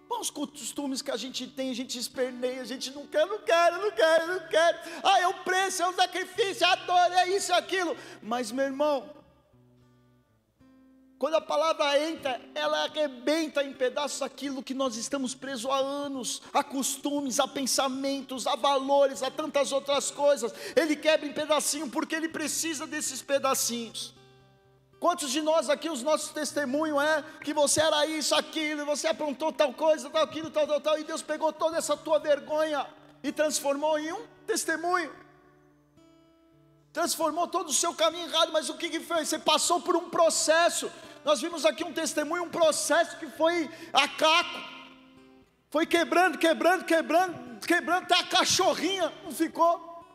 Bom, 0.07 0.19
os 0.19 0.29
costumes 0.29 1.01
que 1.01 1.11
a 1.11 1.17
gente 1.17 1.47
tem, 1.47 1.69
a 1.71 1.75
gente 1.75 1.97
esperneia, 1.97 2.61
a 2.61 2.65
gente 2.65 2.91
não 2.91 3.07
quer, 3.07 3.25
não 3.25 3.39
quero, 3.39 3.81
não 3.81 3.91
quero, 3.91 4.27
não 4.27 4.47
quero. 4.47 4.77
Ah, 5.03 5.19
é 5.19 5.27
o 5.27 5.43
preço, 5.43 5.81
é 5.81 5.87
o 5.87 5.93
sacrifício, 5.93 6.65
é 6.65 6.69
a 6.69 6.75
dor, 6.75 7.11
é 7.13 7.29
isso, 7.29 7.51
é 7.51 7.57
aquilo. 7.57 7.95
Mas, 8.21 8.51
meu 8.51 8.65
irmão, 8.65 9.09
quando 11.23 11.35
a 11.35 11.41
palavra 11.41 11.97
entra, 12.05 12.41
ela 12.53 12.83
arrebenta 12.83 13.63
em 13.63 13.71
pedaços 13.71 14.21
aquilo 14.21 14.61
que 14.61 14.73
nós 14.73 14.97
estamos 14.97 15.33
presos 15.33 15.71
há 15.71 15.77
anos, 15.77 16.41
a 16.53 16.61
costumes, 16.61 17.39
a 17.39 17.47
pensamentos, 17.47 18.45
a 18.45 18.57
valores, 18.57 19.23
a 19.23 19.31
tantas 19.31 19.71
outras 19.71 20.11
coisas. 20.11 20.53
Ele 20.75 20.97
quebra 20.97 21.25
em 21.25 21.31
pedacinho 21.31 21.89
porque 21.89 22.13
ele 22.13 22.27
precisa 22.27 22.85
desses 22.85 23.21
pedacinhos. 23.21 24.13
Quantos 25.03 25.31
de 25.31 25.41
nós 25.41 25.69
aqui, 25.69 25.89
os 25.89 26.01
nossos 26.01 26.29
testemunhos 26.29 27.03
é 27.03 27.25
que 27.43 27.53
você 27.53 27.81
era 27.81 28.05
isso, 28.05 28.33
aquilo, 28.33 28.85
você 28.85 29.05
aprontou 29.07 29.51
tal 29.51 29.73
coisa, 29.73 30.09
tal, 30.09 30.23
aquilo, 30.23 30.49
tal, 30.49 30.65
tal, 30.65 30.79
tal, 30.79 30.97
e 30.97 31.03
Deus 31.03 31.21
pegou 31.21 31.51
toda 31.51 31.75
essa 31.77 31.97
tua 31.97 32.19
vergonha 32.19 32.87
e 33.21 33.29
transformou 33.29 33.99
em 33.99 34.13
um 34.13 34.25
testemunho. 34.47 35.13
Transformou 36.93 37.49
todo 37.49 37.67
o 37.67 37.73
seu 37.73 37.93
caminho 37.93 38.29
errado, 38.29 38.53
mas 38.53 38.69
o 38.69 38.77
que, 38.77 38.89
que 38.89 39.01
fez? 39.01 39.27
Você 39.27 39.37
passou 39.37 39.81
por 39.81 39.97
um 39.97 40.09
processo. 40.09 40.89
Nós 41.25 41.41
vimos 41.41 41.65
aqui 41.65 41.83
um 41.83 41.91
testemunho, 41.91 42.43
um 42.43 42.49
processo 42.49 43.17
que 43.17 43.27
foi 43.27 43.69
a 43.91 44.07
caco. 44.07 44.57
Foi 45.69 45.85
quebrando, 45.85 46.37
quebrando, 46.37 46.85
quebrando, 46.85 47.59
quebrando, 47.59 48.03
até 48.03 48.19
a 48.19 48.23
cachorrinha 48.23 49.11
não 49.25 49.33
ficou. 49.33 50.07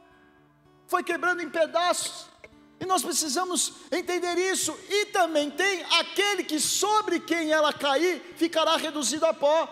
Foi 0.86 1.04
quebrando 1.04 1.42
em 1.42 1.50
pedaços. 1.50 2.37
E 2.80 2.86
nós 2.86 3.02
precisamos 3.02 3.72
entender 3.90 4.36
isso. 4.38 4.76
E 4.88 5.06
também 5.06 5.50
tem 5.50 5.84
aquele 5.98 6.44
que 6.44 6.60
sobre 6.60 7.20
quem 7.20 7.50
ela 7.50 7.72
cair 7.72 8.34
ficará 8.36 8.76
reduzido 8.76 9.26
a 9.26 9.34
pó. 9.34 9.68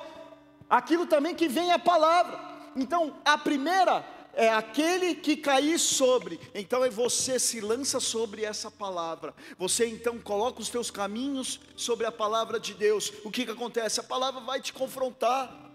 Aquilo 0.68 1.06
também 1.06 1.34
que 1.34 1.48
vem 1.48 1.70
a 1.72 1.78
palavra. 1.78 2.38
Então, 2.74 3.16
a 3.24 3.38
primeira 3.38 4.04
é 4.36 4.50
aquele 4.50 5.14
que 5.14 5.36
cair 5.36 5.78
sobre. 5.78 6.38
Então 6.54 6.84
é 6.84 6.90
você 6.90 7.38
se 7.38 7.60
lança 7.60 7.98
sobre 7.98 8.44
essa 8.44 8.70
palavra. 8.70 9.34
Você 9.58 9.86
então 9.86 10.18
coloca 10.18 10.60
os 10.60 10.68
teus 10.68 10.90
caminhos 10.90 11.58
sobre 11.74 12.06
a 12.06 12.12
palavra 12.12 12.60
de 12.60 12.74
Deus. 12.74 13.12
O 13.24 13.30
que, 13.30 13.46
que 13.46 13.50
acontece? 13.50 13.98
A 13.98 14.04
palavra 14.04 14.42
vai 14.42 14.60
te 14.60 14.72
confrontar. 14.72 15.65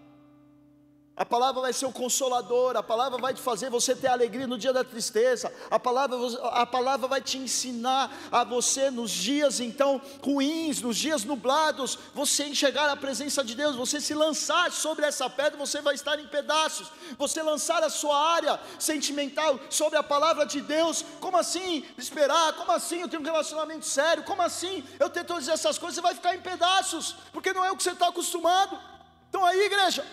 A 1.16 1.26
palavra 1.26 1.62
vai 1.62 1.74
ser 1.74 1.86
o 1.86 1.92
consolador, 1.92 2.78
a 2.78 2.82
palavra 2.82 3.20
vai 3.20 3.34
te 3.34 3.42
fazer 3.42 3.70
você 3.70 3.94
ter 3.94 4.08
alegria 4.08 4.48
no 4.48 4.58
dia 4.58 4.72
da 4.72 4.84
tristeza, 4.84 5.54
a 5.70 5.78
palavra, 5.78 6.18
a 6.54 6.66
palavra 6.66 7.06
vai 7.06 7.22
te 7.22 7.38
ensinar 7.38 8.10
a 8.32 8.46
você 8.46 8.90
nos 8.90 9.12
dias 9.12 9.60
então 9.60 10.02
ruins, 10.24 10.82
nos 10.82 10.98
dias 10.98 11.26
nublados, 11.26 12.00
você 12.14 12.46
enxergar 12.46 12.90
a 12.90 12.96
presença 12.96 13.44
de 13.44 13.54
Deus, 13.56 13.76
você 13.76 14.00
se 14.00 14.14
lançar 14.14 14.72
sobre 14.72 15.06
essa 15.06 15.30
pedra, 15.30 15.60
você 15.60 15.82
vai 15.82 15.96
estar 15.96 16.18
em 16.18 16.28
pedaços, 16.28 16.90
você 17.18 17.44
lançar 17.44 17.84
a 17.84 17.90
sua 17.90 18.18
área 18.18 18.60
sentimental 18.80 19.60
sobre 19.70 20.00
a 20.00 20.04
palavra 20.04 20.46
de 20.46 20.62
Deus, 20.62 21.04
como 21.20 21.36
assim 21.36 21.86
esperar, 21.98 22.54
como 22.54 22.72
assim 22.72 23.02
eu 23.02 23.10
tenho 23.10 23.22
um 23.22 23.26
relacionamento 23.26 23.86
sério, 23.86 24.24
como 24.24 24.42
assim 24.42 24.82
eu 24.98 25.10
tenho 25.10 25.26
todas 25.26 25.50
essas 25.50 25.78
coisas, 25.78 25.96
você 25.96 26.02
vai 26.02 26.16
ficar 26.16 26.36
em 26.36 26.42
pedaços, 26.42 27.18
porque 27.34 27.52
não 27.52 27.66
é 27.66 27.72
o 27.72 27.76
que 27.76 27.84
você 27.84 27.92
está 27.92 28.08
acostumado. 28.08 28.80
Então 29.30 29.46
aí, 29.46 29.62
igreja, 29.62 30.06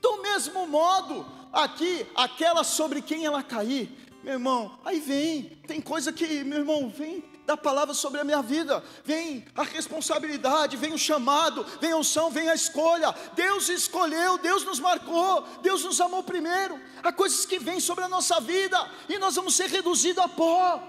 do 0.00 0.22
mesmo 0.22 0.66
modo, 0.66 1.26
aqui, 1.52 2.06
aquela 2.14 2.62
sobre 2.64 3.00
quem 3.00 3.24
ela 3.24 3.42
cair, 3.42 3.90
meu 4.22 4.34
irmão, 4.34 4.78
aí 4.84 4.98
vem, 4.98 5.44
tem 5.66 5.80
coisa 5.80 6.12
que, 6.12 6.42
meu 6.42 6.58
irmão, 6.58 6.88
vem 6.88 7.22
da 7.46 7.56
palavra 7.56 7.94
sobre 7.94 8.20
a 8.20 8.24
minha 8.24 8.42
vida, 8.42 8.82
vem 9.04 9.44
a 9.54 9.62
responsabilidade, 9.62 10.76
vem 10.76 10.92
o 10.92 10.98
chamado, 10.98 11.64
vem 11.80 11.92
a 11.92 11.96
unção, 11.96 12.28
vem 12.28 12.48
a 12.48 12.54
escolha. 12.54 13.14
Deus 13.34 13.68
escolheu, 13.68 14.36
Deus 14.38 14.64
nos 14.64 14.80
marcou, 14.80 15.42
Deus 15.62 15.84
nos 15.84 16.00
amou 16.00 16.24
primeiro. 16.24 16.78
Há 17.04 17.12
coisas 17.12 17.46
que 17.46 17.58
vêm 17.58 17.78
sobre 17.78 18.04
a 18.04 18.08
nossa 18.08 18.40
vida 18.40 18.90
e 19.08 19.16
nós 19.16 19.36
vamos 19.36 19.54
ser 19.54 19.70
reduzidos 19.70 20.22
a 20.22 20.28
pó. 20.28 20.82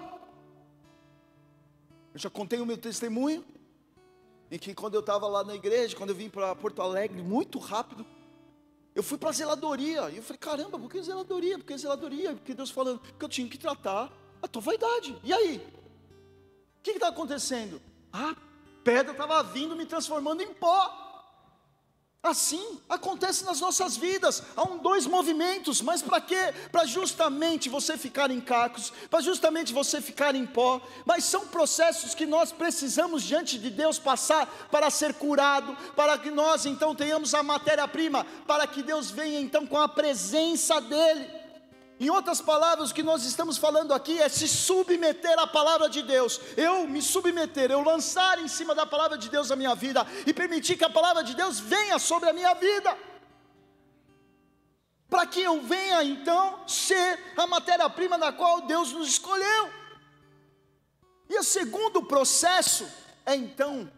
Eu 2.12 2.20
já 2.20 2.30
contei 2.32 2.60
o 2.60 2.66
meu 2.66 2.78
testemunho, 2.78 3.46
em 4.50 4.58
que 4.58 4.74
quando 4.74 4.96
eu 4.96 5.02
estava 5.02 5.28
lá 5.28 5.44
na 5.44 5.54
igreja, 5.54 5.96
quando 5.96 6.10
eu 6.10 6.16
vim 6.16 6.28
para 6.30 6.56
Porto 6.56 6.82
Alegre, 6.82 7.22
muito 7.22 7.60
rápido, 7.60 8.04
eu 8.98 9.04
fui 9.04 9.16
para 9.16 9.30
a 9.30 9.32
zeladoria. 9.32 10.10
E 10.10 10.18
eu 10.18 10.24
falei, 10.24 10.40
caramba, 10.40 10.80
por 10.80 10.90
que 10.90 11.00
zeladoria? 11.04 11.60
Por 11.60 11.68
que 11.68 11.78
zeladoria? 11.78 12.34
Porque 12.34 12.56
Deus 12.56 12.72
falando 12.72 13.00
que 13.00 13.24
eu 13.24 13.30
tinha 13.30 13.48
que 13.48 13.56
tratar 13.56 14.12
a 14.42 14.48
tua 14.48 14.60
vaidade. 14.60 15.16
E 15.24 15.32
aí? 15.32 15.58
O 16.80 16.82
que 16.82 16.90
está 16.90 17.10
acontecendo? 17.10 17.80
A 18.12 18.36
pedra 18.84 19.12
estava 19.12 19.44
vindo 19.44 19.76
me 19.76 19.86
transformando 19.86 20.42
em 20.42 20.52
pó. 20.52 21.07
Assim 22.24 22.82
acontece 22.90 23.46
nas 23.46 23.62
nossas 23.62 23.96
vidas. 23.96 24.44
Há 24.56 24.64
um 24.64 24.80
dois 24.80 25.06
movimentos, 25.06 25.82
mas 25.82 26.02
para 26.02 26.20
quê? 26.20 26.54
Para 26.72 26.86
justamente 26.86 27.70
você 27.70 27.98
ficar 27.98 28.32
em 28.32 28.42
cacos, 28.42 28.92
para 29.10 29.22
justamente 29.22 29.72
você 29.72 30.02
ficar 30.02 30.36
em 30.36 30.46
pó. 30.46 30.82
Mas 31.06 31.24
são 31.24 31.48
processos 31.48 32.16
que 32.16 32.26
nós 32.26 32.52
precisamos 32.52 33.24
diante 33.24 33.58
de 33.58 33.70
Deus 33.70 34.00
passar 34.00 34.48
para 34.72 34.90
ser 34.90 35.14
curado, 35.14 35.78
para 35.96 36.18
que 36.18 36.32
nós 36.32 36.66
então 36.66 36.96
tenhamos 36.96 37.34
a 37.34 37.44
matéria-prima, 37.44 38.26
para 38.46 38.66
que 38.68 38.82
Deus 38.82 39.12
venha 39.12 39.40
então 39.40 39.66
com 39.66 39.78
a 39.78 39.88
presença 39.88 40.82
dele. 40.82 41.37
Em 42.00 42.12
outras 42.12 42.40
palavras, 42.40 42.92
o 42.92 42.94
que 42.94 43.02
nós 43.02 43.26
estamos 43.26 43.58
falando 43.58 43.92
aqui 43.92 44.22
é 44.22 44.30
se 44.30 44.48
submeter 44.48 45.38
à 45.40 45.48
palavra 45.48 45.90
de 45.90 46.04
Deus. 46.04 46.40
Eu 46.56 46.88
me 46.88 47.02
submeter, 47.02 47.72
eu 47.72 47.82
lançar 47.82 48.38
em 48.40 48.48
cima 48.48 48.76
da 48.76 48.86
palavra 48.86 49.18
de 49.18 49.30
Deus 49.30 49.52
a 49.52 49.56
minha 49.56 49.74
vida 49.74 50.06
e 50.26 50.34
permitir 50.34 50.78
que 50.78 50.86
a 50.86 50.90
palavra 50.90 51.24
de 51.24 51.36
Deus 51.36 51.60
venha 51.60 51.98
sobre 51.98 52.30
a 52.30 52.34
minha 52.34 52.54
vida. 52.54 52.96
Para 55.10 55.26
que 55.26 55.42
eu 55.42 55.60
venha 55.62 56.04
então 56.04 56.68
ser 56.68 57.20
a 57.36 57.48
matéria-prima 57.48 58.18
na 58.18 58.32
qual 58.32 58.62
Deus 58.62 58.92
nos 58.92 59.08
escolheu. 59.08 59.72
E 61.28 61.40
o 61.40 61.44
segundo 61.44 62.04
processo 62.04 62.88
é 63.26 63.36
então 63.36 63.92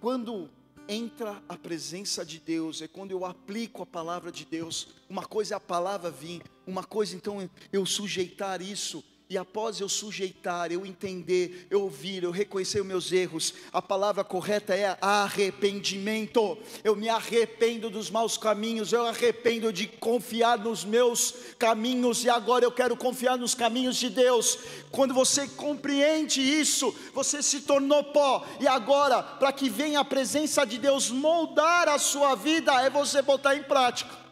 quando 0.00 0.48
entra 0.88 1.42
a 1.48 1.56
presença 1.56 2.24
de 2.24 2.38
Deus, 2.38 2.80
é 2.80 2.86
quando 2.86 3.10
eu 3.10 3.24
aplico 3.24 3.82
a 3.82 3.86
palavra 3.86 4.30
de 4.30 4.44
Deus. 4.44 4.88
Uma 5.08 5.26
coisa 5.26 5.54
é 5.54 5.56
a 5.56 5.60
palavra 5.60 6.10
vir, 6.10 6.42
uma 6.66 6.84
coisa 6.84 7.14
então 7.14 7.48
eu 7.72 7.86
sujeitar 7.86 8.60
isso 8.60 9.04
e 9.28 9.36
após 9.36 9.80
eu 9.80 9.88
sujeitar, 9.88 10.70
eu 10.70 10.86
entender, 10.86 11.66
eu 11.68 11.82
ouvir, 11.82 12.22
eu 12.22 12.30
reconhecer 12.30 12.80
os 12.80 12.86
meus 12.86 13.10
erros, 13.10 13.52
a 13.72 13.82
palavra 13.82 14.22
correta 14.22 14.72
é 14.72 14.96
arrependimento. 15.00 16.56
Eu 16.84 16.94
me 16.94 17.08
arrependo 17.08 17.90
dos 17.90 18.08
maus 18.08 18.38
caminhos, 18.38 18.92
eu 18.92 19.04
arrependo 19.04 19.72
de 19.72 19.88
confiar 19.88 20.58
nos 20.58 20.84
meus 20.84 21.34
caminhos 21.58 22.22
e 22.22 22.30
agora 22.30 22.64
eu 22.64 22.70
quero 22.70 22.96
confiar 22.96 23.36
nos 23.36 23.52
caminhos 23.52 23.96
de 23.96 24.10
Deus. 24.10 24.60
Quando 24.92 25.12
você 25.12 25.48
compreende 25.48 26.40
isso, 26.40 26.94
você 27.12 27.42
se 27.42 27.62
tornou 27.62 28.04
pó, 28.04 28.46
e 28.60 28.68
agora, 28.68 29.24
para 29.24 29.52
que 29.52 29.68
venha 29.68 29.98
a 29.98 30.04
presença 30.04 30.64
de 30.64 30.78
Deus 30.78 31.10
moldar 31.10 31.88
a 31.88 31.98
sua 31.98 32.36
vida, 32.36 32.72
é 32.80 32.88
você 32.88 33.22
botar 33.22 33.56
em 33.56 33.64
prática. 33.64 34.25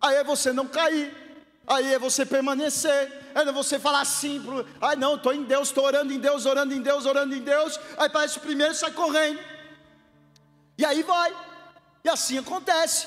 Aí 0.00 0.16
é 0.16 0.24
você 0.24 0.52
não 0.52 0.66
cair. 0.66 1.28
Aí 1.68 1.92
é 1.92 1.98
você 1.98 2.24
permanecer, 2.24 3.12
é 3.34 3.52
você 3.52 3.78
falar 3.78 4.00
assim, 4.00 4.40
pro, 4.40 4.66
ai 4.80 4.96
não, 4.96 5.16
estou 5.16 5.34
em 5.34 5.44
Deus, 5.44 5.68
estou 5.68 5.84
orando 5.84 6.10
em 6.10 6.18
Deus, 6.18 6.46
orando 6.46 6.72
em 6.72 6.80
Deus, 6.80 7.04
orando 7.04 7.34
em 7.34 7.42
Deus, 7.42 7.78
aí 7.98 8.08
parece 8.08 8.38
o 8.38 8.40
primeiro 8.40 8.74
sai 8.74 8.90
correndo, 8.90 9.38
e 10.78 10.84
aí 10.84 11.02
vai, 11.02 11.36
e 12.02 12.08
assim 12.08 12.38
acontece. 12.38 13.06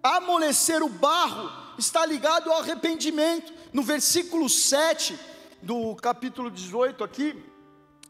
Amolecer 0.00 0.80
o 0.80 0.88
barro 0.88 1.50
está 1.76 2.06
ligado 2.06 2.52
ao 2.52 2.60
arrependimento, 2.60 3.52
no 3.72 3.82
versículo 3.82 4.48
7 4.48 5.18
do 5.60 5.96
capítulo 5.96 6.52
18 6.52 7.02
aqui, 7.02 7.36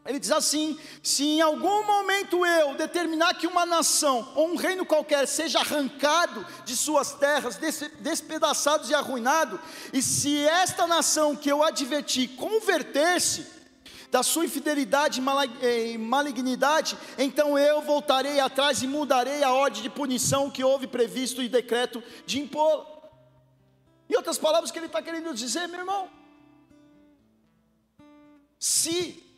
ele 0.05 0.19
diz 0.19 0.31
assim: 0.31 0.79
se 1.03 1.23
em 1.23 1.41
algum 1.41 1.85
momento 1.85 2.43
eu 2.45 2.73
determinar 2.75 3.35
que 3.35 3.45
uma 3.45 3.65
nação 3.65 4.31
ou 4.35 4.49
um 4.49 4.55
reino 4.55 4.85
qualquer 4.85 5.27
seja 5.27 5.59
arrancado 5.59 6.45
de 6.65 6.75
suas 6.75 7.13
terras, 7.13 7.59
despedaçados 7.99 8.89
e 8.89 8.95
arruinado, 8.95 9.59
e 9.93 10.01
se 10.01 10.39
esta 10.39 10.87
nação 10.87 11.35
que 11.35 11.51
eu 11.51 11.63
adverti 11.63 12.27
converter-se 12.27 13.61
da 14.09 14.23
sua 14.23 14.43
infidelidade 14.43 15.21
e 15.61 15.97
malignidade, 15.97 16.97
então 17.17 17.57
eu 17.57 17.81
voltarei 17.81 18.39
atrás 18.39 18.81
e 18.81 18.87
mudarei 18.87 19.43
a 19.43 19.53
ordem 19.53 19.83
de 19.83 19.89
punição 19.89 20.49
que 20.49 20.63
houve 20.63 20.87
previsto 20.87 21.41
e 21.41 21.47
decreto 21.47 22.03
de 22.25 22.39
impor. 22.39 22.85
Em 24.09 24.15
outras 24.15 24.37
palavras, 24.37 24.69
o 24.69 24.73
que 24.73 24.79
ele 24.79 24.87
está 24.87 25.01
querendo 25.01 25.33
dizer, 25.33 25.67
meu 25.67 25.79
irmão? 25.79 26.09
Se 28.59 29.30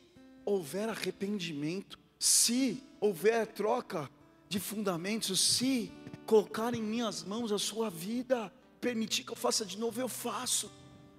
houver 0.45 0.89
arrependimento, 0.89 1.99
se 2.19 2.83
houver 2.99 3.47
troca 3.47 4.09
de 4.47 4.59
fundamentos, 4.59 5.39
se 5.39 5.91
colocar 6.25 6.73
em 6.73 6.81
minhas 6.81 7.23
mãos 7.23 7.51
a 7.51 7.59
sua 7.59 7.89
vida, 7.89 8.51
permitir 8.79 9.23
que 9.23 9.31
eu 9.31 9.35
faça 9.35 9.65
de 9.65 9.77
novo, 9.77 9.99
eu 9.99 10.07
faço. 10.07 10.71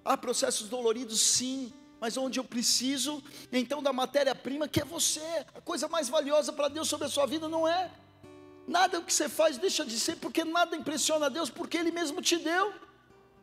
Há 0.03 0.15
processos 0.15 0.69
doloridos, 0.69 1.19
sim, 1.19 1.73
mas 1.99 2.17
onde 2.17 2.39
eu 2.39 2.43
preciso, 2.43 3.23
então, 3.51 3.81
da 3.81 3.91
matéria-prima 3.91 4.67
que 4.67 4.81
é 4.81 4.85
você, 4.85 5.45
a 5.53 5.61
coisa 5.61 5.87
mais 5.87 6.09
valiosa 6.09 6.53
para 6.53 6.67
Deus 6.67 6.87
sobre 6.87 7.07
a 7.07 7.09
sua 7.09 7.25
vida 7.25 7.49
não 7.49 7.67
é. 7.67 7.91
Nada 8.67 9.01
que 9.01 9.13
você 9.13 9.29
faz 9.29 9.57
deixa 9.57 9.85
de 9.85 9.99
ser, 9.99 10.15
porque 10.17 10.43
nada 10.43 10.75
impressiona 10.75 11.27
a 11.27 11.29
Deus, 11.29 11.49
porque 11.49 11.77
Ele 11.77 11.91
mesmo 11.91 12.21
te 12.21 12.37
deu. 12.37 12.73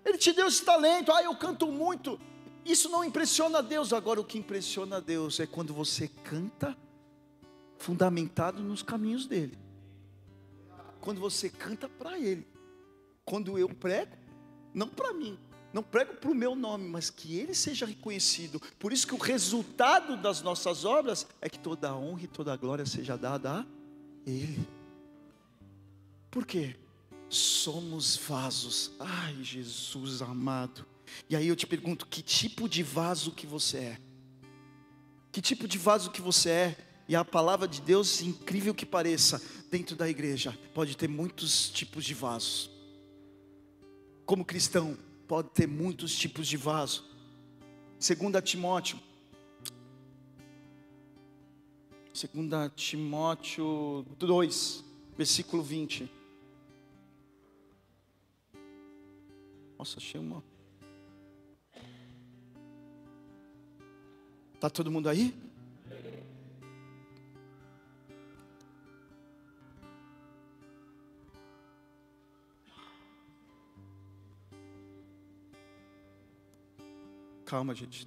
Ele 0.05 0.19
te 0.19 0.33
deu 0.33 0.49
esse 0.49 0.65
talento. 0.65 1.13
Ah, 1.13 1.23
eu 1.23 1.35
canto 1.37 1.67
muito. 1.69 2.21
Isso 2.65 2.89
não 2.89 3.05
impressiona 3.05 3.59
a 3.59 3.63
Deus. 3.63 3.93
Agora, 3.93 4.21
o 4.21 4.25
que 4.25 4.39
impressiona 4.39 4.97
a 4.97 5.01
Deus 5.01 5.41
é 5.41 5.47
quando 5.47 5.75
você 5.75 6.09
canta 6.09 6.77
fundamentado 7.79 8.63
nos 8.63 8.83
caminhos 8.83 9.27
dele. 9.27 9.59
Quando 11.01 11.21
você 11.21 11.51
canta 11.51 11.89
para 11.89 12.19
ele. 12.19 12.47
Quando 13.25 13.59
eu 13.59 13.69
prego, 13.69 14.17
não 14.73 14.89
para 14.89 15.13
mim, 15.13 15.39
não 15.73 15.83
prego 15.83 16.15
para 16.15 16.31
o 16.31 16.35
meu 16.35 16.55
nome, 16.55 16.89
mas 16.89 17.11
que 17.11 17.37
ele 17.39 17.55
seja 17.55 17.87
reconhecido. 17.87 18.61
Por 18.79 18.93
isso 18.93 19.07
que 19.07 19.15
o 19.15 19.19
resultado 19.19 20.17
das 20.17 20.43
nossas 20.43 20.85
obras 20.85 21.27
é 21.41 21.49
que 21.49 21.59
toda 21.59 21.91
a 21.91 21.97
honra 21.97 22.25
e 22.25 22.29
toda 22.29 22.53
a 22.53 22.57
glória 22.57 22.87
seja 22.87 23.17
dada 23.17 23.61
a 23.61 23.67
ele. 24.27 24.67
Por 26.31 26.47
quê? 26.47 26.77
Somos 27.29 28.17
vasos. 28.17 28.93
Ai, 29.01 29.43
Jesus 29.43 30.21
amado. 30.21 30.92
E 31.29 31.37
aí 31.37 31.49
eu 31.49 31.57
te 31.57 31.67
pergunto, 31.67 32.07
que 32.07 32.23
tipo 32.23 32.69
de 32.69 32.83
vaso 32.83 33.33
que 33.33 33.47
você 33.47 33.79
é? 33.79 33.99
Que 35.31 35.41
tipo 35.41 35.67
de 35.67 35.79
vaso 35.79 36.11
que 36.11 36.21
você 36.21 36.51
é? 36.51 36.77
E 37.09 37.17
a 37.17 37.25
palavra 37.25 37.67
de 37.67 37.81
Deus, 37.81 38.23
incrível 38.23 38.75
que 38.75 38.87
pareça, 38.87 39.43
dentro 39.71 39.97
da 39.97 40.09
igreja, 40.09 40.57
pode 40.75 40.97
ter 40.97 41.09
muitos 41.09 41.71
tipos 41.71 42.05
de 42.05 42.15
vasos. 42.15 42.71
Como 44.27 44.45
cristão, 44.45 44.97
pode 45.27 45.51
ter 45.51 45.67
muitos 45.67 46.17
tipos 46.17 46.47
de 46.47 46.57
vaso. 46.57 47.05
Segunda 47.99 48.43
Timóteo. 48.43 48.99
Segunda 52.13 52.69
Timóteo 52.69 54.05
2, 54.19 54.85
versículo 55.17 55.63
20. 55.63 56.11
Nossa, 59.79 59.99
achei 59.99 60.21
uma 60.21 60.45
Está 64.63 64.71
todo 64.71 64.93
mundo 64.93 65.09
aí? 65.09 65.35
Calma, 77.45 77.75
gente. 77.75 78.07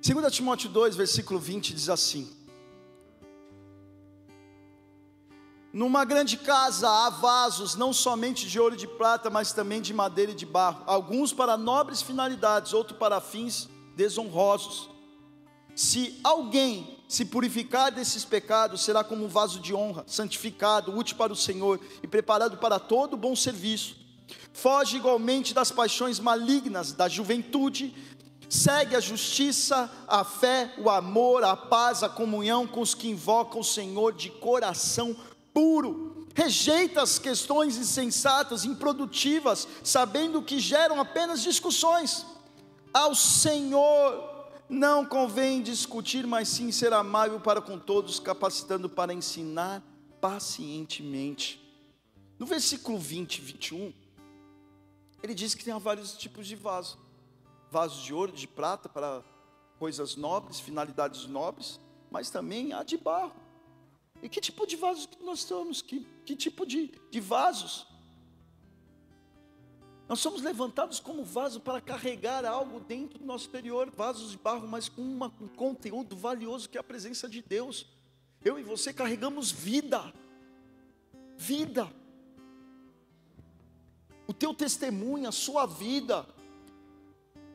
Segunda 0.00 0.30
Timóteo 0.30 0.70
2, 0.70 0.96
versículo 0.96 1.38
20 1.38 1.74
diz 1.74 1.90
assim: 1.90 2.41
Numa 5.72 6.04
grande 6.04 6.36
casa 6.36 6.86
há 6.86 7.08
vasos, 7.08 7.74
não 7.76 7.94
somente 7.94 8.46
de 8.46 8.60
ouro 8.60 8.74
e 8.74 8.78
de 8.78 8.86
prata, 8.86 9.30
mas 9.30 9.52
também 9.54 9.80
de 9.80 9.94
madeira 9.94 10.32
e 10.32 10.34
de 10.34 10.44
barro, 10.44 10.82
alguns 10.86 11.32
para 11.32 11.56
nobres 11.56 12.02
finalidades, 12.02 12.74
outros 12.74 12.98
para 12.98 13.22
fins 13.22 13.70
desonrosos. 13.96 14.90
Se 15.74 16.20
alguém 16.22 16.98
se 17.08 17.24
purificar 17.24 17.90
desses 17.90 18.22
pecados, 18.22 18.82
será 18.82 19.02
como 19.02 19.24
um 19.24 19.28
vaso 19.28 19.60
de 19.60 19.74
honra, 19.74 20.04
santificado, 20.06 20.94
útil 20.94 21.16
para 21.16 21.32
o 21.32 21.36
Senhor 21.36 21.80
e 22.02 22.06
preparado 22.06 22.58
para 22.58 22.78
todo 22.78 23.16
bom 23.16 23.34
serviço. 23.34 23.96
Foge 24.52 24.98
igualmente 24.98 25.54
das 25.54 25.70
paixões 25.70 26.20
malignas 26.20 26.92
da 26.92 27.08
juventude, 27.08 27.94
segue 28.46 28.94
a 28.94 29.00
justiça, 29.00 29.90
a 30.06 30.22
fé, 30.24 30.74
o 30.76 30.90
amor, 30.90 31.42
a 31.44 31.56
paz, 31.56 32.02
a 32.02 32.08
comunhão 32.10 32.66
com 32.66 32.82
os 32.82 32.94
que 32.94 33.08
invocam 33.08 33.60
o 33.60 33.64
Senhor 33.64 34.12
de 34.12 34.28
coração 34.28 35.16
puro. 35.52 36.26
Rejeita 36.34 37.02
as 37.02 37.18
questões 37.18 37.76
insensatas, 37.76 38.64
improdutivas, 38.64 39.68
sabendo 39.84 40.42
que 40.42 40.58
geram 40.58 41.00
apenas 41.00 41.42
discussões. 41.42 42.24
Ao 42.92 43.14
Senhor 43.14 44.30
não 44.68 45.04
convém 45.04 45.62
discutir, 45.62 46.26
mas 46.26 46.48
sim 46.48 46.72
ser 46.72 46.92
amável 46.92 47.38
para 47.38 47.60
com 47.60 47.78
todos, 47.78 48.18
capacitando 48.18 48.88
para 48.88 49.12
ensinar 49.12 49.82
pacientemente. 50.20 51.60
No 52.38 52.46
versículo 52.46 52.98
20 52.98 53.38
e 53.38 53.40
21, 53.42 53.92
ele 55.22 55.34
diz 55.34 55.54
que 55.54 55.64
tem 55.64 55.78
vários 55.78 56.14
tipos 56.14 56.46
de 56.46 56.56
vaso: 56.56 56.98
vasos 57.70 58.02
de 58.02 58.14
ouro, 58.14 58.32
de 58.32 58.48
prata, 58.48 58.88
para 58.88 59.22
coisas 59.78 60.16
nobres, 60.16 60.58
finalidades 60.58 61.26
nobres, 61.26 61.78
mas 62.10 62.30
também 62.30 62.72
há 62.72 62.82
de 62.82 62.96
barro. 62.96 63.41
E 64.22 64.28
que 64.28 64.40
tipo 64.40 64.66
de 64.66 64.76
vasos 64.76 65.06
que 65.06 65.22
nós 65.22 65.40
estamos? 65.40 65.82
Que, 65.82 66.06
que 66.24 66.36
tipo 66.36 66.64
de, 66.64 66.92
de 67.10 67.20
vasos? 67.20 67.86
Nós 70.08 70.20
somos 70.20 70.42
levantados 70.42 71.00
como 71.00 71.24
vaso 71.24 71.60
para 71.60 71.80
carregar 71.80 72.44
algo 72.44 72.80
dentro 72.80 73.18
do 73.18 73.24
nosso 73.24 73.46
exterior, 73.46 73.90
vasos 73.90 74.30
de 74.30 74.38
barro, 74.38 74.68
mas 74.68 74.88
com 74.88 75.02
uma, 75.02 75.32
um 75.40 75.48
conteúdo 75.48 76.16
valioso 76.16 76.68
que 76.68 76.76
é 76.76 76.80
a 76.80 76.84
presença 76.84 77.28
de 77.28 77.42
Deus. 77.42 77.86
Eu 78.44 78.58
e 78.58 78.62
você 78.62 78.92
carregamos 78.92 79.50
vida, 79.50 80.12
vida. 81.36 81.90
O 84.26 84.32
teu 84.32 84.52
testemunho, 84.52 85.28
a 85.28 85.32
sua 85.32 85.66
vida, 85.66 86.26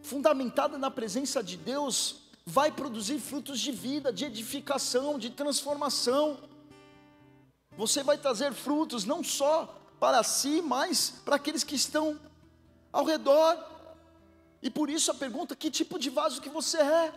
fundamentada 0.02 0.78
na 0.78 0.90
presença 0.90 1.44
de 1.44 1.58
Deus, 1.58 2.24
vai 2.46 2.72
produzir 2.72 3.20
frutos 3.20 3.60
de 3.60 3.72
vida, 3.72 4.12
de 4.12 4.26
edificação, 4.26 5.20
de 5.20 5.30
transformação. 5.30 6.40
Você 7.78 8.02
vai 8.04 8.18
trazer 8.18 8.54
frutos 8.54 9.06
não 9.06 9.24
só 9.24 9.80
para 10.00 10.24
si, 10.24 10.62
mas 10.62 11.14
para 11.24 11.36
aqueles 11.36 11.64
que 11.64 11.76
estão 11.76 12.20
ao 12.92 13.06
redor. 13.06 13.64
E 14.62 14.70
por 14.70 14.90
isso 14.90 15.12
a 15.12 15.14
pergunta: 15.14 15.56
que 15.56 15.70
tipo 15.70 16.00
de 16.00 16.10
vaso 16.10 16.42
que 16.42 16.50
você 16.50 16.80
é? 16.80 17.14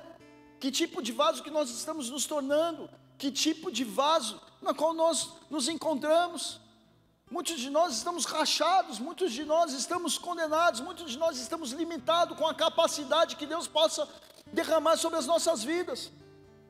Que 0.61 0.71
tipo 0.71 1.03
de 1.03 1.13
vaso 1.13 1.43
que 1.43 1.51
nós 1.51 1.71
estamos 1.71 2.11
nos 2.11 2.27
tornando? 2.27 2.91
Que 3.17 3.33
tipo 3.33 3.73
de 3.73 3.85
vaso 3.85 4.41
na 4.61 4.75
qual 4.75 4.93
nós 4.93 5.31
nos 5.49 5.69
encontramos? 5.69 6.61
Muitos 7.31 7.61
de 7.61 7.71
nós 7.71 7.97
estamos 7.97 8.25
rachados, 8.25 8.99
muitos 8.99 9.33
de 9.33 9.45
nós 9.45 9.73
estamos 9.73 10.19
condenados, 10.19 10.81
muitos 10.81 11.13
de 11.13 11.19
nós 11.19 11.39
estamos 11.39 11.71
limitados 11.71 12.37
com 12.37 12.47
a 12.47 12.53
capacidade 12.53 13.37
que 13.37 13.47
Deus 13.47 13.69
possa 13.69 14.07
derramar 14.53 14.97
sobre 14.97 15.19
as 15.19 15.27
nossas 15.27 15.63
vidas. 15.63 16.11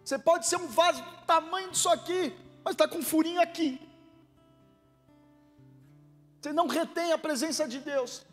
Você 0.05 0.19
pode 0.19 0.47
ser 0.47 0.57
um 0.57 0.69
vaso 0.69 1.03
do 1.03 1.27
tamanho 1.27 1.71
disso 1.71 1.89
aqui, 1.89 2.37
mas 2.65 2.75
está 2.75 2.87
com 2.87 2.99
um 2.99 3.03
furinho 3.03 3.41
aqui. 3.41 3.81
Você 6.41 6.53
não 6.53 6.67
retém 6.67 7.13
a 7.13 7.19
presença 7.19 7.69
de 7.69 7.79
Deus. 7.79 8.25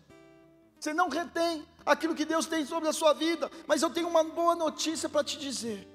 Você 0.79 0.93
não 0.93 1.09
retém 1.09 1.65
aquilo 1.85 2.15
que 2.15 2.25
Deus 2.25 2.45
tem 2.45 2.65
sobre 2.65 2.87
a 2.87 2.93
sua 2.93 3.13
vida. 3.13 3.49
Mas 3.65 3.81
eu 3.81 3.89
tenho 3.89 4.07
uma 4.07 4.23
boa 4.23 4.55
notícia 4.55 5.09
para 5.09 5.23
te 5.23 5.37
dizer: 5.37 5.87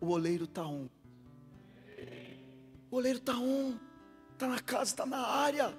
o 0.00 0.08
oleiro 0.08 0.44
está 0.44 0.66
um. 0.66 0.88
O 2.90 2.96
oleiro 2.96 3.18
está 3.18 3.34
um. 3.34 3.78
Está 4.32 4.48
na 4.48 4.58
casa, 4.60 4.90
está 4.90 5.06
na 5.06 5.24
área. 5.24 5.76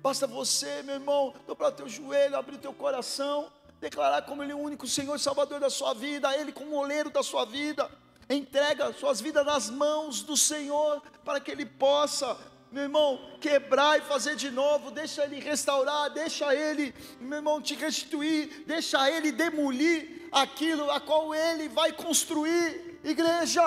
Basta 0.00 0.26
você, 0.26 0.82
meu 0.82 0.96
irmão, 0.96 1.34
dobrar 1.46 1.72
teu 1.72 1.88
joelho, 1.88 2.36
abrir 2.36 2.58
teu 2.58 2.72
coração, 2.72 3.50
declarar 3.80 4.22
como 4.22 4.42
Ele 4.42 4.52
é 4.52 4.54
o 4.54 4.58
único 4.58 4.86
Senhor 4.86 5.16
e 5.16 5.18
Salvador 5.18 5.58
da 5.58 5.70
sua 5.70 5.94
vida, 5.94 6.36
Ele 6.36 6.52
como 6.52 6.76
o 6.76 6.78
oleiro 6.78 7.10
da 7.10 7.22
sua 7.22 7.44
vida. 7.44 7.90
Entrega 8.28 8.92
suas 8.92 9.20
vidas 9.20 9.44
nas 9.44 9.70
mãos 9.70 10.22
do 10.22 10.36
Senhor, 10.36 11.02
para 11.24 11.40
que 11.40 11.50
Ele 11.50 11.66
possa 11.66 12.38
meu 12.74 12.82
irmão, 12.82 13.20
quebrar 13.40 14.00
e 14.00 14.02
fazer 14.02 14.34
de 14.34 14.50
novo, 14.50 14.90
deixa 14.90 15.22
Ele 15.22 15.38
restaurar, 15.38 16.12
deixa 16.12 16.52
Ele, 16.52 16.92
meu 17.20 17.38
irmão, 17.38 17.62
te 17.62 17.76
restituir, 17.76 18.64
deixa 18.66 19.08
Ele 19.08 19.30
demolir 19.30 20.28
aquilo 20.32 20.90
a 20.90 21.00
qual 21.00 21.32
Ele 21.32 21.68
vai 21.68 21.92
construir, 21.92 22.98
igreja. 23.04 23.62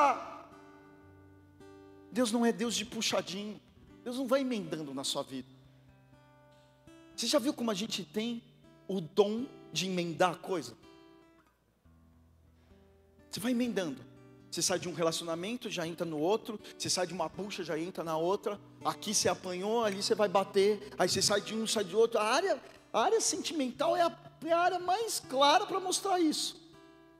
Deus 2.11 2.33
não 2.33 2.45
é 2.45 2.51
Deus 2.51 2.75
de 2.75 2.83
puxadinho, 2.83 3.61
Deus 4.03 4.17
não 4.17 4.27
vai 4.27 4.41
emendando 4.41 4.93
na 4.93 5.05
sua 5.05 5.23
vida. 5.23 5.47
Você 7.15 7.27
já 7.27 7.39
viu 7.39 7.53
como 7.53 7.71
a 7.71 7.73
gente 7.73 8.03
tem 8.03 8.43
o 8.89 8.99
dom 8.99 9.45
de 9.71 9.87
emendar 9.87 10.33
a 10.33 10.35
coisa? 10.35 10.75
Você 13.31 13.39
vai 13.39 13.53
emendando. 13.53 14.03
Você 14.49 14.61
sai 14.61 14.79
de 14.79 14.87
um 14.87 14.93
relacionamento, 14.93 15.69
já 15.69 15.85
entra 15.85 16.05
no 16.05 16.17
outro. 16.17 16.59
Você 16.77 16.89
sai 16.89 17.05
de 17.05 17.13
uma 17.13 17.27
bucha, 17.27 17.63
já 17.63 17.77
entra 17.77 18.03
na 18.03 18.17
outra. 18.17 18.59
Aqui 18.83 19.13
você 19.13 19.27
apanhou, 19.27 19.83
ali 19.83 20.01
você 20.01 20.15
vai 20.15 20.29
bater. 20.29 20.93
Aí 20.97 21.07
você 21.07 21.21
sai 21.21 21.41
de 21.41 21.53
um, 21.53 21.67
sai 21.67 21.83
de 21.83 21.95
outro. 21.95 22.19
A 22.19 22.23
área, 22.23 22.61
a 22.91 23.01
área 23.01 23.19
sentimental 23.19 23.95
é 23.95 24.01
a, 24.01 24.17
é 24.45 24.51
a 24.51 24.59
área 24.59 24.79
mais 24.79 25.19
clara 25.19 25.65
para 25.65 25.79
mostrar 25.79 26.19
isso. 26.19 26.59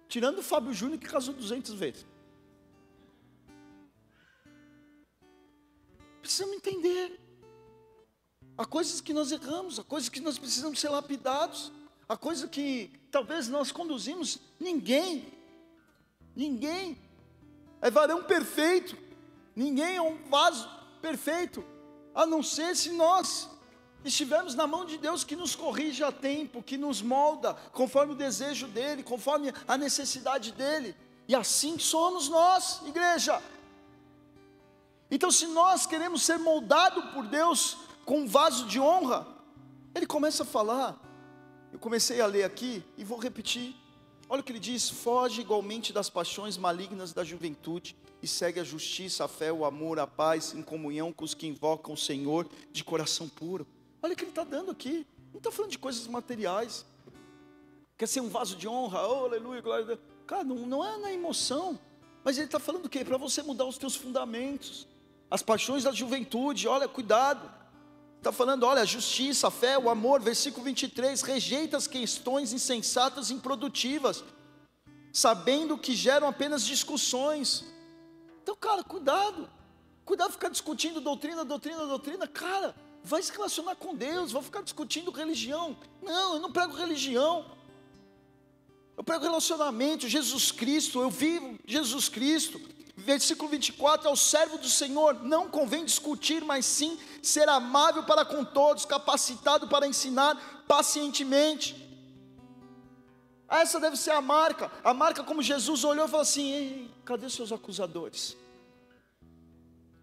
Tirando 0.07 0.39
o 0.39 0.43
Fábio 0.43 0.73
Júnior 0.73 0.99
que 0.99 1.07
casou 1.07 1.33
200 1.33 1.73
vezes. 1.73 2.05
Precisamos 6.21 6.55
entender. 6.55 7.19
Há 8.57 8.65
coisas 8.65 9.01
que 9.01 9.13
nós 9.13 9.31
erramos, 9.31 9.77
há 9.77 9.83
coisas 9.83 10.09
que 10.09 10.19
nós 10.19 10.39
precisamos 10.39 10.79
ser 10.79 10.89
lapidados, 10.89 11.71
há 12.09 12.17
coisas 12.17 12.49
que 12.49 12.89
talvez 13.11 13.47
nós 13.47 13.71
conduzimos. 13.71 14.39
Ninguém, 14.59 15.31
ninguém 16.35 16.97
é 17.81 17.89
varão 17.89 18.23
perfeito, 18.23 18.97
ninguém 19.55 19.95
é 19.95 20.01
um 20.01 20.17
vaso 20.29 20.69
perfeito, 21.01 21.63
a 22.13 22.25
não 22.25 22.41
ser 22.41 22.75
se 22.75 22.91
nós 22.91 23.49
estivermos 24.03 24.55
na 24.55 24.65
mão 24.65 24.85
de 24.85 24.97
Deus 24.97 25.23
que 25.23 25.35
nos 25.35 25.55
corrige 25.55 26.03
a 26.03 26.11
tempo, 26.11 26.63
que 26.63 26.77
nos 26.77 27.01
molda 27.01 27.53
conforme 27.71 28.13
o 28.13 28.15
desejo 28.15 28.67
dEle, 28.67 29.03
conforme 29.03 29.53
a 29.67 29.77
necessidade 29.77 30.51
dEle, 30.51 30.95
e 31.27 31.35
assim 31.35 31.77
somos 31.77 32.29
nós, 32.29 32.81
igreja. 32.85 33.41
Então, 35.11 35.31
se 35.31 35.47
nós 35.47 35.85
queremos 35.85 36.23
ser 36.23 36.37
moldados 36.37 37.03
por 37.11 37.27
Deus 37.27 37.77
com 38.05 38.21
um 38.21 38.27
vaso 38.27 38.65
de 38.65 38.79
honra, 38.79 39.27
Ele 39.93 40.05
começa 40.05 40.43
a 40.43 40.45
falar, 40.45 40.97
eu 41.71 41.79
comecei 41.79 42.21
a 42.21 42.25
ler 42.25 42.43
aqui 42.43 42.83
e 42.97 43.03
vou 43.03 43.17
repetir. 43.17 43.75
Olha 44.29 44.41
o 44.41 44.43
que 44.43 44.51
ele 44.51 44.59
diz: 44.59 44.89
foge 44.89 45.41
igualmente 45.41 45.93
das 45.93 46.09
paixões 46.09 46.57
malignas 46.57 47.13
da 47.13 47.23
juventude 47.23 47.95
e 48.21 48.27
segue 48.27 48.59
a 48.59 48.63
justiça, 48.63 49.25
a 49.25 49.27
fé, 49.27 49.51
o 49.51 49.63
amor, 49.63 49.99
a 49.99 50.07
paz, 50.07 50.53
em 50.53 50.61
comunhão 50.61 51.13
com 51.13 51.23
os 51.23 51.33
que 51.33 51.47
invocam 51.47 51.93
o 51.93 51.97
Senhor 51.97 52.47
de 52.71 52.83
coração 52.83 53.29
puro. 53.29 53.65
Olha 54.01 54.13
o 54.13 54.15
que 54.15 54.23
ele 54.23 54.31
está 54.31 54.43
dando 54.43 54.71
aqui. 54.71 55.05
Não 55.31 55.37
está 55.37 55.51
falando 55.51 55.71
de 55.71 55.79
coisas 55.79 56.07
materiais. 56.07 56.85
Quer 57.97 58.07
ser 58.07 58.21
um 58.21 58.29
vaso 58.29 58.55
de 58.55 58.67
honra, 58.67 59.07
oh, 59.07 59.25
aleluia, 59.25 59.61
glória 59.61 59.83
a 59.83 59.87
Deus. 59.87 59.99
Cara, 60.25 60.43
não, 60.43 60.55
não 60.55 60.85
é 60.85 60.97
na 60.97 61.11
emoção. 61.11 61.79
Mas 62.23 62.37
ele 62.37 62.45
está 62.45 62.59
falando 62.59 62.85
o 62.85 62.89
quê? 62.89 63.03
Para 63.03 63.17
você 63.17 63.41
mudar 63.41 63.65
os 63.65 63.77
teus 63.77 63.95
fundamentos. 63.95 64.87
As 65.31 65.41
paixões 65.41 65.83
da 65.83 65.91
juventude, 65.91 66.67
olha, 66.67 66.87
cuidado. 66.87 67.56
Está 68.17 68.31
falando, 68.31 68.63
olha, 68.63 68.81
a 68.81 68.85
justiça, 68.85 69.47
a 69.47 69.51
fé, 69.51 69.77
o 69.77 69.89
amor, 69.89 70.21
versículo 70.21 70.65
23, 70.65 71.21
rejeita 71.21 71.77
as 71.77 71.87
questões 71.87 72.51
insensatas 72.51 73.29
e 73.29 73.33
improdutivas, 73.33 74.23
sabendo 75.13 75.77
que 75.77 75.95
geram 75.95 76.27
apenas 76.27 76.65
discussões. 76.65 77.63
Então, 78.43 78.55
cara, 78.55 78.83
cuidado, 78.83 79.49
cuidado 80.03 80.31
ficar 80.31 80.49
discutindo 80.49 80.99
doutrina, 80.99 81.45
doutrina, 81.45 81.85
doutrina, 81.85 82.27
cara, 82.27 82.75
vai 83.03 83.21
se 83.21 83.31
relacionar 83.31 83.75
com 83.75 83.95
Deus, 83.95 84.31
vai 84.31 84.41
ficar 84.41 84.61
discutindo 84.61 85.11
religião. 85.11 85.77
Não, 86.01 86.35
eu 86.35 86.39
não 86.39 86.51
prego 86.51 86.75
religião, 86.75 87.45
eu 88.97 89.03
prego 89.03 89.23
relacionamento, 89.23 90.09
Jesus 90.09 90.51
Cristo, 90.51 90.99
eu 90.99 91.09
vivo 91.09 91.57
Jesus 91.65 92.09
Cristo, 92.09 92.59
versículo 93.07 93.49
24: 93.49 94.09
ao 94.09 94.15
servo 94.17 94.57
do 94.57 94.69
Senhor 94.69 95.23
não 95.23 95.49
convém 95.49 95.85
discutir, 95.85 96.43
mas 96.43 96.65
sim 96.65 96.99
ser 97.23 97.47
amável 97.47 98.03
para 98.03 98.25
com 98.25 98.43
todos, 98.43 98.85
capacitado 98.85 99.67
para 99.69 99.87
ensinar 99.87 100.65
pacientemente. 100.67 101.75
Essa 103.49 103.79
deve 103.79 103.95
ser 103.95 104.11
a 104.11 104.19
marca, 104.19 104.69
a 104.83 104.93
marca 104.93 105.23
como 105.23 105.41
Jesus 105.41 105.85
olhou 105.85 106.05
e 106.05 106.09
falou 106.09 106.21
assim: 106.21 106.51
Ei, 106.51 106.91
cadê 107.05 107.29
seus 107.29 107.53
acusadores? 107.53 108.35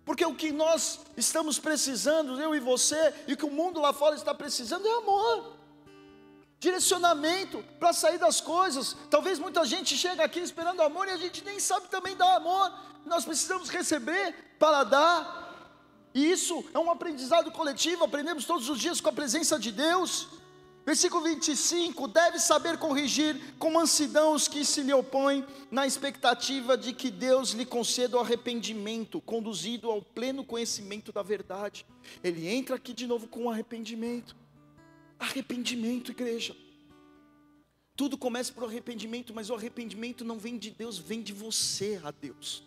Porque 0.06 0.24
o 0.24 0.34
que 0.34 0.50
nós 0.50 1.00
estamos 1.16 1.58
precisando, 1.58 2.40
eu 2.40 2.54
e 2.54 2.60
você, 2.60 3.14
e 3.26 3.36
que 3.36 3.44
o 3.44 3.50
mundo 3.50 3.80
lá 3.80 3.92
fora 3.92 4.14
está 4.14 4.34
precisando 4.34 4.86
é 4.86 4.98
amor, 4.98 5.53
direcionamento 6.64 7.62
para 7.78 7.92
sair 7.92 8.18
das 8.18 8.40
coisas. 8.40 8.96
Talvez 9.10 9.38
muita 9.38 9.64
gente 9.64 9.96
chega 9.96 10.24
aqui 10.24 10.40
esperando 10.40 10.80
amor 10.80 11.06
e 11.06 11.10
a 11.10 11.16
gente 11.24 11.44
nem 11.44 11.60
sabe 11.60 11.88
também 11.88 12.16
dar 12.16 12.36
amor. 12.36 12.72
Nós 13.04 13.24
precisamos 13.24 13.68
receber 13.68 14.34
para 14.58 14.82
dar. 14.84 15.16
E 16.14 16.30
isso 16.30 16.64
é 16.72 16.78
um 16.78 16.90
aprendizado 16.90 17.50
coletivo, 17.50 18.04
aprendemos 18.04 18.44
todos 18.44 18.68
os 18.68 18.78
dias 18.78 19.00
com 19.00 19.10
a 19.10 19.12
presença 19.20 19.58
de 19.58 19.70
Deus. 19.72 20.28
Versículo 20.86 21.24
25: 21.24 22.08
deve 22.08 22.38
saber 22.38 22.78
corrigir 22.78 23.32
com 23.58 23.70
mansidão 23.70 24.32
os 24.32 24.46
que 24.48 24.64
se 24.64 24.82
lhe 24.82 24.92
opõem, 24.92 25.44
na 25.70 25.86
expectativa 25.86 26.76
de 26.78 26.92
que 26.92 27.10
Deus 27.10 27.50
lhe 27.50 27.66
conceda 27.66 28.16
o 28.16 28.20
arrependimento, 28.20 29.20
conduzido 29.20 29.90
ao 29.90 30.00
pleno 30.00 30.44
conhecimento 30.44 31.12
da 31.12 31.22
verdade. 31.22 31.84
Ele 32.22 32.48
entra 32.48 32.76
aqui 32.76 32.92
de 32.94 33.06
novo 33.06 33.26
com 33.26 33.50
arrependimento. 33.50 34.43
Arrependimento, 35.18 36.10
igreja. 36.10 36.56
Tudo 37.96 38.18
começa 38.18 38.52
por 38.52 38.64
arrependimento, 38.64 39.32
mas 39.32 39.50
o 39.50 39.54
arrependimento 39.54 40.24
não 40.24 40.38
vem 40.38 40.58
de 40.58 40.70
Deus, 40.70 40.98
vem 40.98 41.22
de 41.22 41.32
você 41.32 42.00
a 42.02 42.10
Deus. 42.10 42.64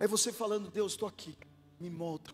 É 0.00 0.06
você 0.06 0.32
falando, 0.32 0.70
Deus, 0.70 0.92
estou 0.92 1.08
aqui, 1.08 1.36
me 1.78 1.90
molda. 1.90 2.30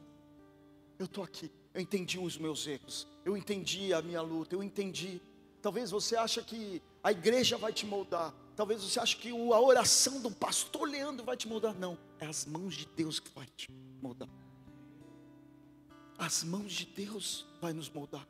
Eu 0.99 1.07
estou 1.07 1.25
aqui, 1.25 1.51
eu 1.73 1.81
entendi 1.81 2.19
os 2.19 2.39
meus 2.39 2.67
erros 2.67 3.09
eu 3.25 3.37
entendi 3.37 3.93
a 3.93 4.03
minha 4.03 4.21
luta, 4.21 4.55
eu 4.55 4.63
entendi. 4.63 5.21
Talvez 5.63 5.91
você 5.91 6.15
ache 6.15 6.43
que 6.43 6.83
a 7.03 7.11
igreja 7.11 7.57
vai 7.57 7.73
te 7.73 7.87
moldar. 7.87 8.35
Talvez 8.55 8.83
você 8.83 9.01
ache 9.01 9.17
que 9.17 9.31
a 9.31 9.61
oração 9.61 10.21
do 10.21 10.31
pastor 10.31 10.89
Leandro 10.89 11.25
vai 11.25 11.37
te 11.37 11.49
moldar. 11.49 11.75
Não, 11.75 11.99
é 12.19 12.27
as 12.27 12.45
mãos 12.45 12.75
de 12.75 12.87
Deus 12.87 13.19
que 13.19 13.31
vai 13.35 13.47
te 13.57 13.71
moldar. 14.03 14.29
As 16.25 16.43
mãos 16.43 16.73
de 16.73 16.87
Deus 16.87 17.45
vai 17.61 17.73
nos 17.73 17.91
moldar. 17.91 18.27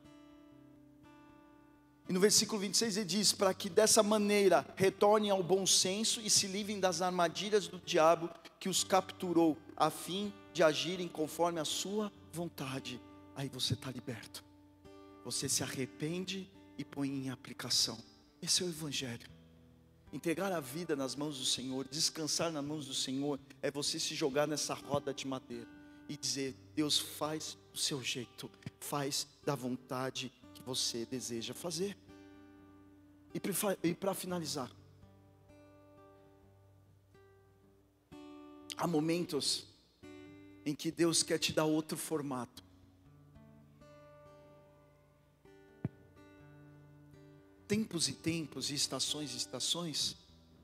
E 2.09 2.13
no 2.13 2.19
versículo 2.19 2.59
26 2.59 2.97
ele 2.97 3.05
diz: 3.05 3.31
Para 3.31 3.53
que 3.53 3.69
dessa 3.69 4.03
maneira 4.03 4.65
retornem 4.75 5.31
ao 5.31 5.41
bom 5.41 5.65
senso 5.65 6.19
e 6.19 6.29
se 6.29 6.45
livrem 6.45 6.79
das 6.79 7.01
armadilhas 7.01 7.67
do 7.67 7.79
diabo 7.79 8.29
que 8.59 8.67
os 8.67 8.83
capturou, 8.83 9.57
a 9.77 9.89
fim 9.89 10.33
de 10.53 10.61
agirem 10.61 11.07
conforme 11.07 11.59
a 11.59 11.65
sua 11.65 12.11
vontade. 12.33 12.99
Aí 13.35 13.47
você 13.47 13.73
está 13.73 13.89
liberto 13.89 14.43
você 15.25 15.49
se 15.49 15.63
arrepende 15.63 16.47
e 16.77 16.85
põe 16.85 17.09
em 17.09 17.31
aplicação. 17.31 17.97
Esse 18.39 18.61
é 18.61 18.65
o 18.67 18.69
Evangelho. 18.69 19.27
Entregar 20.13 20.51
a 20.51 20.59
vida 20.59 20.95
nas 20.95 21.15
mãos 21.15 21.39
do 21.39 21.45
Senhor, 21.45 21.87
descansar 21.89 22.51
nas 22.51 22.63
mãos 22.63 22.85
do 22.85 22.93
Senhor, 22.93 23.39
é 23.59 23.71
você 23.71 23.99
se 23.99 24.13
jogar 24.13 24.47
nessa 24.47 24.75
roda 24.75 25.11
de 25.11 25.25
madeira 25.25 25.74
e 26.07 26.15
dizer: 26.15 26.55
Deus 26.75 26.97
faz 26.97 27.57
do 27.71 27.79
seu 27.79 28.01
jeito, 28.03 28.49
faz 28.79 29.27
da 29.43 29.55
vontade 29.55 30.31
que 30.53 30.61
você 30.61 31.05
deseja 31.05 31.53
fazer. 31.53 31.97
E 33.83 33.93
para 33.93 34.13
finalizar, 34.13 34.71
há 38.77 38.87
momentos 38.87 39.67
em 40.65 40.73
que 40.73 40.89
Deus 40.89 41.21
quer 41.21 41.37
te 41.37 41.51
dar 41.51 41.65
outro 41.65 41.97
formato. 41.97 42.65
tempos 47.67 48.07
e 48.07 48.13
tempos, 48.13 48.69
e 48.69 48.75
estações 48.75 49.33
e 49.33 49.37
estações, 49.37 50.15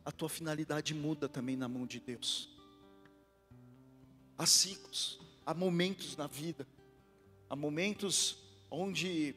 a 0.06 0.12
tua 0.12 0.30
finalidade 0.30 0.94
muda 0.94 1.28
também 1.28 1.56
na 1.56 1.68
mão 1.68 1.86
de 1.86 2.00
Deus. 2.00 2.50
Há 4.38 4.46
ciclos, 4.46 5.20
há 5.46 5.54
momentos 5.54 6.16
na 6.16 6.28
vida, 6.28 6.68
há 7.50 7.56
momentos 7.56 8.38
onde 8.70 9.36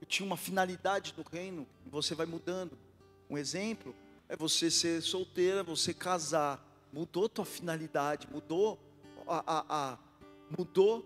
eu 0.00 0.06
tinha 0.06 0.26
uma 0.26 0.36
finalidade 0.36 1.12
do 1.12 1.22
reino 1.22 1.66
e 1.86 1.88
você 1.88 2.14
vai 2.14 2.26
mudando. 2.26 2.78
Um 3.28 3.38
exemplo 3.38 3.94
é 4.28 4.36
você 4.36 4.70
ser 4.70 5.02
solteira, 5.02 5.62
você 5.62 5.94
casar, 5.94 6.64
mudou 6.92 7.28
tua 7.28 7.44
finalidade, 7.44 8.28
mudou 8.30 8.78
a, 9.26 9.42
a, 9.46 9.64
a 9.68 9.98
mudou 10.56 11.04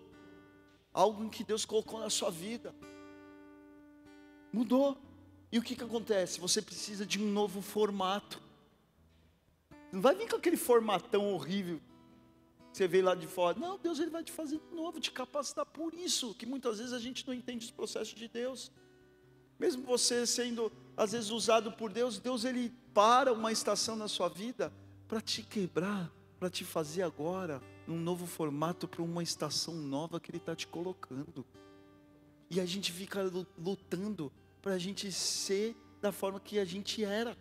algo 0.93 1.29
que 1.29 1.43
Deus 1.43 1.65
colocou 1.65 1.99
na 1.99 2.09
sua 2.09 2.29
vida. 2.29 2.73
Mudou. 4.51 4.97
E 5.51 5.57
o 5.57 5.63
que, 5.63 5.75
que 5.75 5.83
acontece? 5.83 6.39
Você 6.39 6.61
precisa 6.61 7.05
de 7.05 7.19
um 7.19 7.31
novo 7.31 7.61
formato. 7.61 8.41
Não 9.91 10.01
vai 10.01 10.13
vir 10.13 10.29
com 10.29 10.35
aquele 10.35 10.57
formatão 10.57 11.33
horrível 11.33 11.81
você 12.79 12.87
vê 12.87 13.01
lá 13.01 13.13
de 13.13 13.27
fora. 13.27 13.59
Não, 13.59 13.77
Deus 13.77 13.99
ele 13.99 14.09
vai 14.09 14.23
te 14.23 14.31
fazer 14.31 14.57
de 14.57 14.73
novo, 14.75 15.01
te 15.01 15.11
capacitar 15.11 15.65
por 15.65 15.93
isso, 15.93 16.33
que 16.35 16.45
muitas 16.45 16.77
vezes 16.77 16.93
a 16.93 16.99
gente 16.99 17.27
não 17.27 17.33
entende 17.33 17.65
os 17.65 17.71
processos 17.71 18.15
de 18.15 18.29
Deus. 18.29 18.71
Mesmo 19.59 19.83
você 19.83 20.25
sendo 20.25 20.71
às 20.95 21.11
vezes 21.11 21.29
usado 21.29 21.73
por 21.73 21.91
Deus, 21.91 22.19
Deus 22.19 22.45
ele 22.45 22.73
para 22.93 23.33
uma 23.33 23.51
estação 23.51 23.97
na 23.97 24.07
sua 24.07 24.29
vida 24.29 24.71
para 25.09 25.19
te 25.19 25.43
quebrar, 25.43 26.09
para 26.39 26.49
te 26.49 26.63
fazer 26.63 27.01
agora 27.01 27.61
um 27.85 27.99
novo 27.99 28.25
formato 28.25 28.87
para 28.87 29.01
uma 29.01 29.21
estação 29.21 29.73
nova 29.73 30.17
que 30.17 30.31
ele 30.31 30.37
está 30.37 30.55
te 30.55 30.65
colocando. 30.65 31.45
E 32.49 32.61
a 32.61 32.65
gente 32.65 32.93
fica 32.93 33.29
lutando 33.57 34.31
para 34.61 34.73
a 34.75 34.77
gente 34.77 35.11
ser 35.11 35.75
da 35.99 36.13
forma 36.13 36.39
que 36.39 36.57
a 36.57 36.63
gente 36.65 37.03
era. 37.03 37.37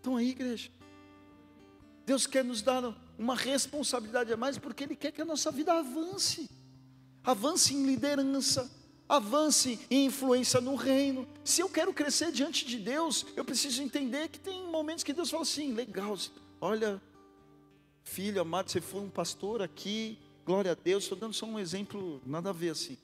Então 0.00 0.16
aí, 0.16 0.30
igreja. 0.30 0.68
Deus 2.04 2.26
quer 2.26 2.44
nos 2.44 2.62
dar 2.62 2.94
uma 3.18 3.34
responsabilidade 3.34 4.32
a 4.32 4.36
mais, 4.36 4.58
porque 4.58 4.84
Ele 4.84 4.96
quer 4.96 5.12
que 5.12 5.22
a 5.22 5.24
nossa 5.24 5.50
vida 5.50 5.72
avance. 5.72 6.50
Avance 7.22 7.74
em 7.74 7.86
liderança, 7.86 8.70
avance 9.08 9.80
em 9.90 10.06
influência 10.06 10.60
no 10.60 10.74
reino. 10.74 11.26
Se 11.42 11.62
eu 11.62 11.68
quero 11.68 11.92
crescer 11.92 12.30
diante 12.30 12.66
de 12.66 12.78
Deus, 12.78 13.24
eu 13.34 13.44
preciso 13.44 13.82
entender 13.82 14.28
que 14.28 14.38
tem 14.38 14.66
momentos 14.68 15.02
que 15.02 15.12
Deus 15.12 15.30
fala 15.30 15.42
assim: 15.42 15.72
legal, 15.72 16.16
olha, 16.60 17.00
filho 18.02 18.40
amado, 18.40 18.70
você 18.70 18.80
foi 18.80 19.00
um 19.00 19.08
pastor 19.08 19.62
aqui, 19.62 20.18
glória 20.44 20.72
a 20.72 20.74
Deus. 20.74 21.04
Estou 21.04 21.16
dando 21.16 21.32
só 21.32 21.46
um 21.46 21.58
exemplo, 21.58 22.20
nada 22.26 22.50
a 22.50 22.52
ver 22.52 22.70
assim. 22.70 22.98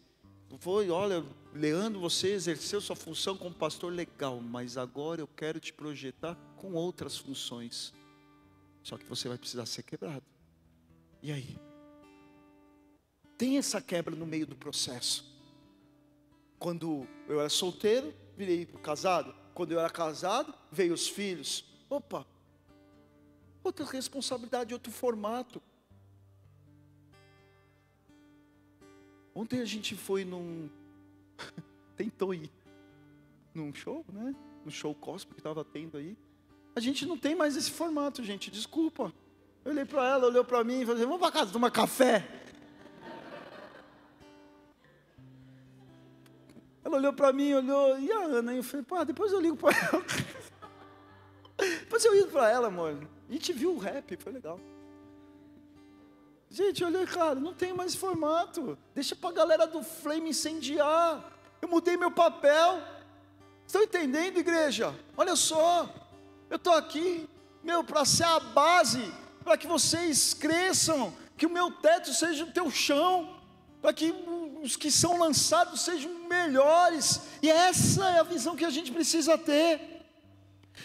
Foi, 0.59 0.91
olha, 0.91 1.25
Leandro, 1.55 2.01
você 2.01 2.33
exerceu 2.33 2.81
sua 2.81 2.97
função 2.97 3.37
como 3.37 3.55
pastor 3.55 3.93
legal, 3.93 4.41
mas 4.41 4.77
agora 4.77 5.21
eu 5.21 5.29
quero 5.29 5.61
te 5.61 5.73
projetar 5.73 6.35
com 6.57 6.73
outras 6.73 7.17
funções. 7.17 7.95
Só 8.83 8.97
que 8.97 9.05
você 9.05 9.29
vai 9.29 9.39
precisar 9.39 9.67
ser 9.67 9.83
quebrado. 9.83 10.25
E 11.23 11.33
aí? 11.33 11.59
Tem 13.37 13.59
essa 13.59 13.81
quebra 13.81 14.15
no 14.15 14.27
meio 14.27 14.47
do 14.47 14.57
processo. 14.57 15.25
Quando 16.59 17.07
eu 17.29 17.41
era 17.41 17.49
solteiro, 17.49 18.15
virei 18.37 18.67
casado. 18.67 19.35
Quando 19.55 19.73
eu 19.73 19.81
era 19.81 19.91
casado, 19.91 20.55
veio 20.71 20.93
os 20.93 21.09
filhos. 21.09 21.65
Opa, 21.89 22.27
outra 23.63 23.85
responsabilidade, 23.85 24.75
outro 24.75 24.93
formato. 24.93 25.63
Ontem 29.35 29.61
a 29.61 29.65
gente 29.65 29.97
foi 29.97 30.25
num. 30.25 30.69
Tentou 31.97 32.35
ir 32.35 32.51
num 33.55 33.73
show, 33.73 34.05
né? 34.13 34.35
No 34.65 34.71
show 34.71 34.95
cosmo 34.95 35.33
que 35.33 35.41
estava 35.41 35.65
tendo 35.65 35.97
aí. 35.97 36.17
A 36.75 36.81
gente 36.81 37.05
não 37.05 37.19
tem 37.19 37.35
mais 37.35 37.57
esse 37.57 37.71
formato, 37.71 38.23
gente. 38.23 38.51
Desculpa. 38.51 39.13
Eu 39.65 39.73
olhei 39.73 39.85
para 39.85 40.07
ela, 40.07 40.27
olhou 40.27 40.45
para 40.45 40.63
mim 40.65 40.81
e 40.81 40.87
falei: 40.87 41.05
Vamos 41.05 41.21
para 41.21 41.33
casa 41.33 41.53
tomar 41.53 41.71
café. 41.71 42.27
Ela 46.83 46.97
olhou 46.97 47.13
para 47.13 47.33
mim, 47.33 47.53
olhou. 47.53 47.99
E 47.99 48.11
a 48.11 48.19
Ana? 48.25 48.55
E 48.55 48.59
eu 48.59 48.63
falei: 48.63 48.85
Pô, 48.85 49.05
depois 49.05 49.33
eu 49.33 49.41
ligo 49.41 49.57
para 49.57 49.77
ela. 49.77 50.05
depois 51.81 52.05
eu 52.05 52.15
ligo 52.15 52.31
para 52.31 52.51
ela, 52.51 52.69
amor. 52.69 52.97
A 53.29 53.33
gente 53.33 53.53
viu 53.53 53.73
o 53.73 53.79
rap, 53.79 54.17
foi 54.17 54.33
legal. 54.33 54.59
Gente, 56.49 56.83
olha, 56.83 57.07
cara, 57.07 57.37
não 57.37 57.55
tem 57.55 57.73
mais 57.73 57.95
formato. 57.95 58.77
Deixa 58.95 59.15
para 59.15 59.31
a 59.31 59.33
galera 59.33 59.67
do 59.67 59.83
Flame 59.83 60.31
incendiar. 60.31 61.33
Eu 61.63 61.69
mudei 61.69 61.97
meu 61.97 62.11
papel. 62.11 62.83
Estão 63.65 63.83
entendendo, 63.83 64.39
igreja? 64.39 64.93
Olha 65.17 65.37
só, 65.37 65.89
eu 66.51 66.57
estou 66.57 66.75
aqui, 66.75 67.29
meu, 67.63 67.85
para 67.85 68.05
ser 68.05 68.25
a 68.25 68.41
base, 68.41 69.13
para 69.45 69.57
que 69.57 69.69
vocês 69.69 70.35
cresçam, 70.35 71.15
que 71.37 71.47
o 71.47 71.51
meu 71.51 71.71
teto 71.71 72.13
seja 72.13 72.45
o 72.45 72.53
teu 72.53 72.71
chão, 72.71 73.41
para 73.81 73.93
que 73.93 74.13
os 74.63 74.77
que 74.77 74.91
são 74.91 75.17
lançados 75.19 75.81
sejam 75.83 76.13
melhores. 76.29 77.21
E 77.41 77.49
essa 77.49 78.11
é 78.11 78.19
a 78.21 78.25
visão 78.25 78.57
que 78.57 78.65
a 78.65 78.71
gente 78.71 78.93
precisa 78.93 79.39
ter. 79.39 79.89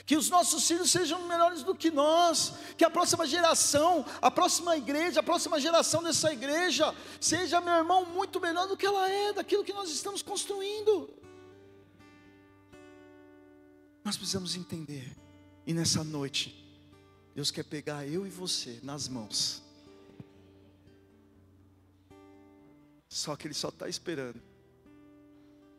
Que 0.05 0.15
os 0.15 0.29
nossos 0.29 0.67
filhos 0.67 0.91
sejam 0.91 1.27
melhores 1.27 1.63
do 1.63 1.73
que 1.73 1.89
nós, 1.89 2.53
que 2.77 2.83
a 2.85 2.89
próxima 2.89 3.25
geração, 3.25 4.05
a 4.21 4.29
próxima 4.29 4.77
igreja, 4.77 5.19
a 5.21 5.23
próxima 5.23 5.59
geração 5.59 6.03
dessa 6.03 6.31
igreja, 6.31 6.93
seja, 7.19 7.59
meu 7.59 7.73
irmão, 7.73 8.05
muito 8.05 8.39
melhor 8.39 8.67
do 8.67 8.77
que 8.77 8.85
ela 8.85 9.09
é, 9.09 9.33
daquilo 9.33 9.63
que 9.63 9.73
nós 9.73 9.89
estamos 9.89 10.21
construindo. 10.21 11.09
Nós 14.03 14.15
precisamos 14.15 14.55
entender, 14.55 15.15
e 15.65 15.73
nessa 15.73 16.03
noite, 16.03 16.63
Deus 17.33 17.51
quer 17.51 17.63
pegar 17.63 18.07
eu 18.07 18.25
e 18.25 18.29
você 18.29 18.79
nas 18.83 19.07
mãos, 19.07 19.63
só 23.09 23.35
que 23.35 23.47
Ele 23.47 23.53
só 23.53 23.69
está 23.69 23.87
esperando 23.87 24.41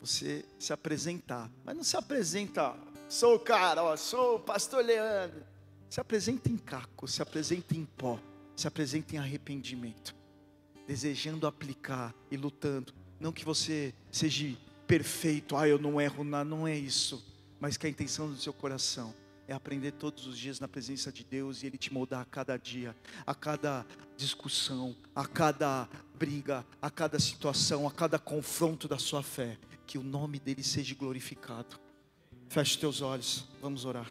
você 0.00 0.44
se 0.58 0.72
apresentar, 0.72 1.50
mas 1.64 1.76
não 1.76 1.82
se 1.82 1.96
apresenta 1.96 2.76
Sou 3.08 3.36
o 3.36 3.38
cara, 3.38 3.84
ó, 3.84 3.96
sou 3.96 4.36
o 4.36 4.40
pastor 4.40 4.84
Leandro. 4.84 5.44
Se 5.88 6.00
apresenta 6.00 6.48
em 6.50 6.56
caco, 6.56 7.06
se 7.06 7.22
apresenta 7.22 7.76
em 7.76 7.84
pó, 7.84 8.18
se 8.56 8.66
apresenta 8.66 9.14
em 9.14 9.18
arrependimento, 9.18 10.14
desejando 10.88 11.46
aplicar 11.46 12.12
e 12.30 12.36
lutando. 12.36 12.92
Não 13.20 13.30
que 13.30 13.44
você 13.44 13.94
seja 14.10 14.56
perfeito, 14.88 15.56
ah, 15.56 15.68
eu 15.68 15.78
não 15.78 16.00
erro 16.00 16.24
nada, 16.24 16.44
não 16.44 16.66
é 16.66 16.76
isso, 16.76 17.24
mas 17.60 17.76
que 17.76 17.86
a 17.86 17.90
intenção 17.90 18.28
do 18.28 18.36
seu 18.36 18.52
coração 18.52 19.14
é 19.48 19.54
aprender 19.54 19.92
todos 19.92 20.26
os 20.26 20.36
dias 20.36 20.58
na 20.58 20.66
presença 20.66 21.12
de 21.12 21.22
Deus 21.22 21.62
e 21.62 21.66
Ele 21.66 21.78
te 21.78 21.92
moldar 21.92 22.20
a 22.20 22.24
cada 22.24 22.56
dia, 22.56 22.96
a 23.24 23.34
cada 23.34 23.86
discussão, 24.16 24.96
a 25.14 25.26
cada 25.26 25.88
briga, 26.14 26.66
a 26.82 26.90
cada 26.90 27.18
situação, 27.18 27.86
a 27.86 27.90
cada 27.92 28.18
confronto 28.18 28.88
da 28.88 28.98
sua 28.98 29.22
fé, 29.22 29.56
que 29.86 29.98
o 29.98 30.02
nome 30.02 30.40
dele 30.40 30.62
seja 30.62 30.94
glorificado. 30.94 31.78
Feche 32.48 32.78
teus 32.78 33.00
olhos, 33.00 33.44
vamos 33.60 33.84
orar. 33.84 34.10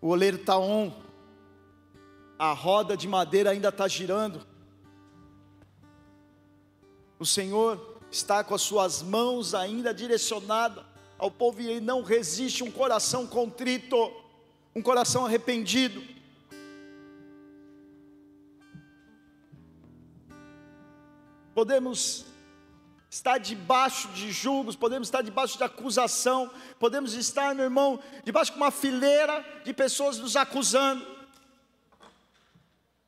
O 0.00 0.08
oleiro 0.08 0.36
está 0.36 0.58
on, 0.58 0.92
a 2.38 2.52
roda 2.52 2.94
de 2.94 3.08
madeira 3.08 3.50
ainda 3.50 3.70
está 3.70 3.88
girando. 3.88 4.46
O 7.18 7.24
Senhor 7.24 7.93
está 8.14 8.44
com 8.44 8.54
as 8.54 8.62
suas 8.62 9.02
mãos 9.02 9.54
ainda 9.54 9.92
direcionadas 9.92 10.84
ao 11.18 11.30
povo 11.30 11.60
e 11.60 11.80
não 11.80 12.02
resiste 12.02 12.62
um 12.62 12.70
coração 12.70 13.26
contrito, 13.26 13.96
um 14.74 14.80
coração 14.80 15.26
arrependido. 15.26 16.02
Podemos 21.52 22.24
estar 23.10 23.38
debaixo 23.38 24.08
de 24.08 24.30
julgos, 24.30 24.76
podemos 24.76 25.08
estar 25.08 25.22
debaixo 25.22 25.58
de 25.58 25.64
acusação, 25.64 26.50
podemos 26.78 27.14
estar, 27.14 27.52
meu 27.54 27.64
irmão, 27.64 28.00
debaixo 28.24 28.52
de 28.52 28.56
uma 28.56 28.70
fileira 28.70 29.44
de 29.64 29.72
pessoas 29.72 30.18
nos 30.18 30.36
acusando, 30.36 31.04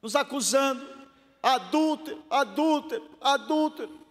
nos 0.02 0.16
acusando, 0.16 0.84
adúltero, 1.42 2.22
adúltero, 2.28 3.10
adúltero, 3.20 4.05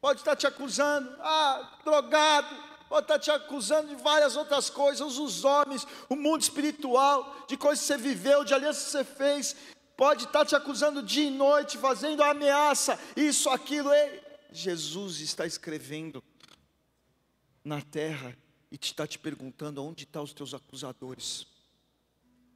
pode 0.00 0.20
estar 0.20 0.36
te 0.36 0.46
acusando, 0.46 1.10
ah, 1.20 1.78
drogado, 1.84 2.54
pode 2.88 3.04
estar 3.04 3.18
te 3.18 3.30
acusando 3.30 3.88
de 3.88 4.02
várias 4.02 4.36
outras 4.36 4.70
coisas, 4.70 5.18
os 5.18 5.44
homens, 5.44 5.86
o 6.08 6.16
mundo 6.16 6.42
espiritual, 6.42 7.44
de 7.48 7.56
coisas 7.56 7.80
que 7.80 7.92
você 7.92 7.98
viveu, 7.98 8.44
de 8.44 8.54
alianças 8.54 8.84
que 8.84 8.90
você 8.90 9.04
fez, 9.04 9.56
pode 9.96 10.24
estar 10.24 10.44
te 10.44 10.54
acusando 10.54 11.02
dia 11.02 11.26
e 11.26 11.30
noite, 11.30 11.76
fazendo 11.76 12.22
ameaça, 12.22 12.98
isso, 13.16 13.50
aquilo, 13.50 13.92
ei, 13.92 14.22
Jesus 14.50 15.20
está 15.20 15.46
escrevendo 15.46 16.22
na 17.64 17.82
terra 17.82 18.36
e 18.70 18.78
está 18.80 19.06
te 19.06 19.18
perguntando 19.18 19.80
aonde 19.80 20.04
estão 20.04 20.22
os 20.22 20.32
teus 20.32 20.54
acusadores. 20.54 21.46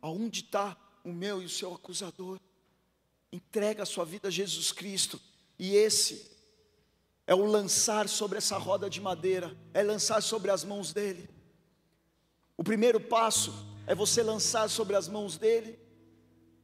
Aonde 0.01 0.40
está 0.40 0.76
o 1.05 1.12
meu 1.12 1.43
e 1.43 1.47
o 1.47 1.51
seu 1.51 1.74
acusador? 1.74 2.40
Entrega 3.30 3.82
a 3.82 3.86
sua 3.86 4.05
vida 4.05 4.28
a 4.28 4.30
Jesus 4.30 4.72
Cristo. 4.72 5.20
E 5.59 5.74
esse 5.74 6.30
é 7.33 7.35
o 7.35 7.47
lançar 7.47 8.11
sobre 8.11 8.37
essa 8.37 8.59
roda 8.59 8.91
de 8.91 9.01
madeira, 9.01 9.57
é 9.72 9.83
lançar 9.83 10.22
sobre 10.22 10.51
as 10.51 10.64
mãos 10.64 10.93
dele. 10.93 11.30
O 12.59 12.62
primeiro 12.62 13.01
passo 13.01 13.55
é 13.87 13.95
você 13.95 14.22
lançar 14.22 14.68
sobre 14.68 14.95
as 14.97 15.09
mãos 15.09 15.39
dele, 15.39 15.78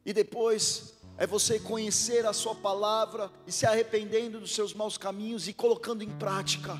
e 0.04 0.12
depois 0.12 0.92
é 1.16 1.26
você 1.26 1.58
conhecer 1.58 2.26
a 2.26 2.34
Sua 2.34 2.54
palavra 2.54 3.32
e 3.46 3.50
se 3.50 3.64
arrependendo 3.64 4.38
dos 4.38 4.54
seus 4.54 4.74
maus 4.74 4.98
caminhos 4.98 5.48
e 5.48 5.54
colocando 5.54 6.04
em 6.04 6.10
prática. 6.18 6.78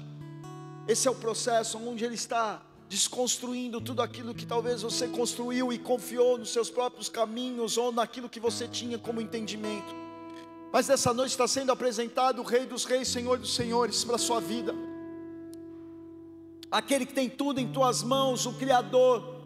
Esse 0.87 1.09
é 1.09 1.11
o 1.11 1.15
processo 1.15 1.79
onde 1.79 2.05
Ele 2.05 2.15
está 2.15 2.61
desconstruindo 2.91 3.81
tudo 3.81 4.03
aquilo 4.03 4.35
que 4.35 4.45
talvez 4.45 4.83
você 4.83 5.09
construiu 5.09 5.73
e 5.73 5.79
confiou 5.79 6.37
nos 6.37 6.53
seus 6.53 6.69
próprios 6.69 7.09
caminhos 7.09 7.79
ou 7.79 7.91
naquilo 7.91 8.29
que 8.29 8.39
você 8.39 8.69
tinha 8.69 8.99
como 8.99 9.19
entendimento. 9.19 10.08
Mas 10.73 10.89
nessa 10.89 11.15
noite 11.15 11.31
está 11.31 11.49
sendo 11.49 11.73
apresentado 11.73 12.41
o 12.41 12.45
Rei 12.45 12.67
dos 12.67 12.85
Reis, 12.85 13.09
Senhor 13.09 13.39
dos 13.39 13.55
Senhores 13.55 14.05
para 14.05 14.17
a 14.17 14.19
sua 14.19 14.41
vida. 14.41 14.75
Aquele 16.71 17.07
que 17.07 17.15
tem 17.15 17.29
tudo 17.29 17.59
em 17.61 17.73
tuas 17.73 18.03
mãos, 18.03 18.45
o 18.47 18.53
Criador 18.55 19.37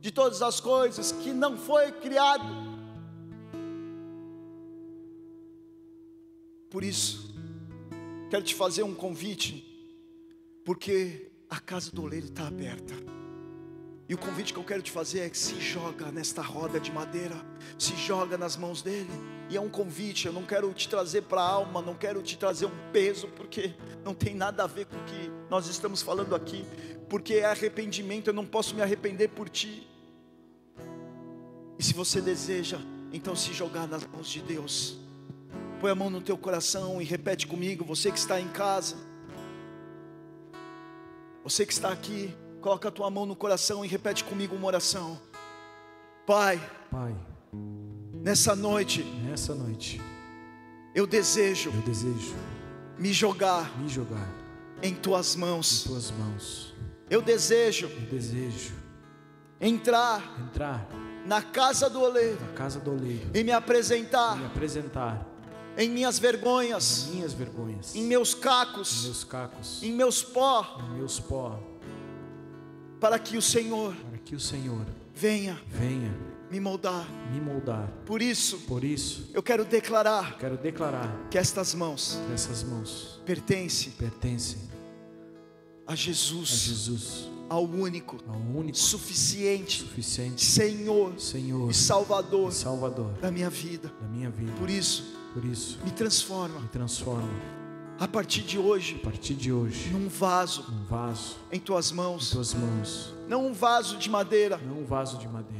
de 0.00 0.10
todas 0.10 0.42
as 0.42 0.60
coisas, 0.60 1.12
que 1.12 1.32
não 1.32 1.56
foi 1.56 1.92
criado 1.92 2.76
Por 6.76 6.84
isso, 6.84 7.34
quero 8.28 8.44
te 8.44 8.54
fazer 8.54 8.82
um 8.82 8.94
convite, 8.94 9.64
porque 10.62 11.30
a 11.48 11.58
casa 11.58 11.90
do 11.90 12.02
oleiro 12.02 12.26
está 12.26 12.46
aberta. 12.46 12.92
E 14.06 14.14
o 14.14 14.18
convite 14.18 14.52
que 14.52 14.58
eu 14.58 14.64
quero 14.64 14.82
te 14.82 14.90
fazer 14.90 15.20
é 15.20 15.30
que 15.30 15.38
se 15.38 15.58
joga 15.58 16.12
nesta 16.12 16.42
roda 16.42 16.78
de 16.78 16.92
madeira, 16.92 17.34
se 17.78 17.96
joga 17.96 18.36
nas 18.36 18.58
mãos 18.58 18.82
dele. 18.82 19.08
E 19.48 19.56
é 19.56 19.60
um 19.60 19.68
convite, 19.68 20.26
eu 20.26 20.32
não 20.32 20.42
quero 20.42 20.72
te 20.72 20.88
trazer 20.88 21.22
para 21.22 21.40
a 21.40 21.48
alma, 21.48 21.80
não 21.80 21.94
quero 21.94 22.22
te 22.22 22.36
trazer 22.36 22.66
um 22.66 22.90
peso, 22.92 23.28
porque 23.28 23.74
não 24.04 24.14
tem 24.14 24.34
nada 24.34 24.64
a 24.64 24.66
ver 24.66 24.86
com 24.86 24.96
o 24.96 25.04
que 25.04 25.30
nós 25.48 25.68
estamos 25.68 26.02
falando 26.02 26.34
aqui, 26.34 26.64
porque 27.08 27.34
é 27.34 27.44
arrependimento, 27.44 28.28
eu 28.28 28.34
não 28.34 28.44
posso 28.44 28.74
me 28.74 28.82
arrepender 28.82 29.28
por 29.28 29.48
ti. 29.48 29.86
E 31.78 31.82
se 31.84 31.94
você 31.94 32.20
deseja, 32.20 32.78
então 33.12 33.36
se 33.36 33.52
jogar 33.52 33.86
nas 33.86 34.04
mãos 34.04 34.28
de 34.28 34.42
Deus, 34.42 34.98
Põe 35.80 35.90
a 35.90 35.94
mão 35.94 36.08
no 36.08 36.22
teu 36.22 36.38
coração 36.38 37.02
e 37.02 37.04
repete 37.04 37.46
comigo, 37.46 37.84
você 37.84 38.10
que 38.10 38.18
está 38.18 38.40
em 38.40 38.48
casa. 38.48 38.96
Você 41.44 41.66
que 41.66 41.72
está 41.72 41.92
aqui, 41.92 42.34
coloca 42.60 42.88
a 42.88 42.90
tua 42.90 43.10
mão 43.10 43.26
no 43.26 43.36
coração 43.36 43.84
e 43.84 43.88
repete 43.88 44.24
comigo 44.24 44.56
uma 44.56 44.66
oração. 44.66 45.20
Pai, 46.26 46.58
Pai, 46.90 47.14
nessa 48.26 48.56
noite, 48.56 49.04
nessa 49.22 49.54
noite, 49.54 50.02
eu 50.92 51.06
desejo, 51.06 51.70
eu 51.70 51.80
desejo 51.82 52.34
me 52.98 53.12
jogar, 53.12 53.78
me 53.78 53.88
jogar 53.88 54.28
em 54.82 54.92
tuas 54.96 55.36
mãos. 55.36 55.84
em 55.84 55.88
tuas 55.90 56.10
mãos. 56.10 56.74
Eu 57.08 57.22
desejo 57.22 57.86
Eu 57.86 58.00
desejo 58.10 58.74
entrar 59.60 60.20
entrar 60.48 60.88
na 61.24 61.40
casa 61.40 61.88
do 61.88 62.00
oleiro 62.00 62.38
na 62.40 62.52
casa 62.52 62.80
do 62.80 62.90
oleiro 62.90 63.30
e 63.32 63.44
me 63.44 63.50
e 63.50 63.52
apresentar 63.52 64.36
me 64.36 64.46
apresentar 64.46 65.24
em 65.78 65.88
minhas 65.88 66.18
vergonhas, 66.18 67.06
minhas 67.12 67.32
vergonhas, 67.32 67.94
em 67.94 68.02
meus 68.02 68.34
cacos, 68.34 69.04
meus 69.04 69.24
cacos, 69.24 69.82
em 69.82 69.92
meus 69.92 70.22
pó, 70.22 70.78
em 70.80 70.96
meus 70.96 71.20
pó, 71.20 71.60
para 72.98 73.20
que 73.20 73.36
o 73.36 73.42
Senhor 73.42 73.94
para 73.94 74.18
que 74.18 74.34
o 74.34 74.40
Senhor 74.40 74.84
venha 75.14 75.60
venha 75.68 76.35
me 76.50 76.60
moldar. 76.60 77.06
me 77.32 77.40
moldar. 77.40 77.88
Por 78.04 78.22
isso, 78.22 78.58
Por 78.60 78.84
isso, 78.84 79.30
eu 79.34 79.42
quero 79.42 79.64
declarar 79.64 80.38
quero 80.38 80.56
declarar 80.56 81.28
que 81.30 81.38
estas 81.38 81.74
mãos 81.74 82.18
que 82.26 82.32
essas 82.34 82.62
mãos 82.62 83.20
pertencem 83.24 83.92
pertencem 83.92 84.58
a 85.86 85.92
a 85.92 85.94
Jesus, 85.94 86.48
Jesus, 86.48 87.28
ao 87.48 87.64
único, 87.64 88.16
ao 88.26 88.40
único 88.40 88.76
suficiente 88.76 89.82
suficiente 89.82 90.44
Senhor 90.44 91.18
Senhor 91.18 91.70
e 91.70 91.74
Salvador 91.74 92.50
e 92.50 92.54
Salvador 92.54 93.12
da 93.20 93.30
minha 93.30 93.48
vida. 93.48 93.92
da 94.00 94.08
minha 94.08 94.28
vida. 94.30 94.52
Por 94.58 94.68
isso, 94.68 95.04
Por 95.32 95.44
isso, 95.44 95.78
me 95.84 95.90
transforma 95.92 96.58
me 96.60 96.68
transforma 96.68 97.28
a 97.98 98.06
partir 98.08 98.42
de 98.42 98.58
hoje 98.58 98.98
a 99.00 99.04
partir 99.04 99.34
de 99.34 99.52
hoje 99.52 99.88
num 99.90 100.08
vaso 100.08 100.66
um 100.70 100.84
vaso 100.84 101.36
em 101.52 101.60
tuas 101.60 101.92
em 101.92 101.94
mãos, 101.94 102.30
tuas 102.30 102.52
mãos, 102.52 103.14
não 103.28 103.46
um 103.46 103.52
vaso 103.52 103.96
de 103.96 104.10
madeira, 104.10 104.58
não 104.58 104.80
um 104.80 104.84
vaso 104.84 105.16
de 105.18 105.28
madeira, 105.28 105.55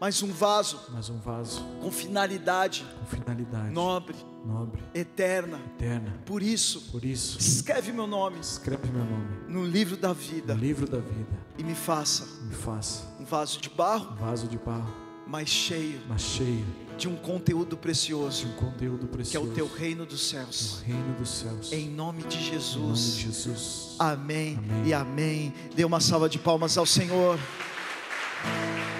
mas 0.00 0.22
um 0.22 0.32
vaso, 0.32 0.80
mas 0.90 1.10
um 1.10 1.18
vaso. 1.18 1.62
com 1.80 1.90
finalidade, 1.90 2.86
com 3.00 3.06
finalidade. 3.06 3.72
nobre, 3.72 4.14
nobre, 4.44 4.82
eterna, 4.94 5.60
eterna. 5.74 6.14
Por 6.24 6.42
isso, 6.42 6.82
por 6.92 7.04
isso, 7.04 7.38
escreve 7.38 7.92
meu 7.92 8.06
nome, 8.06 8.38
escreve 8.38 8.88
meu 8.90 9.04
nome. 9.04 9.26
no 9.48 9.64
livro 9.64 9.96
da 9.96 10.12
vida, 10.12 10.54
no 10.54 10.60
livro 10.60 10.88
da 10.88 10.98
vida. 10.98 11.38
E 11.58 11.64
me 11.64 11.74
faça, 11.74 12.24
me 12.42 12.54
faça. 12.54 13.04
um 13.18 13.24
vaso 13.24 13.60
de 13.60 13.68
barro, 13.68 14.12
um 14.12 14.16
vaso 14.16 14.46
de 14.46 14.56
barro, 14.58 14.94
mas 15.26 15.48
cheio, 15.48 16.00
mas 16.08 16.22
cheio. 16.22 16.64
de 16.96 17.08
um 17.08 17.16
conteúdo 17.16 17.76
precioso, 17.76 18.46
de 18.46 18.52
um 18.52 18.56
conteúdo 18.56 19.06
precioso, 19.08 19.46
que 19.46 19.60
é 19.60 19.64
o 19.64 19.68
teu 19.68 19.76
reino 19.76 20.06
dos 20.06 20.28
céus, 20.28 20.80
é 20.82 20.92
reino 20.92 21.14
dos 21.18 21.28
céus, 21.28 21.72
em 21.72 21.88
nome 21.88 22.22
de 22.22 22.40
Jesus, 22.40 22.76
em 22.76 22.80
nome 22.80 22.94
de 22.94 23.20
Jesus. 23.22 23.96
Amém, 23.98 24.56
amém 24.56 24.86
e 24.86 24.94
amém. 24.94 25.54
Dê 25.74 25.84
uma 25.84 25.98
salva 25.98 26.28
de 26.28 26.38
palmas 26.38 26.78
ao 26.78 26.86
Senhor. 26.86 27.38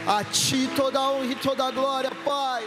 A 0.07 0.24
Ti 0.24 0.68
toda 0.74 0.99
a 0.99 1.11
honra 1.11 1.32
e 1.32 1.34
toda 1.34 1.66
a 1.66 1.70
glória, 1.70 2.11
Pai. 2.24 2.66